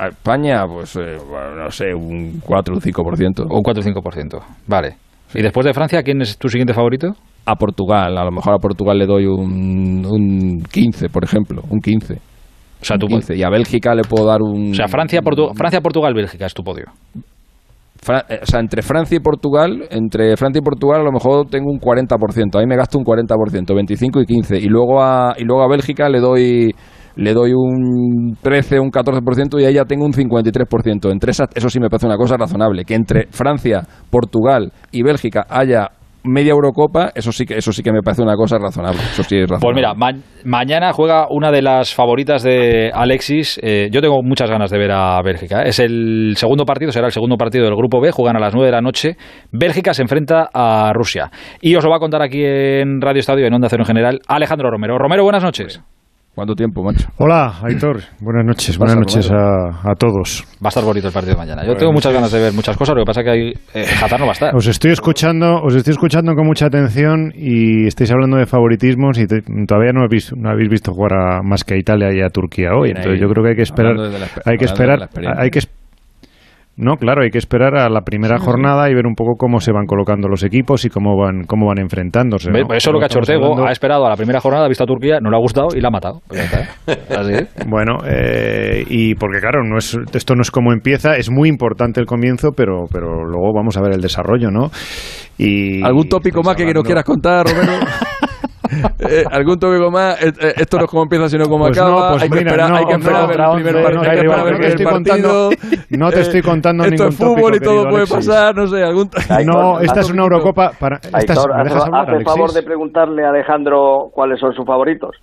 [0.00, 1.18] a España, pues eh,
[1.56, 3.46] no sé, un 4 o 5%.
[3.50, 4.96] Un 4 o 5%, vale.
[5.34, 7.08] ¿Y después de Francia, quién es tu siguiente favorito?
[7.44, 11.80] A Portugal, a lo mejor a Portugal le doy un, un 15, por ejemplo, un
[11.80, 12.14] 15.
[12.14, 13.36] O sea, tu 15.
[13.36, 14.70] Y a Bélgica le puedo dar un...
[14.70, 15.20] O sea, Francia,
[15.54, 16.86] Francia Portugal, Bélgica es tu podio.
[18.08, 21.70] Eh, o sea, entre Francia y Portugal, entre Francia y Portugal a lo mejor tengo
[21.70, 22.58] un 40%.
[22.58, 24.56] Ahí me gasto un 40%, 25 y 15.
[24.58, 26.74] Y luego a, y luego a Bélgica le doy
[27.20, 31.12] le doy un 13, un 14% y ahí ya tengo un 53%.
[31.12, 32.84] Entre esas, eso sí me parece una cosa razonable.
[32.84, 35.90] Que entre Francia, Portugal y Bélgica haya
[36.22, 39.00] media Eurocopa, eso sí que eso sí que me parece una cosa razonable.
[39.60, 39.94] Pues mira,
[40.44, 43.60] mañana juega una de las favoritas de Alexis.
[43.62, 45.62] Eh, yo tengo muchas ganas de ver a Bélgica.
[45.62, 45.68] ¿eh?
[45.68, 48.12] Es el segundo partido, será el segundo partido del Grupo B.
[48.12, 49.16] Juegan a las 9 de la noche.
[49.52, 51.30] Bélgica se enfrenta a Rusia.
[51.60, 54.20] Y os lo va a contar aquí en Radio Estadio, en Onda Cero en general,
[54.26, 54.98] Alejandro Romero.
[54.98, 55.82] Romero, buenas noches.
[56.34, 57.08] ¿Cuánto tiempo, macho?
[57.18, 57.98] Hola, Aitor.
[58.20, 60.44] Buenas noches, buenas noches a, todos.
[60.64, 61.66] Va a estar bonito el partido de mañana.
[61.66, 63.86] Yo tengo muchas ganas de ver muchas cosas, lo que pasa es que hay, eh,
[64.18, 64.54] no va a estar.
[64.54, 69.26] Os estoy escuchando, os estoy escuchando con mucha atención y estáis hablando de favoritismos y
[69.26, 72.70] todavía no habéis, no habéis visto jugar a, más que a Italia y a Turquía
[72.80, 72.90] hoy.
[72.90, 73.96] Entonces yo creo que hay que esperar,
[74.44, 75.58] hay que esperar, hay que
[76.76, 79.70] no, claro, hay que esperar a la primera jornada y ver un poco cómo se
[79.70, 82.50] van colocando los equipos y cómo van cómo van enfrentándose.
[82.50, 84.84] Eso es lo que ha hecho Ortego, ha esperado a la primera jornada, ha visto
[84.84, 86.22] a Turquía, no le ha gustado y la ha matado.
[86.26, 86.48] Pues
[87.68, 92.00] bueno, eh, y porque claro, no es, esto no es como empieza, es muy importante
[92.00, 94.70] el comienzo, pero, pero luego vamos a ver el desarrollo, ¿no?
[95.36, 97.72] Y, ¿Algún tópico más que nos quieras contar, Romero?
[99.00, 100.22] Eh, ¿Algún tópico más?
[100.22, 102.10] Eh, eh, esto no es como empieza, sino como pues acaba.
[102.10, 103.82] Pues hay, que esperar, hay que esperar no, el primer
[104.84, 105.50] partido.
[105.90, 108.82] No te estoy contando ningún Esto es fútbol y todo puede pasar, no sé.
[108.82, 109.10] Algún
[109.46, 110.96] no, esta es una Eurocopa para...
[110.96, 115.16] Esta ¿me dejas hablar, Hace favor de preguntarle a Alejandro cuáles son sus favoritos.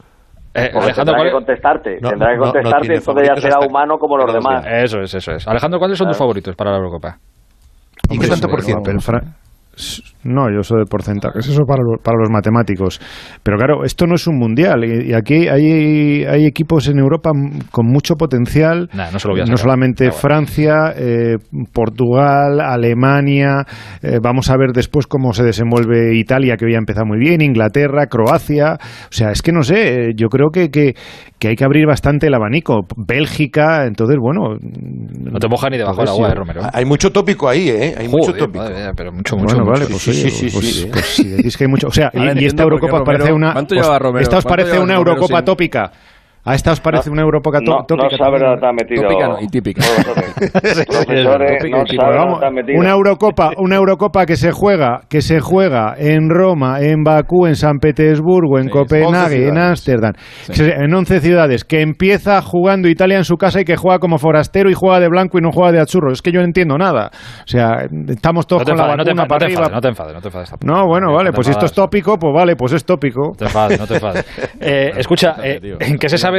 [0.54, 4.66] Eh, Alejandro, tendrá que contestarte, tendrá que contestarte, entonces ya será humano como los demás.
[4.68, 5.48] Eso es, eso es.
[5.48, 7.18] Alejandro, ¿cuáles son tus favoritos para la Eurocopa?
[8.10, 8.92] ¿Y qué tanto por ciento?
[10.28, 13.00] No, yo soy de porcentajes, eso para, para los matemáticos.
[13.44, 17.32] Pero claro, esto no es un mundial y, aquí hay, hay equipos en Europa
[17.72, 18.90] con mucho potencial.
[18.94, 21.38] no, solamente Francia, eh,
[21.72, 23.66] Portugal, Alemania.
[24.02, 27.42] Eh, vamos a ver después cómo se desenvuelve Italia, que hoy ha empezado muy bien,
[27.42, 28.78] Inglaterra, Croacia.
[29.06, 30.94] O sea, es que no sé, yo creo que, que,
[31.48, 32.86] hay que abrir bastante el abanico.
[32.96, 34.58] Bélgica, entonces, bueno.
[34.60, 36.62] No te moja ni debajo del agua, eh, Romero.
[36.74, 37.96] Hay mucho tópico ahí, ¿eh?
[37.98, 38.66] Hay mucho tópico.
[38.96, 39.56] pero mucho, mucho.
[39.56, 41.88] Bueno, vale, pues, sí, sí, sí, pues, pues, si decís que hay mucho.
[41.88, 43.56] O sea, y, esta Eurocopa parece una.
[44.20, 45.92] esta os parece una Eurocopa tópica.
[46.48, 47.96] ¿A esta os parece una Eurocopa tópica?
[47.96, 49.02] No sabe dónde está metido.
[49.02, 49.84] Tópica no, y típica.
[52.78, 57.56] una Eurocopa, una Eurocopa que se juega, que se juega en Roma, en Bakú, en
[57.56, 60.14] San Petersburgo, en Copenhague, en Ámsterdam,
[60.48, 64.70] en 11 ciudades, que empieza jugando Italia en su casa y que juega como forastero
[64.70, 66.14] y juega de blanco y no juega de azurro.
[66.14, 67.12] Es que yo no entiendo nada.
[67.44, 69.68] O sea, estamos todos con la vacuna para arriba.
[69.70, 70.54] No te enfades, no te enfades.
[70.64, 73.32] No, bueno, vale, pues si esto es tópico, pues vale, pues es tópico.
[73.32, 74.26] No te enfades, no te enfades.
[74.60, 76.37] Eh, escucha, ¿en qué se sabe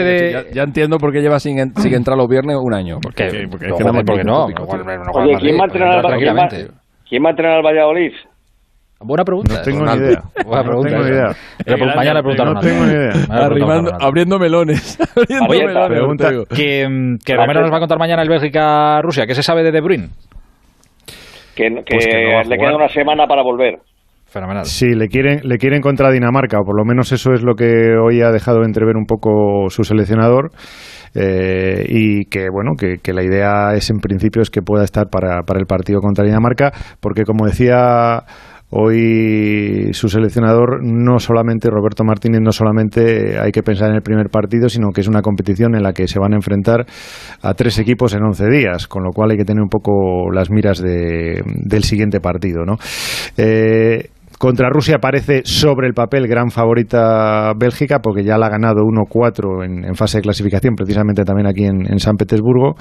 [0.52, 2.98] ya, entiendo por qué lleva sin, entrar los viernes un año.
[3.00, 4.46] Porque, porque, es que no, porque no.
[5.14, 6.18] Oye, ¿quién va a entrenar al
[7.08, 8.12] ¿Quién va a entrenar al Valladolid?
[9.00, 9.54] Buena pregunta.
[9.54, 10.22] No tengo ni idea.
[10.44, 10.90] Buena pregunta.
[10.90, 11.36] No tengo ni idea.
[11.64, 13.96] Pero mañana le preguntaron No tengo ni idea.
[14.00, 14.98] abriendo melones.
[15.48, 19.26] Oye, pregunta que, que Romero nos va a contar mañana el Bélgica-Rusia.
[19.26, 20.08] ¿Qué se sabe de De Bruyne?
[21.54, 23.78] Que, que, pues que no le queda una semana para volver.
[24.38, 24.66] Fenomenal.
[24.66, 27.96] Sí, le quieren, le quieren contra Dinamarca, o por lo menos eso es lo que
[28.00, 30.52] hoy ha dejado entrever un poco su seleccionador.
[31.14, 35.42] Eh, y que bueno que, la idea es en principio es que pueda estar para,
[35.42, 36.70] para el partido contra Dinamarca
[37.00, 38.24] porque como decía
[38.70, 44.28] Hoy su seleccionador, no solamente Roberto Martínez, no solamente hay que pensar en el primer
[44.28, 46.84] partido, sino que es una competición en la que se van a enfrentar
[47.40, 50.50] a tres equipos en 11 días, con lo cual hay que tener un poco las
[50.50, 52.66] miras del siguiente partido.
[52.66, 52.76] ¿no?
[53.38, 58.82] Eh, contra Rusia parece sobre el papel gran favorita Bélgica porque ya la ha ganado
[58.82, 62.76] 1-4 en, fase de clasificación, precisamente también aquí en San Petersburgo.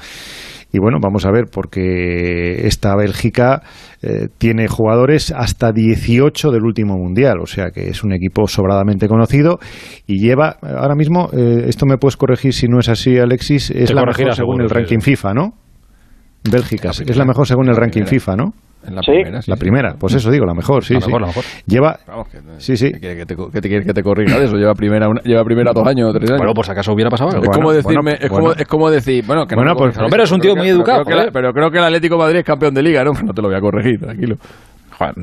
[0.72, 3.62] Y bueno, vamos a ver, porque esta Bélgica
[4.02, 9.08] eh, tiene jugadores hasta 18 del último mundial, o sea que es un equipo sobradamente
[9.08, 9.60] conocido
[10.06, 13.94] y lleva, ahora mismo, eh, esto me puedes corregir si no es así, Alexis, es
[13.94, 15.54] la mejor según el ranking FIFA, ¿no?
[16.50, 18.54] Bélgica, es la mejor según el ranking FIFA, ¿no?
[18.96, 19.40] La primera.
[19.46, 20.94] la primera, pues eso digo, la mejor, sí.
[20.94, 21.08] La sí.
[21.08, 21.44] mejor, la mejor.
[21.66, 21.98] Lleva.
[22.58, 22.92] sí, sí.
[22.92, 24.56] ¿Qué, te, quieres que te corrija de eso?
[24.56, 26.40] Lleva primera, lleva primera dos años o tres años.
[26.40, 27.44] Bueno, por si acaso hubiera pasado algo.
[27.44, 30.40] Es como decirme, es, Como, es como decir, bueno, que bueno, pues, pero es un
[30.40, 31.04] tío muy educado.
[31.34, 33.12] pero creo que el Atlético de Madrid es campeón de liga, ¿no?
[33.28, 34.38] No te lo voy a corregir, tranquilo.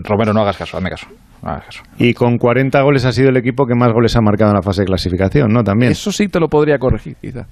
[0.04, 1.06] Romero, no hagas caso, hazme caso.
[1.42, 1.58] No.
[1.98, 4.62] Y con 40 goles ha sido el equipo que más goles ha marcado en la
[4.62, 5.62] fase de clasificación, ¿no?
[5.62, 5.92] También.
[5.92, 7.46] Eso sí te lo podría corregir, quizá.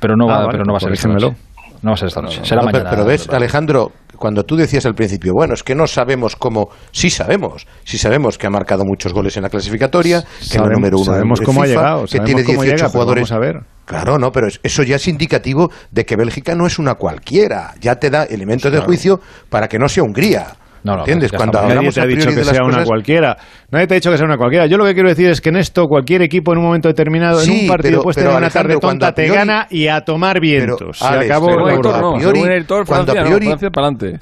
[0.00, 1.34] Pero no va, ah, pero no va a ser esta noche.
[1.82, 2.40] No va a ser esta noche.
[2.44, 2.90] Será mañana.
[2.90, 7.10] Pero, ves, Alejandro, cuando tú decías al principio, bueno, es que no sabemos cómo, sí
[7.10, 10.98] sabemos, sí sabemos que ha marcado muchos goles en la clasificatoria, que es el número
[10.98, 13.32] uno sabemos cómo ha llegado, que tiene 18 jugadores.
[13.32, 13.60] a ver.
[13.84, 17.96] Claro, no, pero eso ya es indicativo de que Bélgica no es una cualquiera, ya
[17.96, 20.56] te da elementos de juicio para que no sea Hungría.
[20.86, 21.32] No, ¿Entiendes?
[21.32, 23.36] Cuando nadie te ha dicho que sea una cualquiera.
[23.72, 24.66] Nadie te ha dicho que sea una cualquiera.
[24.66, 27.42] Yo lo que quiero decir es que en esto cualquier equipo en un momento determinado,
[27.42, 30.98] en un partido, puedes tener una tarde tonta, te gana y a tomar vientos.
[30.98, 34.20] Se acabó cuando a priori, para adelante.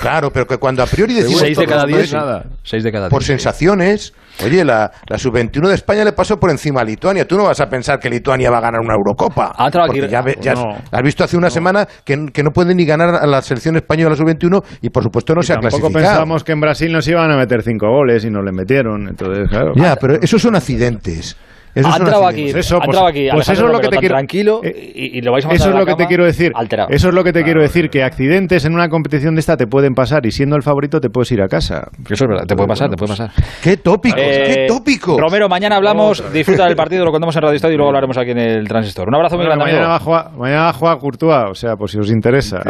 [0.00, 1.40] Claro, pero que cuando a priori decimos...
[1.40, 2.44] 6 de cada 10, nada.
[2.62, 3.10] 6 de cada 10.
[3.10, 4.12] Por sensaciones...
[4.44, 7.26] Oye, la, la sub-21 de España le pasó por encima a Lituania.
[7.26, 9.52] Tú no vas a pensar que Lituania va a ganar una Eurocopa.
[9.56, 10.54] Ah, porque ya, ya
[10.90, 14.14] has visto hace una semana que, que, no puede ni ganar a la selección española
[14.14, 15.92] sub-21 y por supuesto no se ha clasificado.
[15.92, 19.08] Tampoco pensamos que en Brasil nos iban a meter cinco goles y nos le metieron.
[19.08, 19.72] Entonces, claro.
[19.74, 21.36] Ya, pero esos son accidentes.
[21.76, 24.14] Eso ha entrado aquí, pues eso, pues, aquí, pues eso es lo que te quiero
[24.14, 26.50] tranquilo eh, y, lo vais a Eso es lo que te quiero decir.
[26.88, 29.66] Eso es lo que te quiero decir que accidentes en una competición de esta te
[29.66, 31.88] pueden pasar y siendo el favorito te puedes ir a casa.
[32.08, 33.30] Eso es verdad, te puede pasar, te puede pasar.
[33.62, 35.18] Qué tópico, qué eh, tópico.
[35.20, 38.30] Romero, mañana hablamos, disfruta del partido, lo contamos en Radio Estadio y luego hablaremos aquí
[38.30, 39.08] en el Transistor.
[39.08, 41.76] Un abrazo muy grande, mañana Va a jugar, mañana va a jugar Courtois, o sea,
[41.76, 42.62] por si os interesa.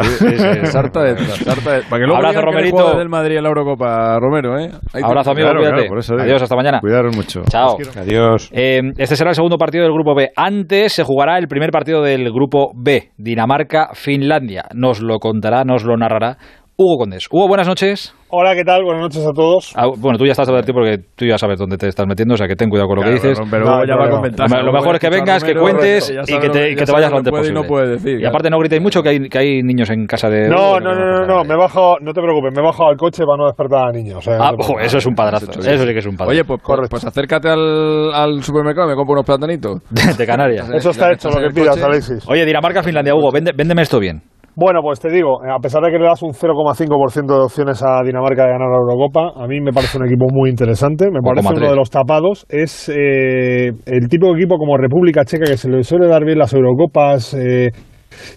[0.65, 2.97] sarta de, sarta de, para que luego abrazo, Romerito.
[2.97, 4.69] del Madrid en la Eurocopa, Romero, ¿eh?
[5.01, 6.23] abrazo, amigo, cuídate.
[6.23, 6.81] Adiós, hasta mañana.
[6.81, 7.43] Cuidaros mucho.
[7.49, 7.77] Chao.
[7.95, 8.49] Adiós.
[8.51, 10.31] Eh, este será el segundo partido del grupo B.
[10.35, 14.65] Antes se jugará el primer partido del grupo B, Dinamarca-Finlandia.
[14.73, 16.39] Nos lo contará, nos lo narrará
[16.79, 17.25] Hugo Condes.
[17.31, 18.13] Hugo, buenas noches.
[18.29, 18.83] Hola, ¿qué tal?
[18.83, 19.73] Buenas noches a todos.
[19.75, 22.37] Ah, bueno, tú ya estás advertido porque tú ya sabes dónde te estás metiendo, o
[22.37, 23.39] sea que ten cuidado con lo que dices.
[23.49, 26.85] Pero ya va a Lo, mejor es que vengas, que cuentes y que te, que
[26.85, 27.59] te vayas lo antes posible.
[27.59, 30.05] Y, no puede decir, y aparte no gritéis mucho que hay, que hay niños en
[30.05, 30.49] casa de...
[30.49, 32.95] No, no, no, no, no, me he bajado, no te preocupes, me he bajado al
[32.97, 34.27] coche para no despertar a niños.
[34.27, 36.31] ah, eso es un padrazo, eso sí que es un padrazo.
[36.31, 39.81] Oye, pues, pues acércate al, al supermercado y me compro unos platanitos.
[40.15, 40.69] de Canarias.
[40.75, 42.23] Eso está hecho, lo que pidas, Alexis.
[42.29, 44.21] Oye, Dinamarca-Finlandia, Hugo, véndeme esto bien.
[44.59, 48.01] Bueno, pues te digo, a pesar de que le das un 0,5% de opciones a
[48.03, 51.53] Dinamarca de ganar la Eurocopa, a mí me parece un equipo muy interesante, me parece
[51.55, 52.47] uno de los tapados.
[52.49, 56.39] Es eh, el tipo de equipo como República Checa que se le suele dar bien
[56.39, 57.35] las Eurocopas.
[57.35, 57.69] Eh,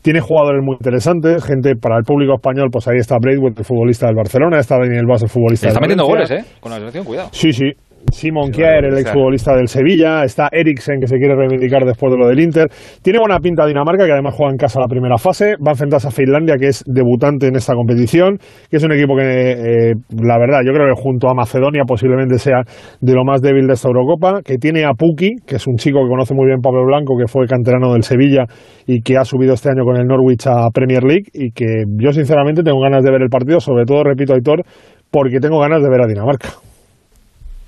[0.02, 4.04] tiene jugadores muy interesantes, gente para el público español, pues ahí está Braithwaite, el futbolista
[4.04, 6.44] del Barcelona, está Daniel Vaz, el futbolista del Está metiendo goles, ¿eh?
[6.60, 7.30] Con la selección, cuidado.
[7.32, 7.72] Sí, sí.
[8.10, 12.28] Simon Kjaer, el exfutbolista del Sevilla, está Eriksen que se quiere reivindicar después de lo
[12.28, 12.68] del Inter.
[13.02, 15.56] Tiene buena pinta Dinamarca, que además juega en casa la primera fase.
[15.56, 18.38] Va a enfrentarse a Finlandia, que es debutante en esta competición,
[18.70, 22.38] que es un equipo que, eh, la verdad, yo creo que junto a Macedonia posiblemente
[22.38, 22.62] sea
[23.00, 26.00] de lo más débil de esta Eurocopa, que tiene a Puki, que es un chico
[26.02, 28.44] que conoce muy bien Pablo Blanco, que fue canterano del Sevilla
[28.86, 32.12] y que ha subido este año con el Norwich a Premier League y que yo
[32.12, 34.62] sinceramente tengo ganas de ver el partido, sobre todo, repito, Aitor,
[35.10, 36.48] porque tengo ganas de ver a Dinamarca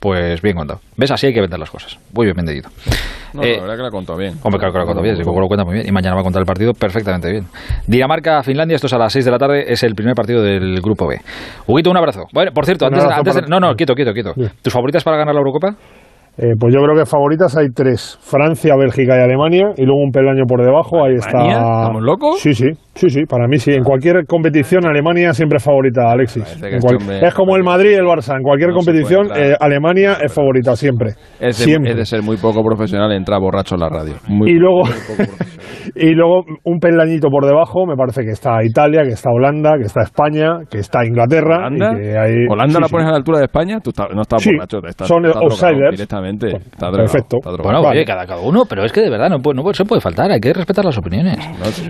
[0.02, 0.80] pues bien contado.
[0.96, 1.12] ¿Ves?
[1.12, 1.96] Así hay que vender las cosas.
[2.12, 2.68] Muy bien vendido.
[3.32, 4.34] No, la eh, verdad que la contado bien.
[4.42, 5.86] Hombre, claro que la contado bien, sí, lo cuenta muy bien.
[5.86, 7.44] Y mañana va a contar el partido perfectamente bien.
[7.86, 11.06] Dinamarca-Finlandia, esto es a las 6 de la tarde, es el primer partido del grupo
[11.06, 11.20] B.
[11.68, 12.24] Huguito, un abrazo.
[12.34, 14.32] Bueno, por cierto, antes, antes no, no, quieto, quieto, quieto.
[14.60, 15.76] ¿Tus favoritas para ganar la Eurocopa?
[16.38, 19.72] Eh, pues yo creo que favoritas hay tres: Francia, Bélgica y Alemania.
[19.76, 21.46] Y luego un peldaño por debajo, ahí está.
[21.46, 22.40] ¿Estamos locos?
[22.40, 22.70] Sí, sí.
[22.94, 23.73] Sí, sí, para mí sí.
[23.73, 26.44] En cualquier competición Alemania siempre es favorita, Alexis.
[26.60, 28.36] que En cual- este hombre- Es como el Madrid y el Barça.
[28.36, 31.10] En cualquier No competición eh, Alemania es favorita siempre.
[31.40, 31.90] Es de, siempre.
[31.93, 34.14] es de ser muy poco profesional entrar borracho en la radio.
[34.28, 34.82] Muy y luego
[35.94, 39.85] y luego un peldañito por debajo me parece que está Italia, que está Holanda, que
[39.86, 41.66] está España, que está Inglaterra.
[41.66, 41.93] ¿Holanda?
[41.94, 42.93] y que hay- ¿Holanda sí, la sí.
[42.93, 43.78] pones a la altura de España?
[43.82, 45.93] Tú estás- no estás Sí, borracho, estás, son outsiders.
[45.93, 46.48] directamente.
[46.48, 47.36] Está drogado, perfecto.
[47.39, 47.51] está.
[47.62, 47.98] Bueno, Vale.
[48.01, 50.31] oye, cada, cada uno, pero es que de verdad no, puede- no se puede faltar,
[50.31, 51.39] hay que respetar las opiniones.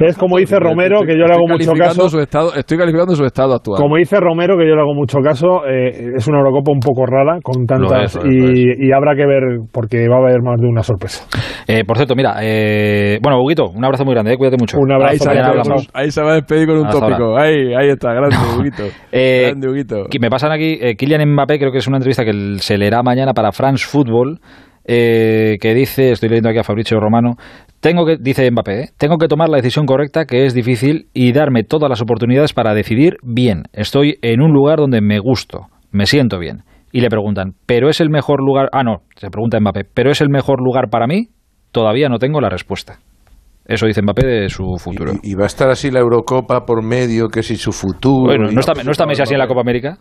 [0.00, 2.08] Es como dice Romero, que yo le hago mucho caso.
[2.08, 3.80] Su estado, estoy calificando su estado actual.
[3.80, 7.06] Como dice Romero, que yo le hago mucho caso, eh, es una Eurocopa un poco
[7.06, 8.16] rara, con tantas.
[8.16, 9.42] Es, y, y habrá que ver,
[9.72, 11.26] porque va a haber más de una sorpresa.
[11.66, 14.78] Eh, por cierto, mira, eh, bueno, Huguito, un abrazo muy grande, eh, cuídate mucho.
[14.78, 17.16] Un abrazo, ahí, se ahí se va a despedir con un Hasta ahora.
[17.16, 17.38] tópico.
[17.38, 18.82] Ahí, ahí está, grande Huguito.
[19.12, 20.04] Eh, grande Huguito.
[20.10, 23.02] que me pasan aquí, eh, Kylian Mbappé, creo que es una entrevista que se leerá
[23.02, 24.40] mañana para France Football,
[24.84, 27.36] eh, que dice, estoy leyendo aquí a Fabricio Romano,
[27.80, 31.32] tengo que, dice Mbappé, eh, tengo que tomar la decisión correcta, que es difícil, y
[31.32, 33.64] darme todas las oportunidades para decidir bien.
[33.72, 36.62] Estoy en un lugar donde me gusto, me siento bien.
[36.92, 38.68] Y le preguntan, ¿pero es el mejor lugar?
[38.72, 41.28] Ah, no, se pregunta Mbappé, ¿pero es el mejor lugar para mí?
[41.70, 42.98] Todavía no tengo la respuesta.
[43.64, 45.12] Eso dice Mbappé de su futuro.
[45.22, 48.26] Y va a estar así la Eurocopa por medio, que si su futuro.
[48.26, 49.98] Bueno, ¿no está, ¿no está Messi así en la Copa América?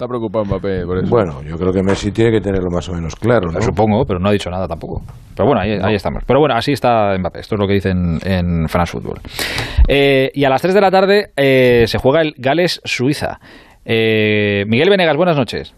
[0.00, 1.10] Está preocupado Mbappé por eso.
[1.10, 3.60] Bueno, yo creo que Messi tiene que tenerlo más o menos claro, ¿no?
[3.60, 5.02] Supongo, pero no ha dicho nada tampoco.
[5.36, 6.22] Pero bueno, ahí, ahí estamos.
[6.26, 7.40] Pero bueno, así está Mbappé.
[7.40, 9.20] Esto es lo que dicen en France Football.
[9.86, 13.40] Eh, y a las 3 de la tarde eh, se juega el Gales-Suiza.
[13.84, 15.74] Eh, Miguel Venegas, buenas noches.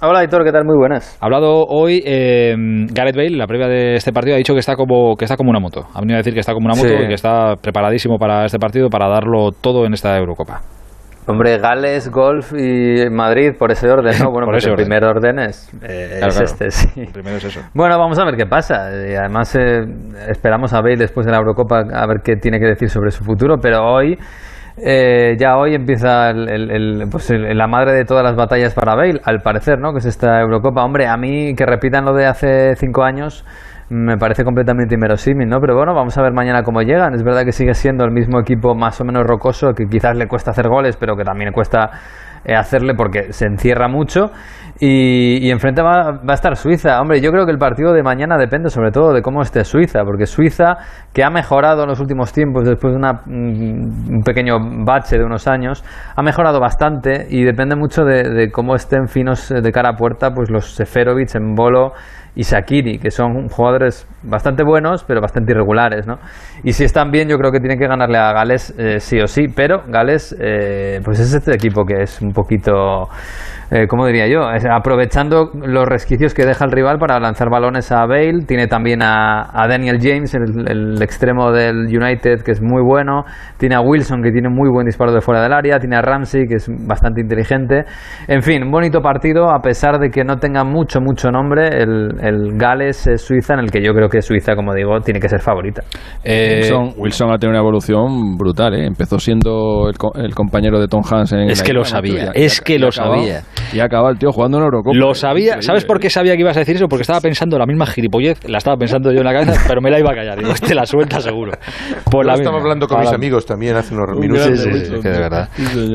[0.00, 0.64] Hola, Aitor, ¿qué tal?
[0.64, 1.16] Muy buenas.
[1.20, 2.56] Ha hablado hoy eh,
[2.92, 5.50] Gareth Bale, la previa de este partido, ha dicho que está como que está como
[5.50, 5.86] una moto.
[5.94, 7.04] Ha venido a decir que está como una moto Sí.
[7.04, 10.62] y que está preparadísimo para este partido, para darlo todo en esta Eurocopa.
[11.26, 14.30] Hombre, Gales, Golf y Madrid, por ese orden, ¿no?
[14.32, 14.86] Bueno, Por pues ese el orden.
[14.86, 16.44] primer orden es, eh, Claro, es claro.
[16.44, 17.00] este, sí.
[17.02, 17.60] El primero es eso.
[17.74, 18.90] Bueno, vamos a ver qué pasa.
[18.90, 19.84] Y además, eh,
[20.28, 23.22] esperamos a Bale después de la Eurocopa a ver qué tiene que decir sobre su
[23.22, 24.18] futuro, pero hoy,
[24.84, 28.74] eh, ya hoy empieza el- el- el- pues el- la madre de todas las batallas
[28.74, 29.92] para Bale, al parecer, ¿no?
[29.92, 30.82] Que es esta Eurocopa.
[30.82, 33.44] Hombre, a mí que repitan lo de hace cinco años
[33.90, 35.60] me parece completamente inverosímil, ¿no?
[35.60, 37.14] Pero bueno, vamos a ver mañana cómo llegan.
[37.14, 40.26] Es verdad que sigue siendo el mismo equipo más o menos rocoso, que quizás le
[40.26, 41.90] cuesta hacer goles, pero que también le cuesta
[42.44, 44.30] eh, hacerle porque se encierra mucho.
[44.80, 47.00] Y, enfrente va, va a estar Suiza.
[47.00, 50.02] Hombre, yo creo que el partido de mañana depende sobre todo de cómo esté Suiza,
[50.04, 50.78] porque Suiza,
[51.12, 55.24] que ha mejorado en los últimos tiempos después de una, mm, un pequeño bache de
[55.24, 55.84] unos años,
[56.16, 60.30] ha mejorado bastante y depende mucho de, cómo estén finos eh, de cara a puerta
[60.34, 61.92] pues los Seferovic, Embolo
[62.34, 66.18] y Sakiri, que son jugadores bastante buenos, pero bastante irregulares, ¿no?
[66.64, 69.26] Y si están bien, yo creo que tienen que ganarle a Gales eh, sí o
[69.26, 73.08] sí, pero Gales, eh, pues es este equipo que es un poquito,
[73.70, 74.50] eh, ¿cómo diría yo?
[74.50, 79.02] Es aprovechando los resquicios que deja el rival para lanzar balones a Bale, tiene también
[79.02, 83.24] a, a Daniel James, el, el extremo del United, que es muy bueno,
[83.58, 86.46] tiene a Wilson, que tiene muy buen disparo de fuera del área, tiene a Ramsey,
[86.46, 87.84] que es bastante inteligente,
[88.28, 92.56] en fin, bonito partido, a pesar de que no tenga mucho, mucho nombre, el, el
[92.56, 95.82] Gales-Suiza, en el que yo creo que Suiza, como digo, tiene que ser favorita.
[96.24, 98.86] Wilson, Wilson ha tenido una evolución brutal, ¿eh?
[98.86, 102.60] Empezó siendo el, co- el compañero de Tom Hanks en Es que lo sabía, es
[102.60, 103.42] que lo sabía.
[103.72, 104.96] Y ha acabado el tío jugando en Eurocopa.
[104.96, 105.60] Lo sabía.
[105.62, 106.86] ¿sabes por qué sabía que ibas a decir eso?
[106.88, 109.90] Porque estaba pensando la misma gilipollez, la estaba pensando yo en la cabeza, pero me
[109.90, 110.38] la iba a callar.
[110.38, 111.52] Digo, te la suelta seguro.
[112.10, 114.44] Por Yo la estaba hablando con Para- mis amigos también hace unos Un minutos.
[114.46, 115.48] grande, Sí, sí, sí, Wilson, que de verdad.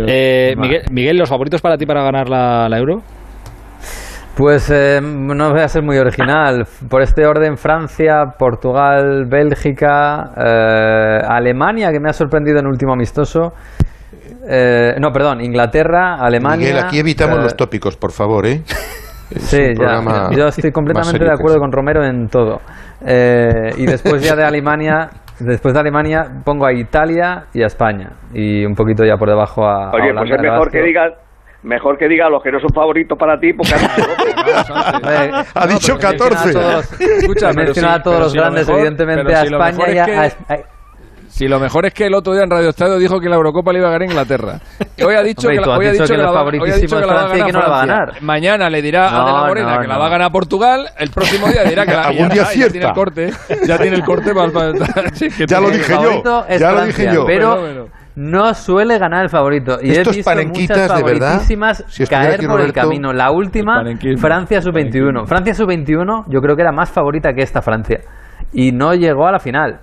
[0.07, 3.01] Eh, Miguel, Miguel, ¿los favoritos para ti para ganar la, la Euro?
[4.37, 6.63] Pues eh, no voy a ser muy original.
[6.87, 12.93] Por este orden, Francia, Portugal, Bélgica, eh, Alemania, que me ha sorprendido en el último
[12.93, 13.53] amistoso.
[14.47, 16.67] Eh, no, perdón, Inglaterra, Alemania.
[16.67, 18.61] Miguel, aquí evitamos eh, los tópicos, por favor, ¿eh?
[19.29, 20.29] Es Sí, ya.
[20.31, 22.61] Yo estoy completamente de acuerdo con Romero en todo.
[23.05, 25.09] Eh, y después ya de Alemania,
[25.39, 29.65] después de Alemania pongo a Italia y a España y un poquito ya por debajo
[29.65, 29.89] a.
[29.89, 31.26] a Oye, Holanda, pues es mejor que Croacia.
[31.63, 33.73] Mejor que diga los que no son favoritos para ti porque
[35.55, 36.49] Ha dicho 14.
[37.19, 40.29] Escucha, He pero mencionado a todos los grandes, evidentemente a si lo mejor España
[41.29, 43.71] Si lo mejor es que el otro día en Radio Estadio dijo que la Eurocopa
[43.71, 44.59] le iba a ganar Inglaterra.
[44.95, 46.75] Y hoy ha dicho Hombre, que la, hoy ha dicho que la va- hoy ha
[46.75, 48.05] dicho favoritísimos que la va a ganar que no la va a Francia.
[48.05, 48.21] ganar.
[48.23, 50.89] Mañana le dirá a De la Morena no, que la va a ganar Portugal.
[50.97, 53.31] El próximo día dirá que la Algún ya día está, ya tiene el corte.
[53.67, 57.09] Ya tiene el corte para, para- sí, que Ya lo dije yo, ya lo dije
[57.13, 57.25] yo.
[57.25, 57.89] Pero.
[58.19, 59.77] No suele ganar el favorito.
[59.81, 63.13] Y Estos he visto muchas de verdad, favoritísimas si caer por el camino.
[63.13, 63.83] La última.
[64.17, 65.27] Francia sub-21.
[65.27, 67.99] Francia sub-21 yo creo que era más favorita que esta Francia.
[68.51, 69.81] Y no llegó a la final.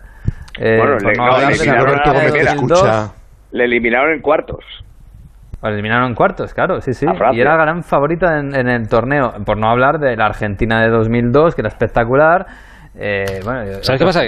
[0.59, 2.55] Eh, Bueno, le- no la eliminaron la de primera.
[2.55, 3.13] 2002.
[3.53, 4.65] le eliminaron en cuartos.
[5.63, 7.07] Eliminaron en cuartos, claro, sí, sí.
[7.33, 9.33] Y era gran favorita en, en el torneo.
[9.47, 12.47] Por no hablar de la Argentina de 2002, que era espectacular.
[12.97, 14.21] Eh, bueno, ¿Sabes qué pasa?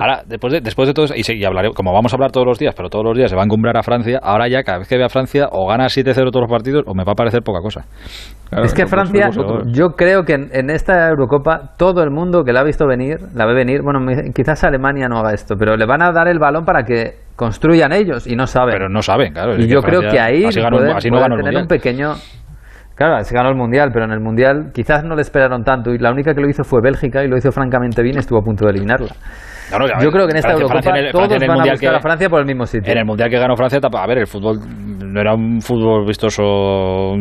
[0.00, 2.46] ahora, después de, después de todo eso, y, y hablaré, como vamos a hablar todos
[2.46, 4.78] los días, pero todos los días se va a encumbrar a Francia, ahora ya cada
[4.78, 7.14] vez que vea a Francia o gana 7-0 todos los partidos o me va a
[7.16, 7.84] parecer poca cosa.
[8.62, 9.30] es que Francia,
[9.66, 13.44] yo creo que en, esta Eurocopa todo el mundo que la ha visto venir, la
[13.46, 13.98] ve venir, bueno,
[14.32, 17.92] quizás Alemania no haga esto, pero le van a dar el balón para que construyan
[17.92, 18.72] ellos y no saben.
[18.72, 19.56] Pero no saben, claro.
[19.56, 22.14] Y yo creo que ahí así, tener un pequeño
[23.00, 25.96] Claro, se ganó el Mundial, pero en el Mundial quizás no le esperaron tanto y
[25.96, 28.42] la única que lo hizo fue Bélgica y lo hizo francamente bien y estuvo a
[28.42, 29.14] punto de eliminarla.
[30.02, 32.66] Yo creo que en esta Eurocopa todos van a buscar a Francia por el mismo
[32.66, 32.92] sitio.
[32.92, 37.16] En el Mundial que ganó Francia, a ver, el fútbol no era un fútbol vistoso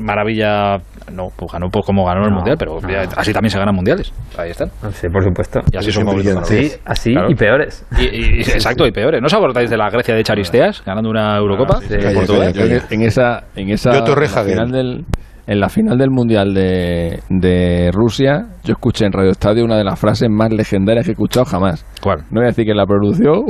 [0.00, 0.76] maravilla
[1.12, 2.78] no, pues ganó pues como ganó el mundial, pero
[3.16, 4.12] así también se ganan mundiales.
[4.36, 4.70] Ahí están.
[4.92, 5.60] Sí, por supuesto.
[5.70, 7.86] Y así somos Sí, así y peores.
[7.98, 9.20] Y, exacto, y peores.
[9.20, 11.78] ¿No os acordáis de la Grecia de Charisteas ganando una Eurocopa?
[11.82, 12.50] Ah,
[12.90, 13.92] en, esa, en esa
[14.44, 15.04] final del
[15.46, 19.84] en la final del Mundial de, de, Rusia, yo escuché en Radio Estadio una de
[19.84, 21.84] las frases más legendarias que he escuchado jamás.
[22.00, 22.18] ¿Cuál?
[22.30, 23.44] No voy a decir que la pronunció,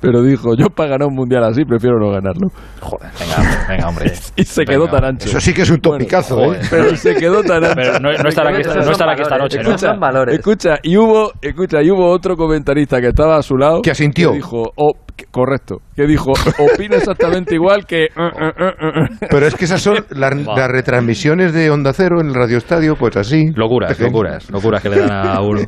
[0.00, 2.48] pero dijo, yo para ganar un Mundial así prefiero no ganarlo.
[2.80, 4.12] Joder, venga, venga hombre.
[4.36, 5.28] y se quedó tan ancho.
[5.28, 6.60] Eso sí que es un topicazo, ¿eh?
[6.70, 7.74] Pero se quedó tan ancho.
[7.76, 9.96] Pero no, no estará aquí, no estará aquí esta noche, escucha,
[10.28, 13.82] Escucha, y hubo, escucha, y hubo otro comentarista que estaba a su lado.
[13.82, 14.30] Que asintió.
[14.30, 14.92] Que dijo, oh,
[15.30, 18.08] correcto, que dijo, opina exactamente igual que...
[18.16, 20.34] Uh, uh, uh, Pero es que esas son las,
[20.68, 23.46] retransmisiones de Onda Cero en el Radio Estadio, pues así.
[23.54, 25.60] Locuras, locuras, locuras que le dan a uno.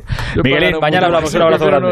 [0.43, 1.89] Miguel, mañana hablamos, un abrazo grande.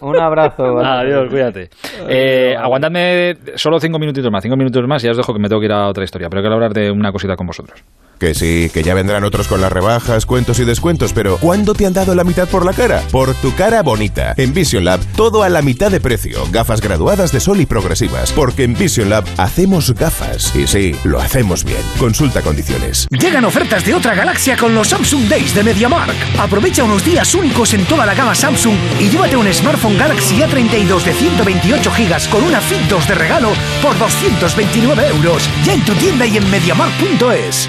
[0.00, 0.78] Un abrazo.
[0.84, 1.70] Adiós, cuídate.
[2.08, 5.48] Eh, aguantadme solo cinco minutitos más, cinco minutos más y ya os dejo que me
[5.48, 7.82] tengo que ir a otra historia, pero quiero hablar de una cosita con vosotros.
[8.18, 11.84] Que sí, que ya vendrán otros con las rebajas, cuentos y descuentos, pero ¿cuándo te
[11.84, 13.02] han dado la mitad por la cara?
[13.12, 14.32] Por tu cara bonita.
[14.38, 16.42] En Vision Lab, todo a la mitad de precio.
[16.50, 18.32] Gafas graduadas de sol y progresivas.
[18.32, 20.54] Porque en Vision Lab hacemos gafas.
[20.56, 21.80] Y sí, lo hacemos bien.
[21.98, 23.06] Consulta condiciones.
[23.10, 26.16] Llegan ofertas de otra galaxia con los Samsung Days de MediaMark.
[26.38, 31.02] Aprovecha unos días únicos en toda la gama Samsung y llévate un smartphone Galaxy A32
[31.04, 33.50] de 128 GB con una Fit 2 de regalo
[33.82, 35.48] por 229 euros.
[35.64, 37.68] Ya en tu tienda y en MediaMark.es.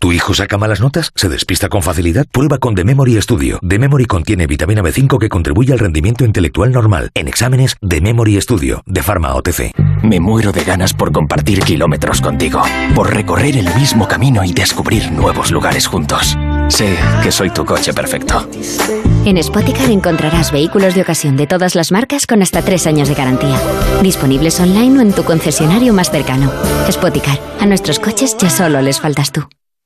[0.00, 1.10] ¿Tu hijo saca malas notas?
[1.16, 2.24] ¿Se despista con facilidad?
[2.30, 3.58] Prueba con The Memory Studio.
[3.68, 7.10] The Memory contiene vitamina B5 que contribuye al rendimiento intelectual normal.
[7.14, 9.72] En exámenes, The Memory Studio, de Pharma OTC.
[10.04, 12.62] Me muero de ganas por compartir kilómetros contigo,
[12.94, 16.38] por recorrer el mismo camino y descubrir nuevos lugares juntos.
[16.68, 18.48] Sé que soy tu coche perfecto.
[19.24, 23.16] En Spoticar encontrarás vehículos de ocasión de todas las marcas con hasta tres años de
[23.16, 23.60] garantía.
[24.00, 26.52] Disponibles online o en tu concesionario más cercano.
[26.88, 29.48] Spoticar, a nuestros coches ya solo les faltas tú.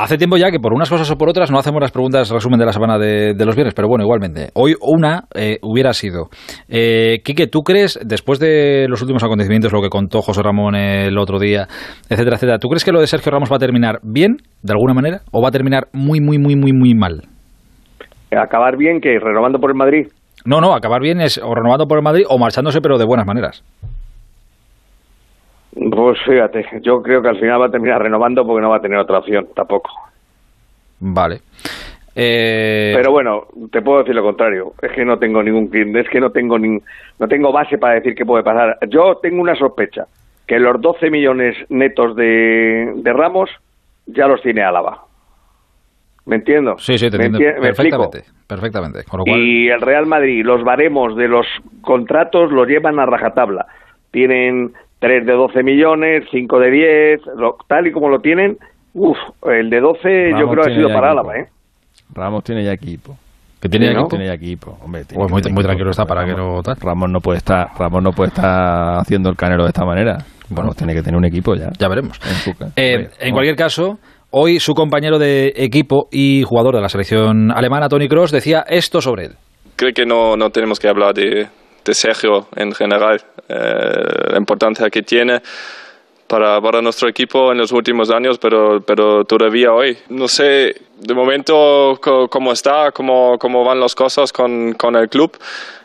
[0.00, 2.58] Hace tiempo ya que por unas cosas o por otras no hacemos las preguntas resumen
[2.58, 4.48] de la semana de, los viernes, pero bueno, igualmente.
[4.54, 6.30] Hoy una eh, hubiera sido.
[6.70, 11.18] Eh, Quique, ¿tú crees, después de los últimos acontecimientos, lo que contó José Ramón el
[11.18, 11.66] otro día,
[12.08, 14.94] etcétera, etcétera, ¿tú crees que lo de Sergio Ramos va a terminar bien, de alguna
[14.94, 17.20] manera, o va a terminar muy, muy, muy, muy, muy mal?
[18.34, 20.06] Acabar bien, que renovando por el Madrid.
[20.46, 23.26] No, no, acabar bien es o renovando por el Madrid o marchándose, pero de buenas
[23.26, 23.62] maneras.
[25.88, 28.82] Pues fíjate, yo creo que al final va a terminar renovando porque no va a
[28.82, 29.90] tener otra opción tampoco.
[30.98, 31.40] Vale.
[32.14, 32.92] Eh...
[32.94, 34.74] Pero bueno, te puedo decir lo contrario.
[34.82, 36.78] Es que no tengo ningún cliente, es que no tengo ni,
[37.18, 38.78] no tengo base para decir qué puede pasar.
[38.88, 40.06] Yo tengo una sospecha
[40.46, 43.48] que los 12 millones netos de, de Ramos
[44.06, 45.04] ya los tiene Álava.
[46.26, 46.76] ¿Me entiendo?
[46.78, 47.38] Sí, sí, te entiendo.
[47.62, 48.24] perfectamente.
[48.46, 49.04] perfectamente.
[49.26, 51.46] Y el Real Madrid, los baremos de los
[51.80, 53.66] contratos los llevan a rajatabla.
[54.10, 57.20] Tienen 3 de 12 millones, 5 de 10,
[57.66, 58.58] tal y como lo tienen,
[58.94, 61.46] uff, el de 12 yo creo que ha sido para Álava, ¿eh?
[62.14, 63.16] Ramos tiene ya equipo.
[63.60, 64.78] Que tiene, ya, tiene ya equipo.
[64.82, 66.76] Hombre, pues muy, tranquilo está para que no tal.
[66.80, 70.18] Ramos no puede estar, Ramos no puede estar haciendo el canelo de esta manera.
[70.48, 71.70] Bueno, tiene que tener un equipo ya.
[71.78, 72.18] Ya veremos.
[72.76, 73.98] En, eh, en cualquier caso,
[74.30, 79.02] hoy su compañero de equipo y jugador de la selección alemana, Tony Cross, decía esto
[79.02, 79.32] sobre él.
[79.76, 81.46] Creo que no, no tenemos que hablar de,
[81.90, 85.42] de Sergio en general, eh, la importancia que tiene
[86.28, 89.98] para, para, nuestro equipo en los últimos años, pero, pero todavía hoy.
[90.08, 91.98] No sé de momento
[92.30, 95.36] cómo está, cómo, cómo van las cosas con, con el club.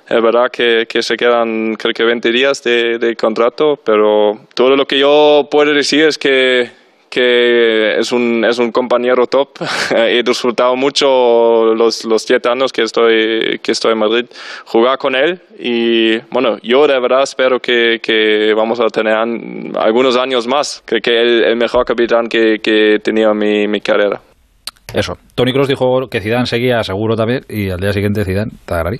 [0.07, 4.75] Es verdad que, que, se quedan creo que 20 días de, de contrato, pero todo
[4.75, 6.69] lo que yo puedo decir es que
[7.15, 9.51] que es un, es un compañero top.
[9.95, 14.25] He disfrutado mucho los, los siete años que estoy, que estoy en Madrid
[14.65, 20.17] jugar con él y bueno, yo de verdad espero que, que vamos a tener algunos
[20.17, 20.83] años más.
[20.83, 24.19] Creo que el, el mejor capitán que, que en mi, mi carrera.
[24.95, 25.17] Eso.
[25.35, 28.99] Tony Cross dijo que Zidane seguía seguro también y al día siguiente Zidane Tagarari.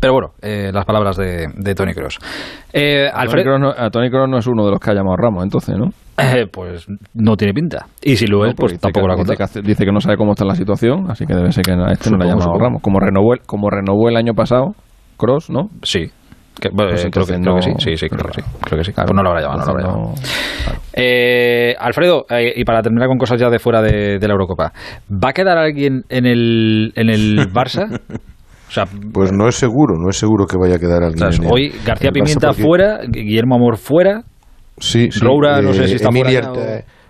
[0.00, 2.18] Pero bueno, eh, las palabras de, de Tony Cross.
[2.72, 4.94] Eh, a, Tony Kroos no, a Tony Kroos no es uno de los que ha
[4.94, 5.88] llamado Ramos, entonces, ¿no?
[6.16, 7.86] Eh, pues no tiene pinta.
[8.00, 10.32] Y si lo es, pues tampoco lo ha dice que, dice que no sabe cómo
[10.32, 12.82] está la situación, así que debe ser que a este no le ha llamado Ramos.
[12.82, 14.74] Como renovó, como renovó el año pasado,
[15.16, 15.70] Cross, ¿no?
[15.82, 16.10] Sí.
[16.60, 18.48] Que, pues creo, que, creo, que, sí, sí, sí, creo que sí.
[18.62, 18.92] Creo que sí.
[18.92, 20.14] Claro, pues no lo habrá llamado, no lo habrá llamado.
[20.92, 24.72] Eh, Alfredo, eh, y para terminar con cosas ya de fuera de, de, la Eurocopa,
[25.10, 28.00] ¿va a quedar alguien en el, en el Barça?
[28.68, 31.26] O sea, pues no es seguro, no es seguro que vaya a quedar alguien.
[31.26, 32.62] O sea, hoy García Pimienta porque...
[32.62, 34.22] fuera, Guillermo Amor fuera,
[34.78, 36.78] sí, sí, Roura, no sé si está Emilia, fuera.
[36.78, 37.03] O...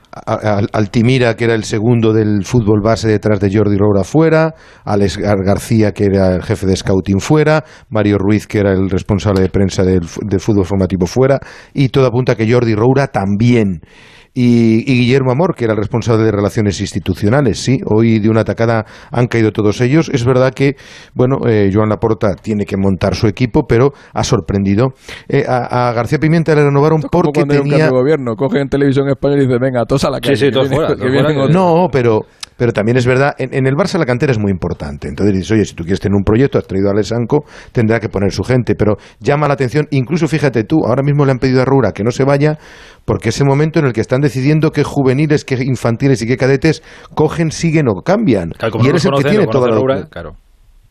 [0.73, 4.55] Altimira, que era el segundo del fútbol base detrás de Jordi Roura fuera,
[4.85, 9.43] Alex García, que era el jefe de scouting fuera, Mario Ruiz, que era el responsable
[9.43, 11.41] de prensa del, fútbol formativo fuera,
[11.73, 13.81] y todo apunta a que Jordi Roura también.
[14.37, 17.61] Y, y, Guillermo Amor, que era el responsable de relaciones institucionales.
[17.61, 20.11] Sí, hoy de una atacada han caído todos ellos.
[20.13, 20.75] Es verdad que,
[21.15, 24.89] bueno, eh, Joan Laporta tiene que montar su equipo, pero ha sorprendido.
[25.29, 27.85] Eh, a, a, García Pimienta le renovaron porque cuando tenía.
[27.87, 30.35] Un gobierno, coge en televisión española y dice, venga, todos a la calle.
[30.35, 30.97] Sí, sí, todos fuera.
[30.97, 32.23] Que vienen no, pero
[32.57, 35.09] pero también es verdad, en, en, el Barça la cantera es muy importante.
[35.09, 38.09] Entonces dices, oye, si tú quieres tener un proyecto, has traído a Alessanco, tendrá que
[38.09, 38.75] poner su gente.
[38.75, 42.05] Pero llama la atención, incluso fíjate tú, ahora mismo le han pedido a Rura que
[42.05, 42.59] no se vaya,
[43.05, 46.83] porque ese momento en el que están decidiendo qué juveniles, qué infantiles y qué cadetes
[47.15, 48.51] cogen, siguen o cambian.
[48.51, 50.37] Claro, y él es el que tiene toda la Rura, claro.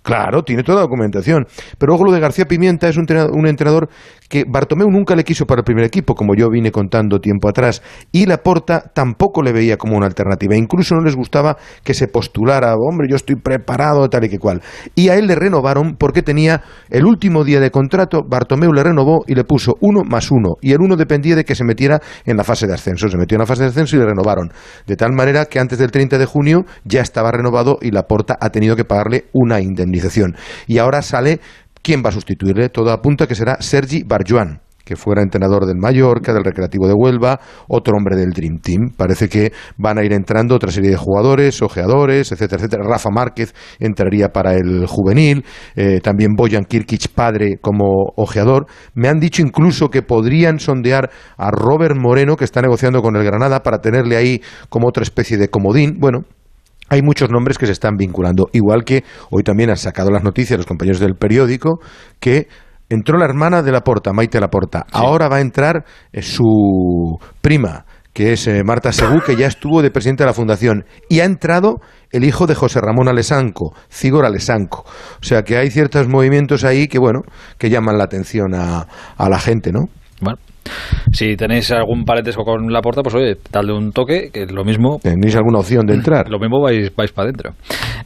[0.04, 1.48] Claro, tiene toda la documentación.
[1.78, 3.90] Pero luego lo de García Pimienta es un entrenador, un entrenador
[4.30, 7.82] que Bartomeu nunca le quiso para el primer equipo, como yo vine contando tiempo atrás,
[8.12, 10.56] y Laporta tampoco le veía como una alternativa.
[10.56, 14.62] Incluso no les gustaba que se postulara, hombre, yo estoy preparado, tal y que cual.
[14.94, 19.24] Y a él le renovaron porque tenía el último día de contrato, Bartomeu le renovó
[19.26, 20.56] y le puso uno más uno.
[20.62, 23.08] Y el uno dependía de que se metiera en la fase de ascenso.
[23.08, 24.52] Se metió en la fase de ascenso y le renovaron.
[24.86, 28.50] De tal manera que antes del 30 de junio ya estaba renovado y Laporta ha
[28.50, 29.93] tenido que pagarle una indemnización.
[30.68, 31.40] Y ahora sale
[31.82, 32.70] quién va a sustituirle.
[32.70, 37.40] Todo apunta que será Sergi Barjuan que fuera entrenador del Mallorca, del Recreativo de Huelva,
[37.68, 38.92] otro hombre del Dream Team.
[38.96, 42.84] Parece que van a ir entrando otra serie de jugadores, ojeadores, etcétera, etcétera.
[42.84, 45.46] Rafa Márquez entraría para el juvenil,
[45.76, 48.66] eh, también Boyan Kirkic, padre, como ojeador.
[48.94, 53.24] Me han dicho incluso que podrían sondear a Robert Moreno, que está negociando con el
[53.24, 55.98] Granada, para tenerle ahí como otra especie de comodín.
[56.00, 56.26] Bueno,
[56.94, 58.50] hay muchos nombres que se están vinculando.
[58.54, 61.80] Igual que hoy también han sacado las noticias los compañeros del periódico
[62.20, 62.48] que
[62.90, 64.86] entró la hermana de Laporta, Maite Laporta.
[64.86, 64.92] Sí.
[64.94, 69.82] Ahora va a entrar eh, su prima, que es eh, Marta Segú, que ya estuvo
[69.82, 70.86] de presidente de la fundación.
[71.10, 71.78] Y ha entrado
[72.12, 74.86] el hijo de José Ramón Alesanco, Cigor Alesanco.
[75.20, 77.22] O sea que hay ciertos movimientos ahí que, bueno,
[77.58, 78.88] que llaman la atención a,
[79.18, 79.86] a la gente, ¿no?
[80.22, 80.38] Bueno,
[81.12, 85.00] si tenéis algún parentesco con la puerta, pues oye, dale un toque, que lo mismo.
[85.02, 86.30] ¿Tenéis alguna opción de entrar?
[86.30, 87.54] Lo mismo vais, vais para adentro.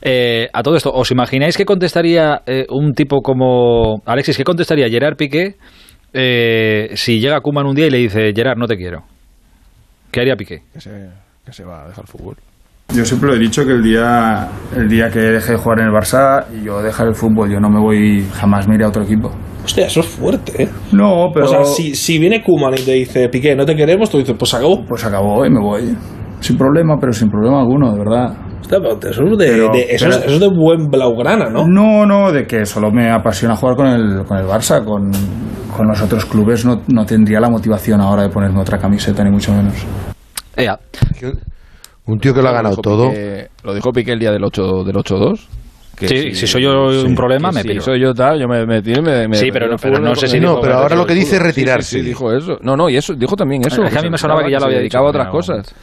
[0.01, 4.01] Eh, a todo esto, ¿os imagináis que contestaría eh, un tipo como.
[4.05, 5.55] Alexis, ¿qué contestaría Gerard Piqué
[6.13, 9.03] eh, si llega Kuman un día y le dice, Gerard, no te quiero?
[10.11, 10.61] ¿Qué haría Piqué?
[10.73, 11.09] Que se,
[11.45, 12.35] que se va a dejar el fútbol.
[12.95, 15.87] Yo siempre lo he dicho que el día, el día que deje de jugar en
[15.87, 18.87] el Barça y yo dejar el fútbol, yo no me voy jamás me iré a
[18.87, 19.31] otro equipo.
[19.65, 20.69] Hostia, eso es fuerte, ¿eh?
[20.93, 21.45] No, pero.
[21.45, 24.35] O sea, si, si viene Kuman y te dice, Piqué, no te queremos, tú dices,
[24.39, 24.85] pues acabó.
[24.85, 25.97] Pues acabó y me voy.
[26.39, 28.37] Sin problema, pero sin problema alguno, de verdad.
[28.61, 31.49] Hostia, pero eso es de, Pero- de- eso, pero- es, eso es de buen blaugrana,
[31.49, 31.67] ¿no?
[31.67, 34.83] No, no, de que solo me apasiona jugar con el, con el Barça.
[34.85, 35.11] Con,
[35.75, 39.31] con los otros clubes no, no tendría la motivación ahora de ponerme otra camiseta, ni
[39.31, 39.73] mucho menos.
[40.55, 40.79] Ea.
[42.07, 43.09] Un tío que lo ha ganado todo.
[43.11, 45.47] Piqué- lo dijo Piqué el día del 8 del 8-2.
[45.97, 47.81] que Sí, si soy yo un problema, me si piro.
[47.81, 49.99] soy yo tal, yo me, me, tiro y me, me Sí, pero no- me- pero
[49.99, 51.99] no sé si No, dijo- pero ahora lo que dice es Sí, sí, retirarse.
[51.99, 52.59] Sí, dijo eso.
[52.61, 53.83] No, no, y eso dijo también eso.
[53.83, 55.75] Es que a mí me sonaba que ya lo había dedicaba dicho, a otras cosas.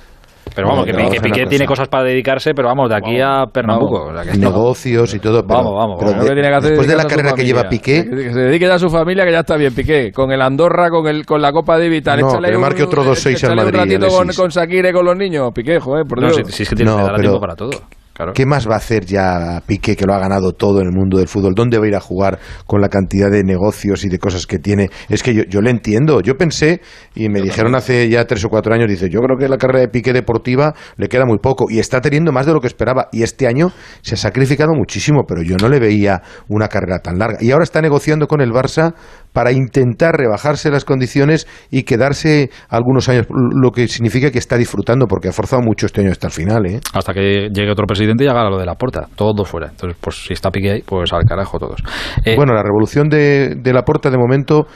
[0.54, 1.82] Pero vamos, No, que, que Piqué- vamos que tiene cosa.
[1.82, 4.04] cosas para dedicarse, pero vamos, de aquí a Pernambuco.
[4.06, 5.42] o sea, que negocios y todo.
[5.46, 6.24] Pero, Vamos, vamos, pero vamos.
[6.24, 7.70] de- que tiene que hacer es después de la carrera que lleva familia.
[7.82, 10.12] Piqué, Que, que se dedique ya a su familia, que ya está bien, Piqué.
[10.12, 12.20] Con el Andorra, con el con la Copa de Vital.
[12.20, 14.90] No, échale que le un- marque otro 2-6 al Madrid, un ratito con, con Shakira
[14.90, 15.50] y con los niños.
[15.54, 16.36] Piqué, joder, por No, Dios.
[16.46, 17.70] si, si es que tiene No, dará pero- tiempo para todo.
[18.14, 18.32] Claro.
[18.32, 21.18] ¿Qué más va a hacer ya Piqué, que lo ha ganado todo en el mundo
[21.18, 21.52] del fútbol?
[21.52, 24.60] ¿Dónde va a ir a jugar con la cantidad de negocios y de cosas que
[24.60, 24.88] tiene?
[25.08, 26.20] Es que yo, yo le entiendo.
[26.20, 26.80] Yo pensé,
[27.16, 29.80] y me dijeron hace ya tres o cuatro años, dice, yo creo que la carrera
[29.80, 31.66] de Piqué deportiva le queda muy poco.
[31.68, 33.08] Y está teniendo más de lo que esperaba.
[33.10, 33.72] Y este año
[34.02, 37.38] se ha sacrificado muchísimo, pero yo no le veía una carrera tan larga.
[37.40, 38.94] Y ahora está negociando con el Barça
[39.32, 45.08] para intentar rebajarse las condiciones y quedarse algunos años, lo que significa que está disfrutando,
[45.08, 46.80] porque ha forzado mucho este año hasta el final, ¿eh?
[46.92, 49.06] Hasta que llegue otro presidente y haga lo de la puerta.
[49.14, 49.68] Todos fuera.
[49.68, 51.80] Entonces, pues si está Piqué ahí, pues al carajo todos.
[52.24, 54.66] Eh, Bueno, la revolución de, de la Porta de momento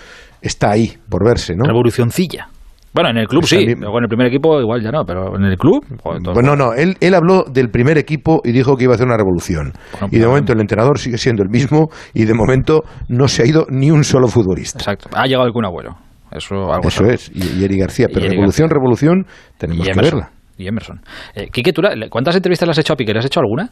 [0.40, 1.64] está ahí, por verse, ¿no?
[1.64, 2.48] Revolucioncilla.
[2.94, 5.44] Bueno, en el club sí, luego en el primer equipo igual ya no, pero en
[5.44, 5.84] el club...
[6.02, 9.06] Pues no, no, él, él habló del primer equipo y dijo que iba a hacer
[9.06, 9.72] una revolución.
[10.10, 13.46] y de momento el entrenador sigue siendo el mismo y de momento no se ha
[13.46, 14.78] ido ni un solo futbolista.
[14.78, 15.96] Exacto, ha llegado algún abuelo.
[16.32, 19.26] Eso, algo Eso es, y, Eri García, pero revolución, revolución,
[19.58, 20.30] tenemos que verla.
[20.58, 20.98] Y Emerson.
[21.34, 21.72] Eh, Quique,
[22.10, 23.12] ¿cuántas entrevistas le has hecho a Piqué?
[23.12, 23.68] ¿Le has hecho alguna?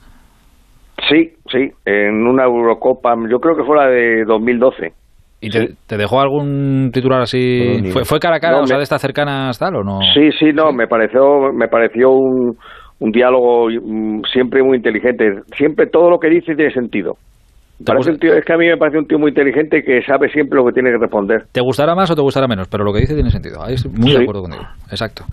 [1.08, 4.92] Sí, sí, en una Eurocopa, yo creo que fue la de 2012.
[5.40, 7.92] ¿Y te, dejó algún titular así?
[8.04, 9.98] ¿Fue, cara a cara, o sea, de estas cercanas tal o no?
[10.14, 12.56] Sí, sí, no, me pareció, me pareció un,
[13.00, 15.42] un diálogo mm, siempre muy inteligente.
[15.56, 17.16] Siempre todo lo que dice tiene sentido
[17.78, 20.72] es que a mí me parece un tío muy inteligente que sabe siempre lo que
[20.72, 21.44] tiene que responder.
[21.52, 23.62] Te gustará más o te gustará menos, pero lo que dice tiene sentido.
[23.62, 24.64] Ahí estoy muy de acuerdo contigo.
[24.90, 25.24] Exacto.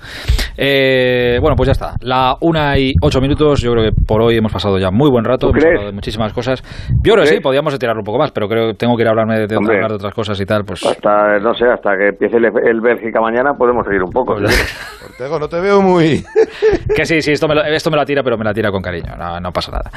[0.58, 1.94] Eh, bueno, pues ya está.
[2.02, 3.62] La una y ocho minutos.
[3.62, 5.50] Yo creo que por hoy hemos pasado ya muy buen rato.
[5.50, 6.62] Hemos hablado de muchísimas cosas.
[7.04, 9.08] Yo creo que sí, podíamos tirarlo un poco más, pero creo que tengo que ir
[9.08, 10.64] a hablarme de, hablar de otras cosas y tal.
[10.66, 14.36] Pues hasta no sé, hasta que empiece el, Bélgica mañana podemos seguir un poco.
[14.36, 16.24] Pues Ortego, no te veo muy.
[16.96, 18.82] que sí, sí, esto me, lo, esto me la tira, pero me la tira con
[18.82, 19.16] cariño.
[19.18, 19.90] No, no pasa nada.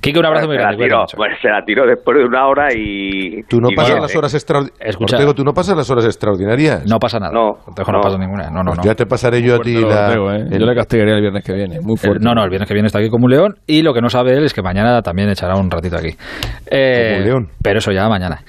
[0.00, 0.88] Kike, un abrazo muy grande.
[1.16, 3.42] pues se la tiro después de una hora y...
[3.44, 5.34] Tú no pasas las horas extraordinarias.
[5.34, 6.84] ¿tú no pasas las horas extraordinarias?
[6.88, 7.32] No pasa nada.
[7.32, 8.50] No, no, paso ninguna.
[8.50, 10.12] No, no, pues Ya te pasaré yo a ti la...
[10.12, 10.46] ¿eh?
[10.50, 12.24] Yo le castigaría el viernes que viene, muy fuerte.
[12.24, 14.08] no, no, el viernes que viene está aquí como un león y lo que no
[14.08, 16.10] sabe él es que mañana también echará un ratito aquí.
[16.70, 17.48] Eh, como un león.
[17.62, 18.42] Pero eso ya mañana.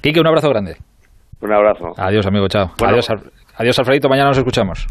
[0.00, 0.76] Quique, un abrazo grande.
[1.40, 1.92] Un abrazo.
[1.96, 2.70] Adiós, amigo, chao.
[2.84, 3.08] Adiós,
[3.56, 4.86] adiós, Alfredito, mañana nos escuchamos.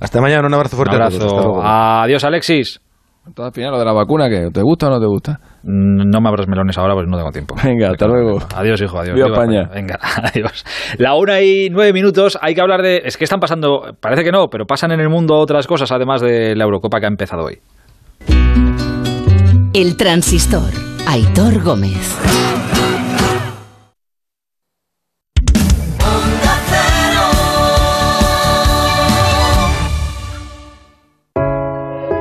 [0.00, 1.62] Hasta mañana, un abrazo fuerte un abrazo.
[1.62, 2.80] Adiós, Alexis.
[3.26, 5.38] Entonces, al final, lo de la vacuna, que ¿te gusta o no te gusta?
[5.64, 7.54] No me abras melones ahora, pues no tengo tiempo.
[7.62, 8.40] Venga, hasta luego.
[8.54, 9.14] Adiós, hijo, adiós.
[9.14, 9.68] Viva España.
[9.72, 10.64] Venga, adiós.
[10.98, 13.02] La una y nueve minutos, hay que hablar de...
[13.04, 16.20] Es que están pasando, parece que no, pero pasan en el mundo otras cosas, además
[16.20, 17.58] de la Eurocopa que ha empezado hoy.
[19.74, 20.70] El transistor.
[21.06, 22.18] Aitor Gómez.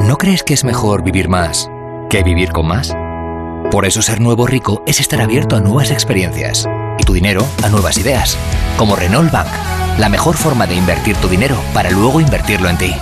[0.07, 1.69] ¿No crees que es mejor vivir más
[2.09, 2.93] que vivir con más?
[3.71, 6.67] Por eso ser nuevo rico es estar abierto a nuevas experiencias
[6.99, 8.37] y tu dinero a nuevas ideas,
[8.75, 9.47] como Renault Bank,
[9.97, 12.93] la mejor forma de invertir tu dinero para luego invertirlo en ti.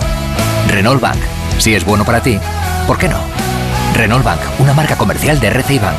[0.68, 1.18] Renault Bank,
[1.58, 2.38] si es bueno para ti,
[2.86, 3.18] ¿por qué no?
[3.94, 5.98] Renault Bank, una marca comercial de RCI Bank.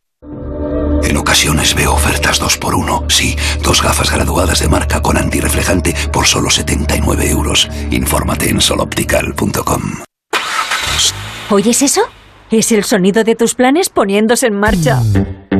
[1.11, 3.11] En ocasiones veo ofertas 2x1.
[3.11, 7.67] Sí, dos gafas graduadas de marca con antirreflejante por solo 79 euros.
[7.89, 9.81] Infórmate en soloptical.com.
[11.49, 12.03] ¿Oyes eso?
[12.49, 15.01] Es el sonido de tus planes poniéndose en marcha.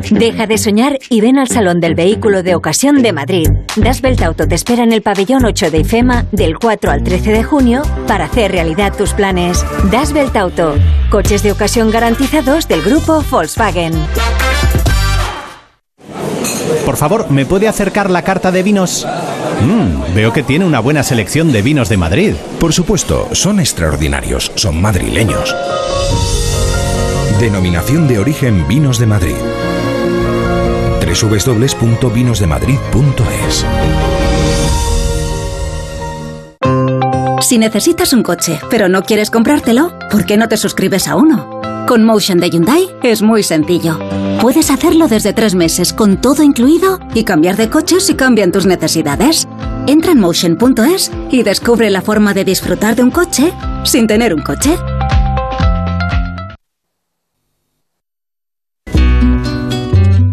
[0.09, 3.47] Deja de soñar y ven al Salón del Vehículo de Ocasión de Madrid.
[3.75, 7.43] Das Auto te espera en el pabellón 8 de IFEMA del 4 al 13 de
[7.43, 9.65] junio para hacer realidad tus planes.
[9.91, 10.75] Das Auto,
[11.09, 13.91] coches de ocasión garantizados del grupo Volkswagen.
[16.85, 19.05] Por favor, ¿me puede acercar la carta de vinos?
[19.61, 22.33] Mmm, veo que tiene una buena selección de vinos de Madrid.
[22.59, 25.55] Por supuesto, son extraordinarios, son madrileños.
[27.39, 29.35] Denominación de origen Vinos de Madrid.
[31.05, 33.65] www.vinosdemadrid.es
[37.41, 41.60] Si necesitas un coche, pero no quieres comprártelo, ¿por qué no te suscribes a uno?
[41.87, 43.99] Con Motion de Hyundai es muy sencillo.
[44.41, 48.65] Puedes hacerlo desde tres meses con todo incluido y cambiar de coche si cambian tus
[48.65, 49.47] necesidades.
[49.87, 53.53] Entra en motion.es y descubre la forma de disfrutar de un coche
[53.83, 54.77] sin tener un coche.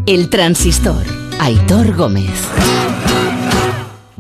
[0.07, 1.05] El transistor.
[1.39, 2.78] Aitor Gómez.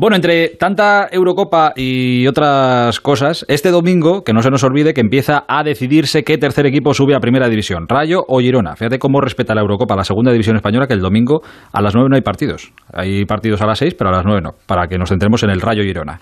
[0.00, 5.00] Bueno, entre tanta Eurocopa y otras cosas, este domingo, que no se nos olvide que
[5.00, 8.76] empieza a decidirse qué tercer equipo sube a Primera División, Rayo o Girona.
[8.76, 11.40] Fíjate cómo respeta la Eurocopa, la Segunda División Española, que el domingo
[11.72, 12.72] a las 9 no hay partidos.
[12.92, 15.50] Hay partidos a las 6, pero a las 9 no, para que nos centremos en
[15.50, 16.20] el Rayo Girona.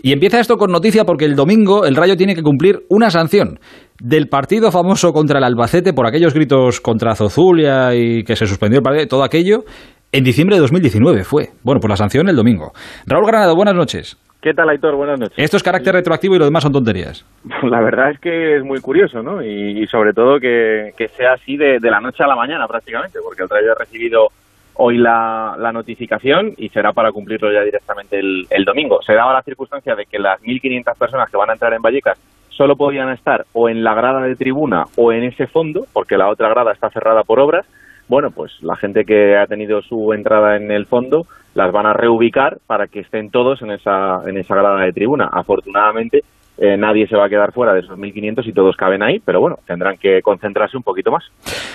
[0.00, 3.58] Y empieza esto con noticia porque el domingo el Rayo tiene que cumplir una sanción
[4.00, 8.78] del partido famoso contra el Albacete por aquellos gritos contra Zozulia y que se suspendió
[8.78, 9.64] el partido, todo aquello,
[10.12, 11.50] en diciembre de 2019 fue.
[11.62, 12.72] Bueno, por la sanción el domingo.
[13.06, 14.18] Raúl Granado, buenas noches.
[14.40, 14.94] ¿Qué tal, Aitor?
[14.94, 15.38] Buenas noches.
[15.38, 17.24] Esto es carácter retroactivo y lo demás son tonterías.
[17.62, 19.42] La verdad es que es muy curioso, ¿no?
[19.42, 23.48] Y, sobre todo que, sea así de, la noche a la mañana prácticamente, porque el
[23.48, 24.28] Rayo ha recibido
[24.74, 29.02] hoy la, notificación y será para cumplirlo ya directamente el, el domingo.
[29.02, 32.18] Se daba la circunstancia de que las 1.500 personas que van a entrar en Vallecas
[32.50, 36.28] solo podían estar o en la grada de tribuna o en ese fondo, porque la
[36.28, 37.66] otra grada está cerrada por obras,
[38.08, 41.92] bueno, pues la gente que ha tenido su entrada en el fondo las van a
[41.92, 45.28] reubicar para que estén todos en esa, en esa grada de tribuna.
[45.32, 46.22] Afortunadamente,
[46.58, 49.40] eh, nadie se va a quedar fuera de esos 1.500 y todos caben ahí, pero
[49.40, 51.24] bueno, tendrán que concentrarse un poquito más.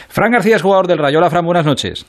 [0.09, 1.17] Fran García es jugador del Rayo.
[1.17, 2.05] Hola, Fran, buenas noches.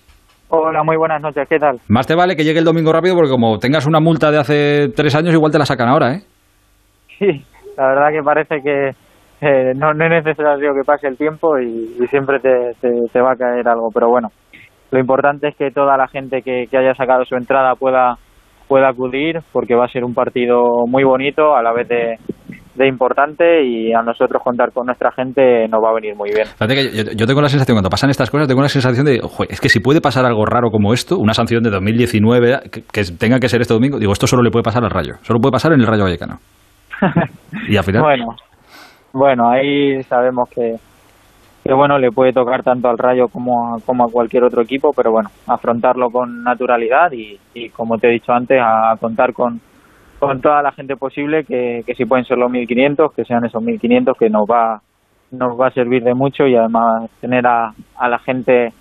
[0.49, 1.81] Hola, muy buenas noches, ¿qué tal?
[1.89, 4.89] Más te vale que llegue el domingo rápido porque como tengas una multa de hace
[4.95, 6.23] tres años, igual te la sacan ahora, ¿eh?
[7.19, 7.43] Sí,
[7.77, 8.91] la verdad que parece que
[9.47, 13.37] eh, no, no, es necesario que pase el tiempo y, siempre te, te, va a
[13.37, 14.29] caer algo, pero bueno,
[14.91, 18.17] lo importante es que toda la gente que, que haya sacado su entrada pueda
[18.69, 22.17] pueda acudir porque va a ser un partido muy bonito a la vez de,
[22.75, 26.47] de importante y a nosotros contar con nuestra gente nos va a venir muy bien.
[27.15, 29.81] yo, tengo la sensación, cuando pasan estas cosas, tengo la sensación de, es que si
[29.81, 33.75] puede pasar algo raro como esto, una sanción de 2019 que, tenga que ser este
[33.75, 36.05] domingo, digo, esto solo le puede pasar al Rayo, solo puede pasar en el Rayo
[36.05, 36.39] Vallecano.
[37.69, 38.03] y al final...
[38.03, 38.37] bueno,
[39.13, 40.77] bueno, ahí sabemos que,
[41.65, 44.93] que bueno, le puede tocar tanto al Rayo como a, como a cualquier otro equipo,
[44.95, 49.61] pero bueno, afrontarlo con naturalidad y, y como te he dicho antes, a contar con
[50.23, 53.61] con toda la gente posible, que, que si pueden ser los 1.500, que sean esos
[53.61, 54.81] 1.500, que nos va,
[55.33, 58.73] nos va a servir de mucho y además tener a, a la gente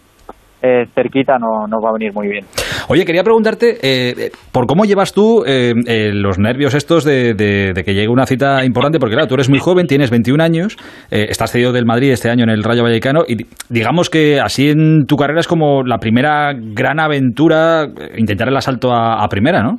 [0.61, 2.45] eh, cerquita no, nos va a venir muy bien.
[2.87, 5.73] Oye, quería preguntarte eh, por cómo llevas tú eh,
[6.13, 9.59] los nervios estos de, de, que llegue una cita importante, porque claro, tú eres muy
[9.59, 10.77] joven, tienes 21 años,
[11.09, 13.37] estás cedido del Madrid este año en el Rayo Vallecano y
[13.69, 18.93] digamos que así en tu carrera es como la primera gran aventura intentar el asalto
[18.93, 19.77] a primera, ¿no?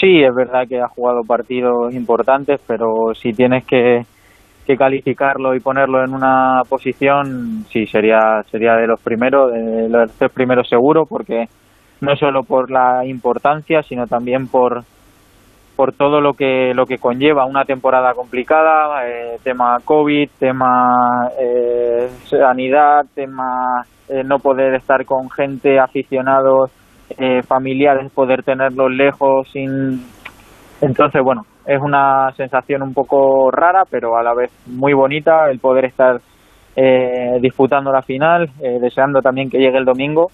[0.00, 4.00] Sí, es verdad que ha jugado partidos importantes, pero si tienes que,
[4.76, 10.30] calificarlo y ponerlo en una posición, sí, sería, sería de los primeros, de los tres
[10.32, 11.46] primeros seguro, porque
[12.00, 14.84] no solo por la importancia, sino también por,
[15.76, 22.08] por todo lo que, lo que conlleva una temporada complicada, eh, tema COVID, tema eh,
[22.24, 26.70] sanidad, tema eh, no poder estar con gente, aficionados
[27.18, 30.04] eh, familiares, poder tenerlos lejos sin...
[30.80, 35.60] Entonces, bueno, es una sensación un poco rara, pero a la vez muy bonita el
[35.60, 36.20] poder estar
[36.74, 40.32] eh, disputando la final, eh, deseando también que llegue el domingo.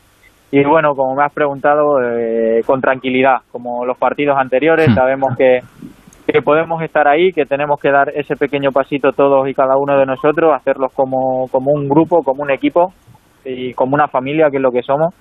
[0.50, 4.94] Y bueno, como me has preguntado, eh, con tranquilidad, como los partidos anteriores, hmm.
[4.94, 5.60] sabemos que,
[6.26, 9.98] que podemos estar ahí, que tenemos que dar ese pequeño pasito todos y cada uno
[9.98, 12.94] de nosotros, hacerlos como, como un grupo, como un equipo
[13.44, 15.14] y como una familia, que es lo que somos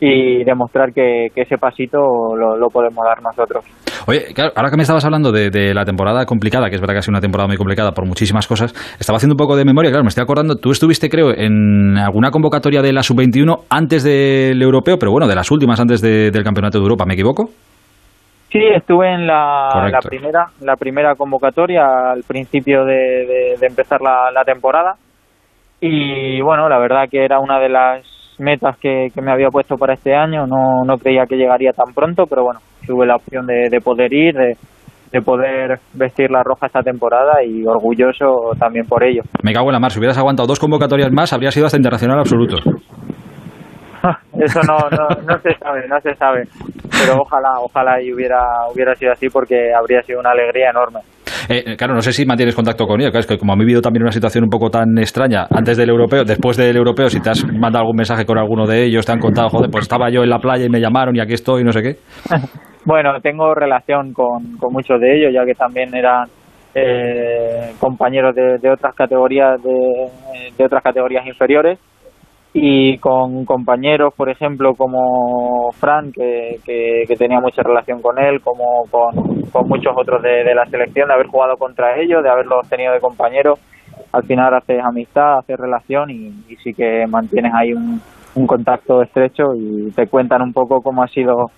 [0.00, 1.98] y demostrar que, ese pasito
[2.36, 3.64] lo, podemos dar nosotros.
[4.06, 6.98] Oye, claro, ahora que me estabas hablando de, la temporada complicada, que es verdad que
[6.98, 9.90] ha sido una temporada muy complicada por muchísimas cosas, estaba haciendo un poco de memoria,
[9.90, 14.60] claro, me estoy acordando, tú estuviste creo en alguna convocatoria de la sub-21 antes del
[14.60, 17.48] europeo, pero bueno, de las últimas antes del Campeonato de Europa, ¿me equivoco?
[18.50, 24.96] Sí, estuve en la, primera la primera convocatoria al principio de, empezar la temporada
[25.86, 29.94] y bueno, la verdad que era una de las metas que, me había puesto para
[29.94, 30.46] este año.
[30.46, 34.12] No, no creía que llegaría tan pronto, pero bueno, tuve la opción de, de poder
[34.12, 34.56] ir, de,
[35.14, 39.22] de poder vestir la roja esta temporada y orgulloso también por ello.
[39.44, 42.18] Me cago en la mar, si hubieras aguantado dos convocatorias más, habría sido hasta internacional
[42.18, 42.56] absoluto.
[44.38, 46.42] Eso no, no, no se sabe, no se sabe.
[46.90, 51.00] Pero ojalá, ojalá y hubiera, hubiera sido así porque habría sido una alegría enorme.
[51.48, 53.14] Eh, claro, no sé si mantienes contacto con ellos.
[53.14, 56.24] es que como ha vivido también una situación un poco tan extraña antes del europeo,
[56.24, 59.18] después del europeo, si te has mandado algún mensaje con alguno de ellos, te han
[59.18, 61.72] contado, joder, pues estaba yo en la playa y me llamaron y aquí estoy, no
[61.72, 61.96] sé qué.
[62.86, 66.28] bueno, tengo relación con, con muchos de ellos, ya que también eran
[66.74, 70.08] eh, compañeros de, de, otras categorías de,
[70.56, 71.78] de otras categorías inferiores
[72.56, 78.84] y con compañeros, por ejemplo, como Fran, que, que, tenía mucha relación con él, como
[78.92, 82.92] con, con muchos otros de, la selección, de haber jugado contra ellos, de haberlos tenido
[82.92, 83.58] de compañeros,
[84.12, 86.30] al final haces amistad, haces relación y,
[86.62, 88.00] sí que mantienes ahí un,
[88.36, 91.50] un contacto estrecho y te cuentan un poco cómo ha sido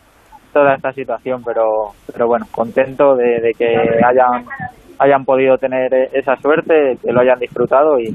[0.55, 4.47] toda esta situación, pero, pero bueno, contento de, de que hayan,
[4.99, 8.15] hayan podido tener esa suerte, que lo hayan disfrutado y,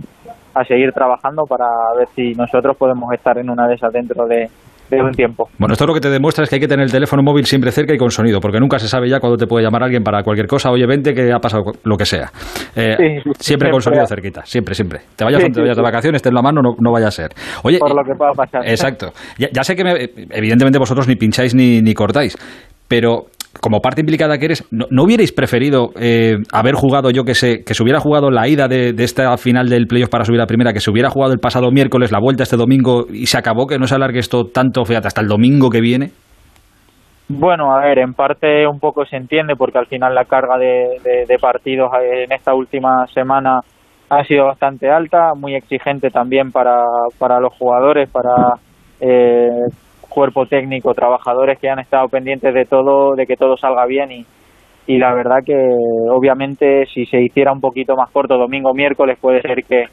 [0.53, 1.65] a seguir trabajando para
[1.97, 4.49] ver si nosotros podemos estar en una de esas dentro de,
[4.91, 5.47] un tiempo.
[5.57, 7.71] Bueno, esto lo que te demuestra es que hay que tener el teléfono móvil siempre
[7.71, 10.21] cerca y con sonido, porque nunca se sabe ya cuándo te puede llamar alguien para
[10.21, 10.69] cualquier cosa.
[10.69, 12.29] Oye, vente que ha pasado lo que sea.
[12.75, 14.99] Eh, siempre con sonido cerquita, siempre, siempre.
[15.15, 17.29] Te vayas, te vayas de vacaciones, ten la mano, no, no vaya a ser.
[17.63, 18.67] Oye, por lo que pueda pasar.
[18.67, 19.13] Exacto.
[19.37, 22.37] Ya, sé que evidentemente vosotros ni pincháis ni, ni cortáis,
[22.89, 23.27] pero
[23.59, 27.73] como parte implicada que eres, ¿no, hubierais preferido eh, haber jugado, yo que sé, que
[27.73, 30.79] se hubiera jugado la ida de, esta final del playoff para subir a primera, que
[30.79, 33.87] se hubiera jugado el pasado miércoles, la vuelta este domingo y se acabó, que no
[33.87, 36.11] se alargue esto tanto, fíjate, hasta el domingo que viene?
[37.27, 41.37] Bueno, a ver, en parte un poco se entiende porque al final la carga de,
[41.39, 43.59] partidos en esta última semana
[44.09, 46.83] ha sido bastante alta, muy exigente también para,
[47.17, 48.55] para los jugadores, para
[48.99, 49.47] eh,
[50.11, 54.25] cuerpo técnico, trabajadores que han estado pendientes de todo, de que todo salga bien y,
[54.87, 55.55] y la verdad que
[56.09, 59.85] obviamente si se hiciera un poquito más corto domingo miércoles puede ser que,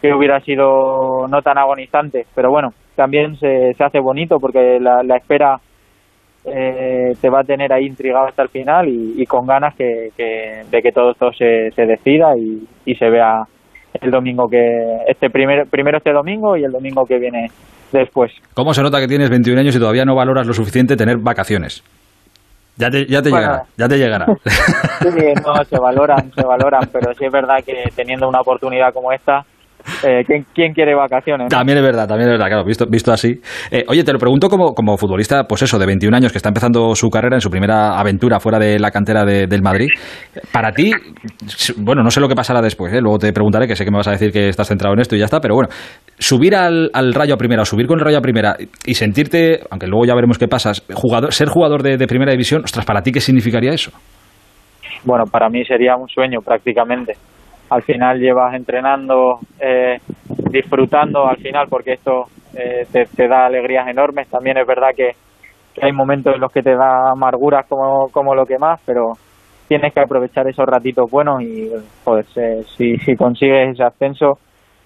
[0.00, 2.24] que hubiera sido no tan agonizante.
[2.34, 5.58] Pero bueno también se, se hace bonito porque la, la espera
[6.44, 10.10] eh, te va a tener ahí intrigado hasta el final y, y con ganas que,
[10.16, 13.44] que, de que todo esto se, se decida y, y se vea
[14.00, 14.58] el domingo que
[15.08, 17.46] este primer, primero este domingo y el domingo que viene
[17.92, 18.32] después.
[18.54, 21.82] ¿Cómo se nota que tienes 21 años y todavía no valoras lo suficiente tener vacaciones?
[22.76, 23.46] Ya te, ya te Bueno.
[23.46, 24.26] llegará, ya te llegará.
[25.04, 25.08] Sí,
[25.46, 29.44] no, se valoran, se valoran, pero sí es verdad que teniendo una oportunidad como esta,
[30.04, 31.44] eh, ¿quién, quién quiere vacaciones?
[31.44, 31.48] no?
[31.48, 33.40] También es verdad, también es verdad, claro, visto, visto así.
[33.70, 36.48] Eh, oye, te lo pregunto como, como futbolista, pues eso, de 21 años, que está
[36.48, 39.88] empezando su carrera en su primera aventura fuera de la cantera de- del Madrid.
[40.52, 40.92] Para ti,
[41.78, 43.00] bueno, no sé lo que pasará después, ¿eh?
[43.00, 45.16] luego te preguntaré, que sé que me vas a decir que estás centrado en esto
[45.16, 45.68] y ya está, pero bueno,
[46.18, 48.56] subir al, al Rayo a primera o subir con el Rayo a primera
[48.86, 52.62] y sentirte, aunque luego ya veremos qué pasa, jugador, ser jugador de, de primera división,
[52.64, 53.90] ostras, ¿para ti qué significaría eso?
[55.04, 57.12] Bueno, para mí sería un sueño prácticamente.
[57.74, 59.98] Al final llevas entrenando, eh,
[60.48, 64.28] disfrutando al final, porque esto eh, te, da alegrías enormes.
[64.28, 65.16] También es verdad que,
[65.82, 69.14] hay momentos en los que te da amarguras como, como lo que más, pero
[69.66, 71.68] tienes que aprovechar esos ratitos buenos y,
[72.04, 72.24] joder,
[72.76, 74.38] si, si consigues ese ascenso,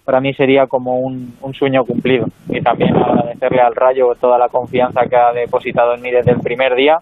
[0.06, 2.24] para mí sería como un, un sueño cumplido.
[2.48, 6.40] Y también agradecerle al Rayo toda la confianza que ha depositado en mí desde el
[6.40, 7.00] primer día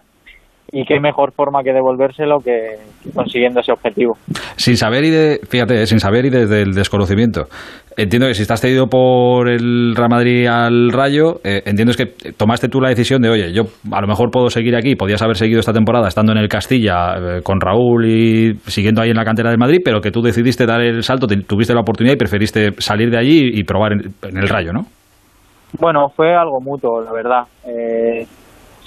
[0.71, 2.75] y qué mejor forma que devolvérselo que
[3.15, 4.13] consiguiendo ese objetivo.
[4.57, 7.45] Sin saber y de, fíjate, sin saber y desde el desconocimiento.
[7.95, 12.31] Entiendo que si estás cedido por el Real Madrid al Rayo, eh, entiendo es que
[12.33, 15.35] tomaste tú la decisión de, oye, yo a lo mejor puedo seguir aquí, podías haber
[15.35, 19.25] seguido esta temporada estando en el Castilla eh, con Raúl y siguiendo ahí en la
[19.25, 22.19] cantera del Madrid, pero que tú decidiste dar el salto, te- tuviste la oportunidad y
[22.19, 23.99] preferiste salir de allí y probar en,
[24.29, 24.81] en el Rayo, ¿no?
[25.79, 27.43] Bueno, fue algo mutuo, la verdad.
[27.65, 28.25] Eh,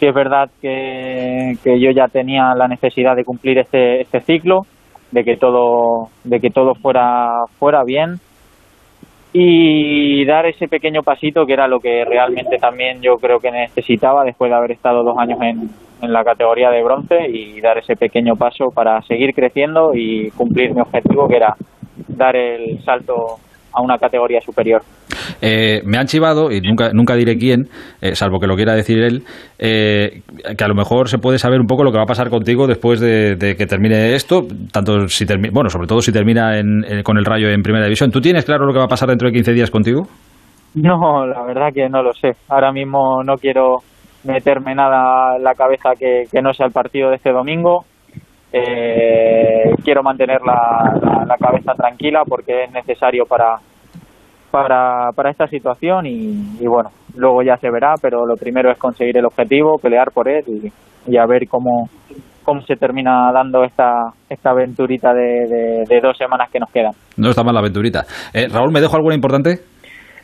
[0.00, 4.62] sí es verdad que, yo ya tenía la necesidad de cumplir este, este ciclo,
[5.12, 8.18] de que todo, de que todo fuera, fuera bien
[9.32, 14.24] y dar ese pequeño pasito que era lo que realmente también yo creo que necesitaba
[14.24, 18.34] después de haber estado dos años en la categoría de bronce y dar ese pequeño
[18.34, 21.54] paso para seguir creciendo y cumplir mi objetivo que era
[22.08, 23.38] dar el salto
[23.72, 24.82] a una categoría superior.
[25.40, 27.64] Eh, me han chivado, y nunca, nunca diré quién,
[28.00, 29.22] eh, salvo que lo quiera decir él,
[29.58, 30.22] eh,
[30.56, 32.66] que a lo mejor se puede saber un poco lo que va a pasar contigo
[32.66, 34.42] después de, de que termine esto,
[34.72, 37.84] tanto si termi- bueno, sobre todo si termina en- en- con el Rayo en Primera
[37.84, 38.10] División.
[38.10, 40.02] ¿Tú tienes claro lo que va a pasar dentro de 15 días contigo?
[40.74, 42.32] No, la verdad que no lo sé.
[42.48, 43.78] Ahora mismo no quiero
[44.24, 47.84] meterme nada en la cabeza que, que no sea el partido de este domingo.
[48.52, 53.56] Eh, quiero mantener la, cabeza tranquila porque es necesario para,
[54.50, 58.78] para, para esta situación y, y bueno, luego ya se verá, pero lo primero es
[58.78, 61.88] conseguir el objetivo, pelear por él y, y a ver cómo,
[62.42, 66.92] cómo se termina dando esta, esta aventurita de, de- de dos semanas que nos quedan.
[67.16, 68.04] No está mal la aventurita.
[68.34, 69.60] Eh, Raúl, ¿me dejo alguna importante?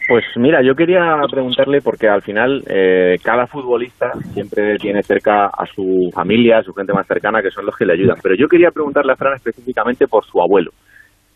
[0.08, 5.66] Pues mira, yo quería preguntarle porque al final eh, cada futbolista siempre tiene cerca a
[5.66, 8.16] su familia, a su gente más cercana, que son los que le ayudan.
[8.22, 10.70] Pero yo quería preguntarle a Fran específicamente por su abuelo.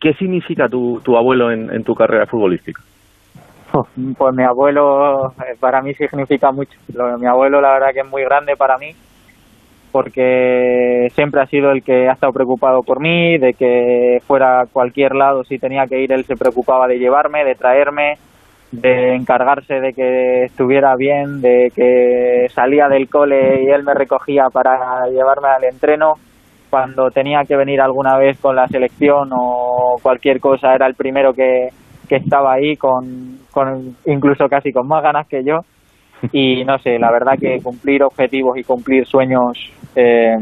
[0.00, 2.82] ¿Qué significa tu, abuelo en, en tu carrera futbolística?
[4.18, 6.78] Pues mi abuelo eh, para mí significa mucho.
[7.18, 8.92] Mi abuelo la verdad que es muy grande para mí
[9.92, 14.66] porque siempre ha sido el que ha estado preocupado por mí, de que fuera a
[14.66, 18.14] cualquier lado, si tenía que ir, él se preocupaba de llevarme, de traerme,
[18.72, 24.44] de encargarse de que estuviera bien, de que salía del cole y él me recogía
[24.52, 26.14] para llevarme al entreno.
[26.68, 31.32] Cuando tenía que venir alguna vez con la selección o cualquier cosa, era el primero
[31.32, 31.70] que,
[32.08, 35.60] que estaba ahí con, con incluso casi con más ganas que yo
[36.30, 39.58] y no sé, la verdad que cumplir objetivos y cumplir sueños
[39.96, 40.34] eh,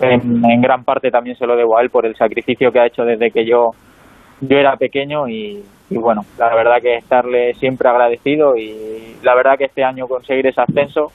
[0.00, 2.86] en, en gran parte también se lo debo a él por el sacrificio que ha
[2.86, 3.70] hecho desde que yo
[4.42, 9.56] yo era pequeño y, y bueno, la verdad que estarle siempre agradecido y la verdad
[9.56, 11.12] que este año conseguir ese ascenso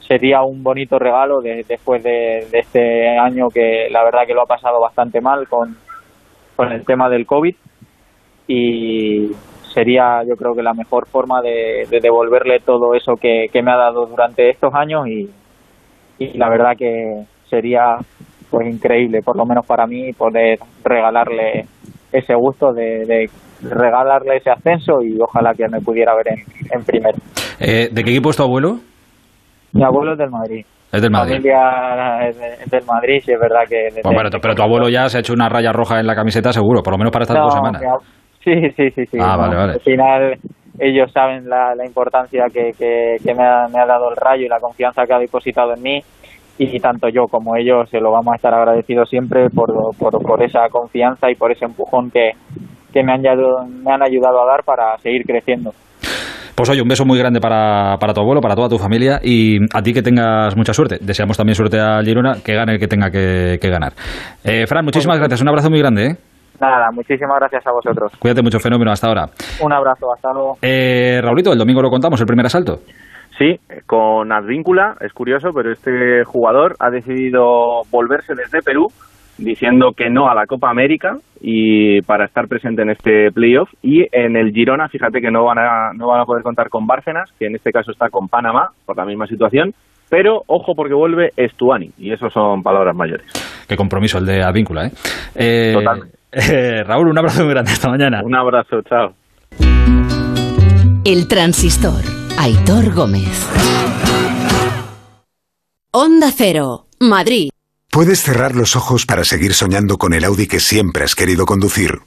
[0.00, 4.46] sería un bonito regalo de- después de, este año que la verdad que lo ha
[4.46, 5.76] pasado bastante mal con,
[6.54, 7.54] con el tema del COVID.
[8.48, 9.32] Y
[9.74, 13.76] sería yo creo que la mejor forma de, de devolverle todo eso que, me ha
[13.76, 15.28] dado durante estos años y,
[16.18, 17.96] y la verdad que sería
[18.48, 21.66] pues increíble por lo menos para mí poder regalarle
[22.12, 23.28] ese gusto de
[23.62, 26.38] regalarle ese ascenso y ojalá que me pudiera ver en,
[26.78, 27.18] en primero
[27.60, 28.78] Eh, ¿De qué equipo es tu abuelo?
[29.72, 31.34] mi abuelo es del Madrid Es del Madrid.
[31.34, 33.88] familia es, de- es del Madrid, sí, es verdad que...
[34.02, 36.52] Pues bueno, pero tu abuelo ya se ha hecho una raya roja en la camiseta
[36.52, 37.82] seguro, por lo menos para estas No, dos semanas.
[38.44, 39.18] Sí, sí, sí, sí.
[39.20, 39.72] Ah, no, vale, vale.
[39.72, 40.34] Al final
[40.78, 44.44] ellos saben la, la importancia que, que, que me, ha, me ha dado el rayo
[44.44, 46.00] y la confianza que ha depositado en mí
[46.58, 49.68] y tanto yo como ellos se lo vamos a estar agradecidos siempre por,
[49.98, 52.30] por, por esa confianza y por ese empujón que,
[52.96, 55.72] que me, han, ayudado- me han ayudado a dar para seguir creciendo.
[56.54, 59.58] Pues oye, un beso muy grande para, para tu abuelo, para toda tu familia y
[59.74, 60.96] a ti que tengas mucha suerte.
[61.02, 63.92] Deseamos también suerte a Girona, que gane el que tenga que, que ganar.
[64.42, 65.42] Eh, Fran, muchísimas gracias.
[65.42, 66.06] Un abrazo muy grande.
[66.06, 66.16] ¿eh?
[66.58, 68.10] Nada, muchísimas gracias a vosotros.
[68.18, 68.90] Cuídate mucho, fenómeno.
[68.90, 69.26] Hasta ahora.
[69.60, 70.56] Un abrazo, hasta luego.
[70.62, 72.78] Eh, Raulito, el domingo lo contamos, el primer asalto.
[73.36, 78.86] Sí, con Advíncula, es curioso, pero este jugador ha decidido volverse desde Perú
[79.38, 84.06] diciendo que no a la Copa América y para estar presente en este playoff y
[84.12, 87.30] en el Girona, fíjate que no van a no van a poder contar con Bárcenas,
[87.38, 89.72] que en este caso está con Panamá por la misma situación,
[90.08, 93.26] pero ojo porque vuelve Estuani y eso son palabras mayores.
[93.68, 94.90] Qué compromiso el de Advíncula, ¿eh?
[95.34, 96.16] eh Totalmente.
[96.32, 97.72] eh, Raúl, un abrazo muy grande.
[97.72, 98.20] Hasta mañana.
[98.24, 99.14] Un abrazo, chao.
[101.04, 102.02] El transistor.
[102.38, 103.48] Aitor Gómez.
[105.92, 107.55] Onda Cero, Madrid.
[107.90, 112.02] Puedes cerrar los ojos para seguir soñando con el Audi que siempre has querido conducir.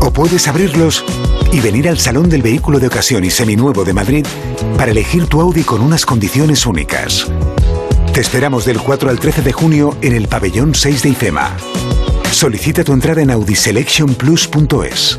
[0.00, 1.04] O puedes abrirlos
[1.52, 4.26] y venir al Salón del Vehículo de Ocasión y Seminuevo de Madrid
[4.76, 7.26] para elegir tu Audi con unas condiciones únicas.
[8.12, 11.56] Te esperamos del 4 al 13 de junio en el pabellón 6 de IFEMA.
[12.30, 15.18] Solicita tu entrada en audiselectionplus.es.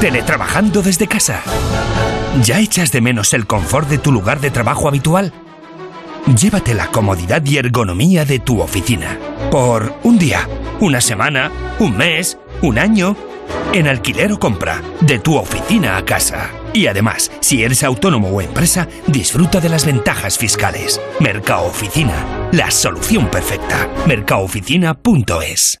[0.00, 1.42] Teletrabajando desde casa.
[2.42, 5.32] ¿Ya echas de menos el confort de tu lugar de trabajo habitual?
[6.36, 9.18] Llévate la comodidad y ergonomía de tu oficina.
[9.50, 10.48] Por un día,
[10.80, 11.50] una semana,
[11.80, 13.16] un mes, un año.
[13.72, 16.50] En alquiler o compra, de tu oficina a casa.
[16.72, 21.00] Y además, si eres autónomo o empresa, disfruta de las ventajas fiscales.
[21.18, 23.88] Mercado Oficina, la solución perfecta.
[24.06, 25.80] Mercaoficina.es.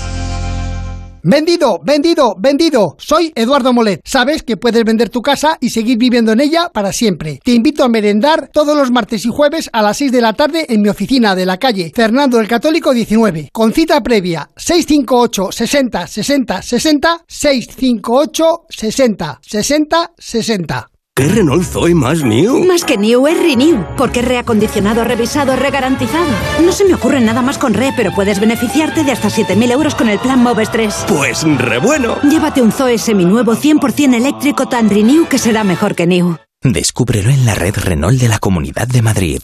[1.23, 2.95] Vendido, vendido, vendido.
[2.97, 4.01] Soy Eduardo Molet.
[4.03, 7.39] Sabes que puedes vender tu casa y seguir viviendo en ella para siempre.
[7.43, 10.65] Te invito a merendar todos los martes y jueves a las 6 de la tarde
[10.69, 13.49] en mi oficina de la calle Fernando el Católico 19.
[13.51, 20.90] Con cita previa 658 60 60 60 658 60 60 60.
[21.21, 22.65] ¿Qué Renault Zoe más new?
[22.65, 26.25] Más que new es renew, porque es reacondicionado, revisado, regarantizado.
[26.65, 29.93] No se me ocurre nada más con re, pero puedes beneficiarte de hasta 7.000 euros
[29.93, 31.05] con el plan Moves 3.
[31.07, 32.15] Pues re bueno.
[32.23, 36.37] Llévate un Zoe seminuevo 100% eléctrico tan renew que será mejor que new.
[36.63, 39.41] Descúbrelo en la red Renault de la Comunidad de Madrid.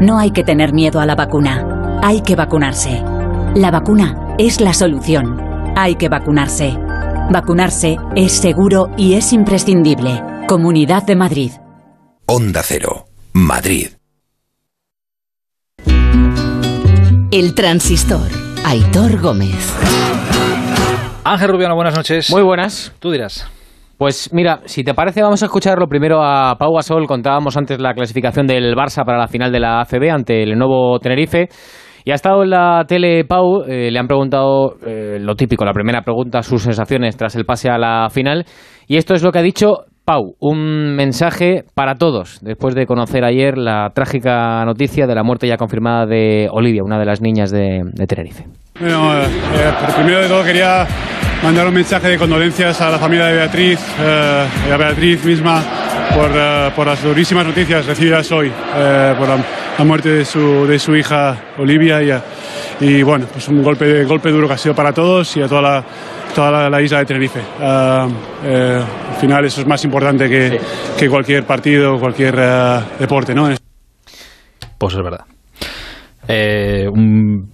[0.00, 1.98] No hay que tener miedo a la vacuna.
[2.00, 3.02] Hay que vacunarse.
[3.56, 5.36] La vacuna es la solución.
[5.74, 6.78] Hay que vacunarse.
[7.32, 10.35] Vacunarse es seguro y es imprescindible.
[10.48, 11.50] Comunidad de Madrid.
[12.26, 13.88] Onda Cero, Madrid.
[17.32, 18.28] El transistor.
[18.64, 19.76] Aitor Gómez.
[21.24, 22.30] Ángel Rubiano, buenas noches.
[22.30, 22.94] Muy buenas.
[23.00, 23.50] Tú dirás.
[23.98, 27.08] Pues mira, si te parece, vamos a escucharlo primero a Pau Gasol.
[27.08, 31.00] Contábamos antes la clasificación del Barça para la final de la ACB ante el nuevo
[31.00, 31.48] Tenerife.
[32.04, 35.72] Y ha estado en la tele Pau, eh, le han preguntado eh, lo típico, la
[35.72, 38.44] primera pregunta, sus sensaciones tras el pase a la final.
[38.86, 43.24] Y esto es lo que ha dicho Pau, un mensaje para todos, después de conocer
[43.24, 47.50] ayer la trágica noticia de la muerte ya confirmada de Olivia, una de las niñas
[47.50, 48.44] de, Tenerife.
[48.78, 50.86] Bueno, eh, eh, primero de todo quería
[51.42, 55.60] mandar un mensaje de condolencias a la familia de Beatriz eh, y a Beatriz misma
[56.14, 58.52] por, las durísimas noticias recibidas hoy,
[59.18, 62.00] por la, muerte de su, hija Olivia
[62.80, 65.48] y, y bueno, pues un golpe, golpe duro que ha sido para todos y a
[65.48, 65.84] toda la,
[66.36, 67.40] toda la, la isla de Tenerife.
[67.60, 68.06] Ah,
[68.44, 70.60] eh, al final eso es más importante que,
[70.98, 73.48] que cualquier partido, cualquier eh, deporte, ¿no?
[74.78, 75.24] Pues es verdad.
[76.28, 77.48] Eh, un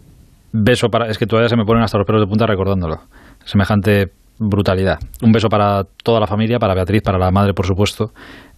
[0.52, 1.06] beso para.
[1.06, 2.96] Es que todavía se me ponen hasta los pelos de punta recordándolo.
[3.44, 4.98] Semejante brutalidad.
[5.22, 8.10] Un beso para toda la familia, para Beatriz, para la madre, por supuesto.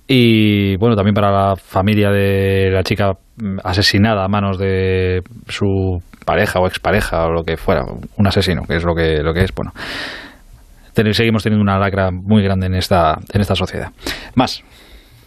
[0.06, 6.02] Y bueno, también para la familia de la chica mm, asesinada a manos de su
[6.24, 7.85] pareja o expareja o lo que fuera,
[8.16, 9.55] un asesino, que es lo que, lo que es.
[9.55, 9.72] Bueno,
[11.12, 13.90] seguimos teniendo una lacra muy grande en esta, en esta sociedad.
[14.35, 14.62] Más.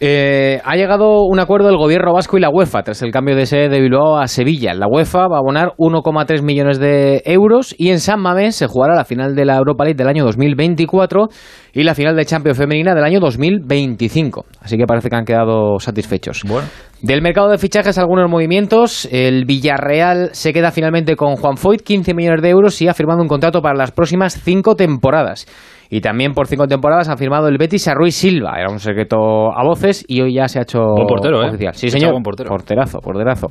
[0.00, 3.46] Eh, ha llegado un acuerdo del gobierno vasco y la UEFA tras el cambio de
[3.46, 4.72] sede de Bilbao a Sevilla.
[4.74, 8.94] La UEFA va a abonar 1,3 millones de euros y en San Mamés se jugará
[8.94, 11.28] la final de la Europa League del año 2024
[11.72, 14.46] y la final de Champions Femenina del año 2025.
[14.60, 16.42] Así que parece que han quedado satisfechos.
[16.46, 16.68] Bueno.
[17.02, 19.08] Del mercado de fichajes, algunos movimientos.
[19.10, 23.20] El Villarreal se queda finalmente con Juan Foyt, 15 millones de euros y ha firmado
[23.20, 25.46] un contrato para las próximas cinco temporadas.
[25.90, 28.54] Y también por cinco temporadas ha firmado el Betis a Ruiz Silva.
[28.58, 29.16] Era un secreto
[29.56, 31.48] a voces y hoy ya se ha hecho Buen portero, ¿eh?
[31.48, 31.74] oficial.
[31.74, 32.12] Sí, Ficha señor.
[32.12, 32.48] buen portero.
[32.50, 33.48] Porterazo, porterazo.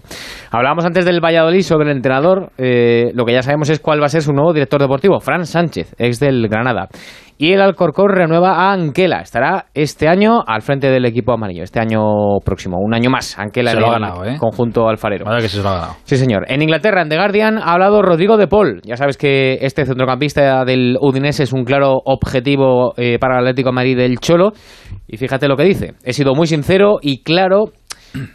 [0.51, 2.51] Hablábamos antes del Valladolid sobre el entrenador.
[2.57, 5.45] Eh, lo que ya sabemos es cuál va a ser su nuevo director deportivo, Fran
[5.45, 6.87] Sánchez, ex del Granada.
[7.39, 9.21] Y el Alcorcón renueva a Anquela.
[9.21, 11.61] Estará este año al frente del equipo amarillo.
[11.61, 13.37] Este año próximo, un año más.
[13.37, 14.37] Anquela Se lo ha ganado, ¿eh?
[14.39, 15.25] conjunto alfarero.
[15.25, 15.93] Vaya que se lo ha ganado.
[16.03, 16.45] Sí, señor.
[16.47, 18.81] En Inglaterra, en The Guardian, ha hablado Rodrigo de Paul.
[18.83, 23.69] Ya sabes que este centrocampista del Udinese es un claro objetivo eh, para el Atlético
[23.69, 24.53] de Madrid del Cholo.
[25.07, 25.93] Y fíjate lo que dice.
[26.03, 27.65] He sido muy sincero y claro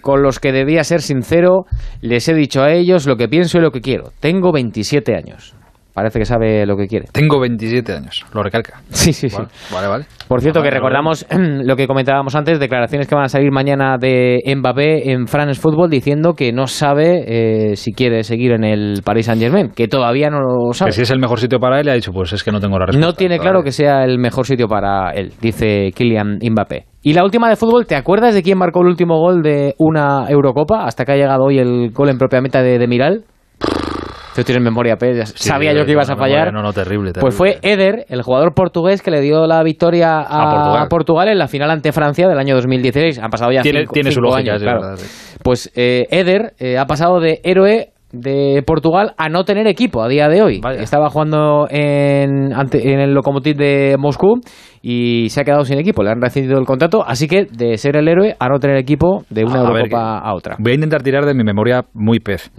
[0.00, 1.64] con los que debía ser sincero.
[2.02, 4.12] Les he dicho a ellos lo que pienso y lo que quiero.
[4.20, 5.56] Tengo 27 años.
[5.94, 7.06] Parece que sabe lo que quiere.
[7.12, 8.80] Tengo 27 años, lo recalca.
[9.02, 9.42] Sí, sí, sí.
[9.72, 10.04] Vale, vale.
[10.28, 14.40] Por cierto, que recordamos lo que comentábamos antes, declaraciones que van a salir mañana de
[14.56, 17.24] Mbappé en France Football diciendo que no sabe
[17.72, 20.90] eh, si quiere seguir en el Paris Saint Germain, que todavía no lo sabe.
[20.90, 22.78] Que si es el mejor sitio para él, ha dicho, pues es que no tengo
[22.78, 23.06] la respuesta.
[23.06, 26.86] No tiene claro que sea el mejor sitio para él, dice Kylian Mbappé.
[27.02, 30.26] Y la última de fútbol, ¿te acuerdas de quién marcó el último gol de una
[30.28, 30.84] Eurocopa?
[30.84, 33.24] Hasta que ha llegado hoy el gol en propia meta de, de Miral.
[34.34, 36.52] Tú tienes memoria, Sí, Sabía yo que ibas a no, memoria, fallar.
[36.54, 37.20] No, no, terrible, terrible.
[37.20, 40.88] Pues fue Eder, el jugador portugués que le dio la victoria a, A Portugal.
[40.88, 41.28] Portugal.
[41.28, 43.18] en la final ante Francia del año 2016.
[43.18, 44.80] Han pasado ya Tiene- cinco, tiene su cinco lógica, años, claro.
[44.80, 45.38] verdad, sí.
[45.42, 50.08] Pues eh, Eder eh, ha pasado de héroe de Portugal a no tener equipo a
[50.08, 50.60] día de hoy.
[50.78, 54.40] Estaba jugando en, ante- en el Lokomotiv de Moscú
[54.82, 56.02] y se ha quedado sin equipo.
[56.02, 59.24] Le han rescindido el contrato, así que de ser el héroe a no tener equipo
[59.30, 60.56] de una A ver, a otra.
[60.58, 62.50] Voy a intentar tirar de mi memoria muy pez.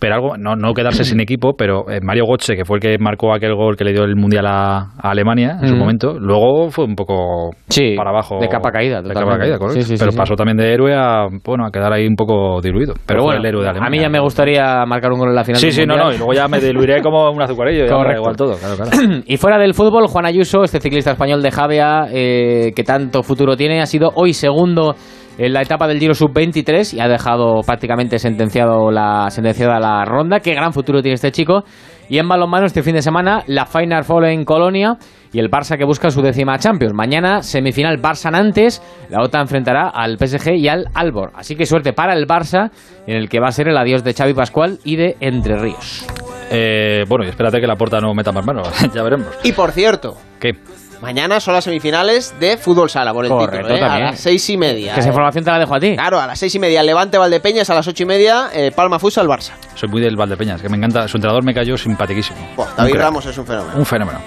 [0.00, 2.96] Pero algo, no, no quedarse sin equipo, pero eh, Mario Götze, que fue el que
[2.98, 6.70] marcó aquel gol que le dio el Mundial a, a Alemania en su momento, luego
[6.70, 7.50] fue un poco
[7.96, 8.38] para abajo.
[8.40, 9.40] de capa caída, De capa totalmente.
[9.42, 9.80] caída, correcto.
[9.82, 10.18] Sí, sí, sí, pero sí.
[10.18, 12.94] pasó también de héroe a, bueno, a quedar ahí un poco diluido.
[13.06, 13.90] Pero, bueno, el héroe de a Alemania.
[13.90, 16.08] mí ya me gustaría marcar un gol en la final Sí, sí, no, Mundial.
[16.08, 18.20] no, y luego ya me diluiré como un azucarillo, ya me da Correcto.
[18.22, 19.22] igual todo, claro, claro.
[19.26, 23.80] Y fuera del fútbol, Juan Ayuso, este ciclista español de Eh, que tanto futuro tiene,
[23.80, 24.94] ha sido hoy segundo
[25.38, 30.40] en la etapa del Giro Sub-23 y ha dejado prácticamente sentenciado la, sentenciada la ronda.
[30.40, 31.64] Qué gran futuro tiene este chico.
[32.08, 34.96] Y en balonmano este fin de semana, la Final Four en Colonia
[35.32, 36.94] y el Barça que busca su décima Champions.
[36.94, 38.80] Mañana, semifinal Barça-Nantes,
[39.10, 41.32] la OTAN enfrentará al PSG y al Albor.
[41.34, 42.70] Así que suerte para el Barça,
[43.08, 46.06] en el que va a ser el adiós de Xavi Pascual y de Entre Ríos.
[46.50, 49.26] Eh, bueno, y espérate que la puerta no meta más manos, ya veremos.
[49.42, 50.52] Y por cierto, ¿Qué?
[51.00, 53.82] Mañana son las semifinales de fútbol sala por el Correcto, título, ¿eh?
[53.82, 54.94] a las seis y media.
[54.94, 55.12] Que esa ¿eh?
[55.12, 55.94] información te la dejo a ti.
[55.94, 58.98] Claro, a las seis y media Levante Valdepeñas, a las ocho y media eh, Palma
[58.98, 59.52] Futsal Barça.
[59.74, 61.06] Soy muy del Valdepeñas, que me encanta.
[61.08, 62.38] Su entrenador me cayó simpaticísimo.
[62.56, 62.94] Buah, David.
[62.96, 63.78] Ramos es un fenómeno.
[63.78, 64.20] Un fenómeno.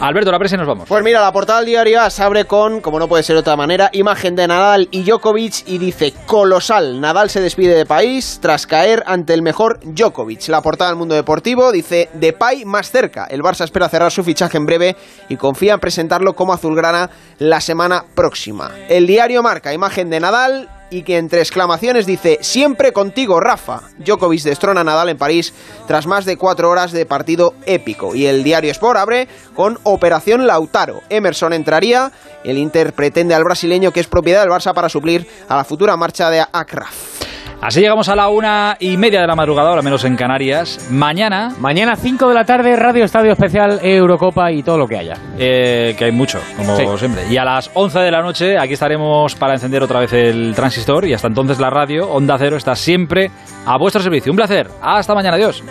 [0.00, 0.88] Alberto, la presa y nos vamos.
[0.88, 3.56] Pues mira, la portada del diario AS abre con, como no puede ser de otra
[3.56, 7.00] manera, imagen de Nadal y Djokovic y dice colosal.
[7.00, 10.48] Nadal se despide de país tras caer ante el mejor Djokovic.
[10.48, 13.26] La portada del mundo deportivo dice Depay más cerca.
[13.30, 14.96] El Barça espera cerrar su fichaje en breve
[15.28, 15.80] y confía en
[16.34, 18.72] como azulgrana la semana próxima.
[18.88, 23.82] El diario marca imagen de Nadal y que entre exclamaciones dice siempre contigo Rafa.
[23.98, 25.54] Djokovic destrona a Nadal en París
[25.86, 28.14] tras más de cuatro horas de partido épico.
[28.16, 31.00] Y el diario Sport abre con Operación Lautaro.
[31.08, 32.10] Emerson entraría,
[32.42, 35.96] el Inter pretende al brasileño que es propiedad del Barça para suplir a la futura
[35.96, 37.20] marcha de Akraf.
[37.62, 40.88] Así llegamos a la una y media de la madrugada, ahora menos en Canarias.
[40.90, 41.52] Mañana.
[41.60, 45.14] Mañana 5 de la tarde, Radio Estadio Especial, Eurocopa y todo lo que haya.
[45.38, 46.86] eh, que hay mucho, como Sí.
[46.98, 47.22] siempre.
[47.30, 51.06] Y a las 11 de la noche aquí estaremos para encender otra vez el transistor
[51.06, 53.30] y hasta entonces la radio Onda Cero está siempre
[53.66, 54.32] a vuestro servicio.
[54.32, 54.68] Un placer.
[54.80, 55.36] Hasta mañana.
[55.36, 55.62] Adiós.